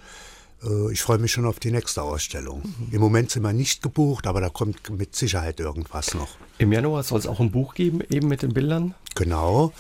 [0.66, 2.62] äh, ich freue mich schon auf die nächste Ausstellung.
[2.64, 2.88] Mhm.
[2.92, 6.36] Im Moment sind wir nicht gebucht, aber da kommt mit Sicherheit irgendwas noch.
[6.58, 8.96] Im Januar soll es auch ein Buch geben, eben mit den Bildern?
[9.16, 9.72] Genau.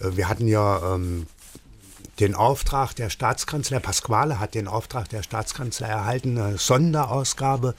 [0.00, 1.24] Äh, wir hatten ja ähm,
[2.20, 7.74] den Auftrag der Staatskanzlei, Pasquale hat den Auftrag der Staatskanzlei erhalten, eine Sonderausgabe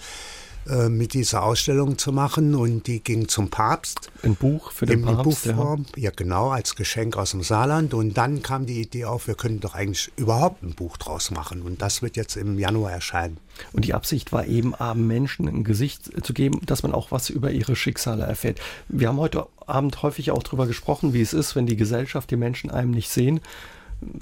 [0.67, 4.09] äh, mit dieser Ausstellung zu machen und die ging zum Papst.
[4.23, 5.43] Ein Buch für den in Papst?
[5.45, 6.05] Buchform, ja.
[6.05, 6.11] ja.
[6.15, 9.75] genau, als Geschenk aus dem Saarland und dann kam die Idee auf, wir können doch
[9.75, 13.37] eigentlich überhaupt ein Buch draus machen und das wird jetzt im Januar erscheinen.
[13.73, 17.29] Und die Absicht war eben, armen Menschen ein Gesicht zu geben, dass man auch was
[17.29, 18.59] über ihre Schicksale erfährt.
[18.87, 22.37] Wir haben heute Abend häufig auch darüber gesprochen, wie es ist, wenn die Gesellschaft die
[22.37, 23.39] Menschen einem nicht sehen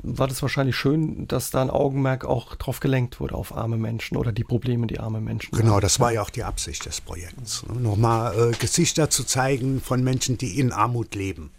[0.04, 4.18] war das wahrscheinlich schön, dass da ein Augenmerk auch drauf gelenkt wurde, auf arme Menschen
[4.18, 5.62] oder die Probleme, die arme Menschen haben.
[5.62, 7.66] Genau, das war ja auch die Absicht des Projekts.
[7.68, 7.80] Ne?
[7.80, 11.52] Nochmal äh, Gesichter zu zeigen von Menschen, die in Armut leben.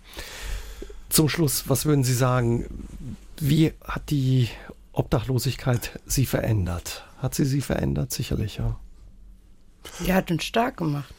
[1.08, 2.66] Zum Schluss, was würden Sie sagen,
[3.38, 4.48] wie hat die
[4.92, 7.04] Obdachlosigkeit Sie verändert?
[7.18, 8.12] Hat sie Sie verändert?
[8.12, 8.76] Sicherlich, ja.
[10.00, 11.14] Die hat uns stark gemacht.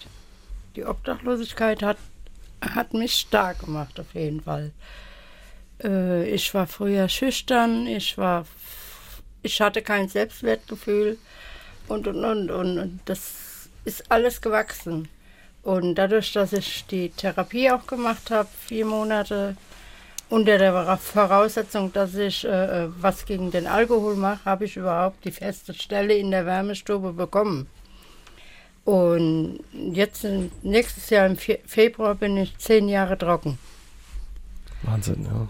[0.75, 1.97] Die Obdachlosigkeit hat,
[2.61, 4.71] hat mich stark gemacht, auf jeden Fall.
[5.83, 8.45] Äh, ich war früher schüchtern, ich war,
[9.41, 11.17] ich hatte kein Selbstwertgefühl
[11.87, 15.07] und und und und, und das ist alles gewachsen.
[15.63, 19.55] Und dadurch, dass ich die Therapie auch gemacht habe, vier Monate,
[20.29, 25.31] unter der Voraussetzung, dass ich äh, was gegen den Alkohol mache, habe ich überhaupt die
[25.31, 27.67] feste Stelle in der Wärmestube bekommen.
[28.85, 30.25] Und jetzt,
[30.61, 33.57] nächstes Jahr im Februar, bin ich zehn Jahre trocken.
[34.83, 35.47] Wahnsinn, ja.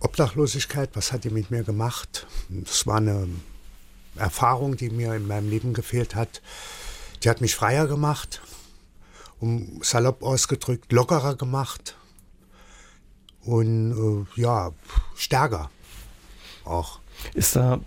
[0.00, 2.26] Obdachlosigkeit, was hat die mit mir gemacht?
[2.48, 3.28] Das war eine
[4.16, 6.40] Erfahrung, die mir in meinem Leben gefehlt hat.
[7.22, 8.40] Die hat mich freier gemacht,
[9.40, 11.96] um salopp ausgedrückt, lockerer gemacht
[13.40, 14.72] und äh, ja,
[15.16, 15.70] stärker
[16.64, 17.00] auch.
[17.34, 17.80] Ist da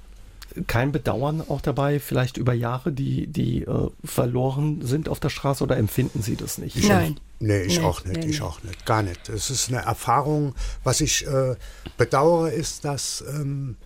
[0.67, 5.63] kein Bedauern auch dabei, vielleicht über Jahre, die, die äh, verloren sind auf der Straße
[5.63, 6.87] oder empfinden Sie das nicht?
[6.87, 7.19] Nein.
[7.39, 8.45] Nee, ich nee, auch nicht, nee, ich nee.
[8.45, 9.29] auch nicht, gar nicht.
[9.29, 10.53] Es ist eine Erfahrung,
[10.83, 11.55] was ich äh,
[11.97, 13.77] bedauere, ist, dass ähm,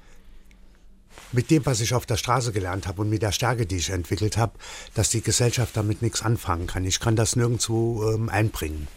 [1.31, 3.89] mit dem, was ich auf der Straße gelernt habe und mit der Stärke, die ich
[3.89, 4.53] entwickelt habe,
[4.93, 6.85] dass die Gesellschaft damit nichts anfangen kann.
[6.85, 8.87] Ich kann das nirgendwo ähm, einbringen.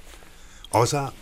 [0.70, 1.12] Außer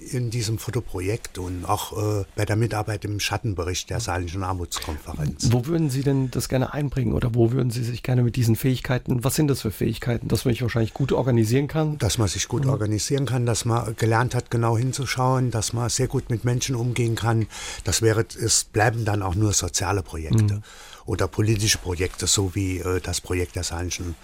[0.00, 5.52] in diesem Fotoprojekt und auch äh, bei der Mitarbeit im Schattenbericht der Saarländischen Armutskonferenz.
[5.52, 8.56] Wo würden Sie denn das gerne einbringen oder wo würden Sie sich gerne mit diesen
[8.56, 11.98] Fähigkeiten, was sind das für Fähigkeiten, dass man sich wahrscheinlich gut organisieren kann?
[11.98, 12.70] Dass man sich gut mhm.
[12.70, 17.14] organisieren kann, dass man gelernt hat, genau hinzuschauen, dass man sehr gut mit Menschen umgehen
[17.14, 17.46] kann.
[17.84, 20.54] Das wäre, es bleiben dann auch nur soziale Projekte.
[20.54, 20.62] Mhm
[21.06, 24.14] oder politische Projekte, so wie äh, das Projekt der Saarländischen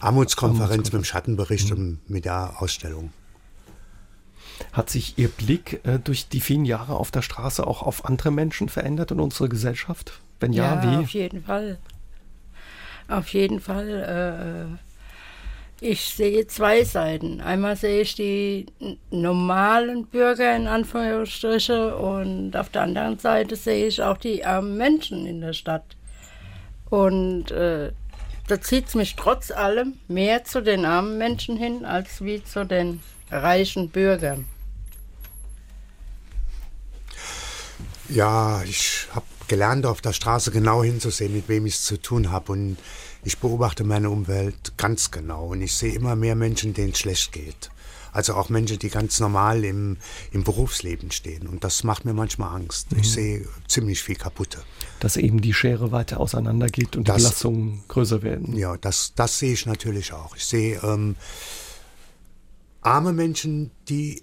[0.00, 1.76] Armutskonferenz mit dem Schattenbericht mhm.
[1.76, 3.12] und mit der Ausstellung.
[4.72, 8.30] Hat sich Ihr Blick äh, durch die vielen Jahre auf der Straße auch auf andere
[8.30, 10.20] Menschen verändert in unserer Gesellschaft?
[10.40, 11.02] Wenn ja, ja wie?
[11.04, 11.78] Auf jeden Fall.
[13.08, 14.78] Auf jeden Fall.
[14.78, 14.78] Äh,
[15.84, 17.40] ich sehe zwei Seiten.
[17.40, 18.66] Einmal sehe ich die
[19.10, 25.26] normalen Bürger in Anführungsstriche und auf der anderen Seite sehe ich auch die armen Menschen
[25.26, 25.96] in der Stadt.
[26.88, 27.90] Und äh,
[28.46, 32.64] da zieht es mich trotz allem mehr zu den armen Menschen hin als wie zu
[32.64, 34.44] den reichen Bürgern.
[38.12, 42.30] Ja, ich habe gelernt, auf der Straße genau hinzusehen, mit wem ich es zu tun
[42.30, 42.52] habe.
[42.52, 42.76] Und
[43.24, 45.46] ich beobachte meine Umwelt ganz genau.
[45.46, 47.70] Und ich sehe immer mehr Menschen, denen es schlecht geht.
[48.12, 49.96] Also auch Menschen, die ganz normal im,
[50.32, 51.46] im Berufsleben stehen.
[51.46, 52.92] Und das macht mir manchmal Angst.
[52.92, 52.98] Mhm.
[52.98, 54.58] Ich sehe ziemlich viel kaputte.
[55.00, 58.54] Dass eben die Schere weiter auseinandergeht und das, die Belastungen größer werden.
[58.54, 60.36] Ja, das, das sehe ich natürlich auch.
[60.36, 61.16] Ich sehe ähm,
[62.82, 64.22] arme Menschen, die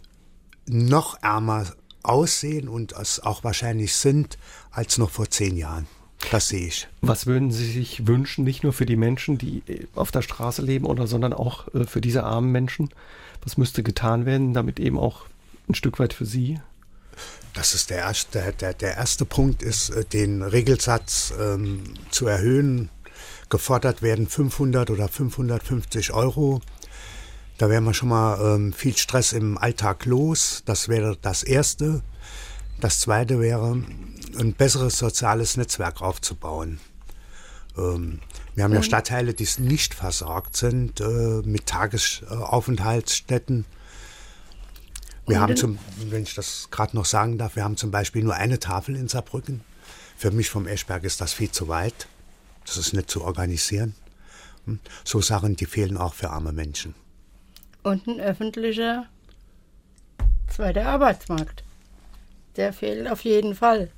[0.67, 1.65] noch ärmer
[2.03, 4.37] aussehen und es auch wahrscheinlich sind
[4.71, 5.87] als noch vor zehn Jahren.
[6.31, 6.87] Das sehe ich.
[7.01, 10.61] Was würden Sie sich wünschen, nicht nur für die Menschen, die äh, auf der Straße
[10.61, 12.89] leben, oder sondern auch äh, für diese armen Menschen?
[13.43, 15.25] Was müsste getan werden, damit eben auch
[15.69, 16.59] ein Stück weit für Sie?
[17.53, 22.89] Das ist der erste, der, der erste Punkt, ist, äh, den Regelsatz ähm, zu erhöhen.
[23.49, 26.61] Gefordert werden 500 oder 550 Euro.
[27.59, 30.63] Da wäre man schon mal ähm, viel Stress im Alltag los.
[30.65, 32.01] Das wäre das Erste.
[32.79, 33.83] Das Zweite wäre,
[34.37, 36.79] ein besseres soziales Netzwerk aufzubauen.
[37.77, 38.21] Ähm,
[38.55, 43.65] wir haben ja Stadtteile, die nicht versorgt sind äh, mit Tagesaufenthaltsstätten.
[45.27, 45.79] Wir haben zum,
[46.09, 49.09] wenn ich das gerade noch sagen darf, wir haben zum Beispiel nur eine Tafel in
[49.09, 49.65] Saarbrücken.
[50.15, 52.07] Für mich vom Eschberg ist das viel zu weit.
[52.65, 53.95] Das ist nicht zu organisieren.
[54.63, 54.79] Hm?
[55.03, 56.95] So Sachen, die fehlen auch für arme Menschen.
[57.83, 59.05] Und ein öffentlicher
[60.47, 61.63] zweiter Arbeitsmarkt.
[62.57, 63.89] Der fehlt auf jeden Fall.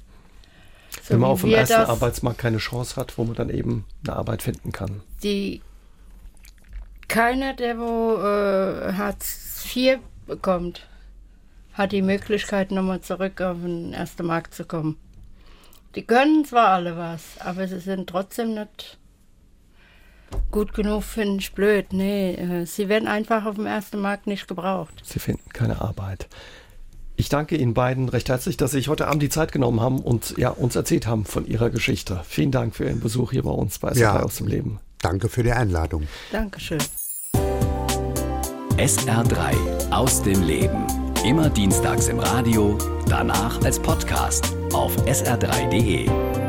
[1.02, 4.16] So Wenn man auf dem ersten Arbeitsmarkt keine Chance hat, wo man dann eben eine
[4.16, 5.02] Arbeit finden kann.
[5.24, 5.62] Die
[7.08, 10.88] keiner, der wo äh, Hartz IV bekommt,
[11.74, 14.98] hat die Möglichkeit, nochmal zurück auf den ersten Markt zu kommen.
[15.96, 18.98] Die können zwar alle was, aber sie sind trotzdem nicht
[20.52, 21.88] gut genug, finde ich blöd.
[21.92, 24.94] Nee, äh, sie werden einfach auf dem ersten Markt nicht gebraucht.
[25.04, 26.28] Sie finden keine Arbeit.
[27.16, 30.00] Ich danke Ihnen beiden recht herzlich, dass Sie sich heute Abend die Zeit genommen haben
[30.00, 32.22] und ja, uns erzählt haben von Ihrer Geschichte.
[32.28, 34.80] Vielen Dank für Ihren Besuch hier bei uns bei SR3 ja, aus dem Leben.
[35.02, 36.08] Danke für die Einladung.
[36.32, 36.80] Dankeschön.
[38.78, 40.88] SR3 aus dem Leben.
[41.24, 42.78] Immer dienstags im Radio,
[43.08, 46.41] danach als Podcast auf sr3.de.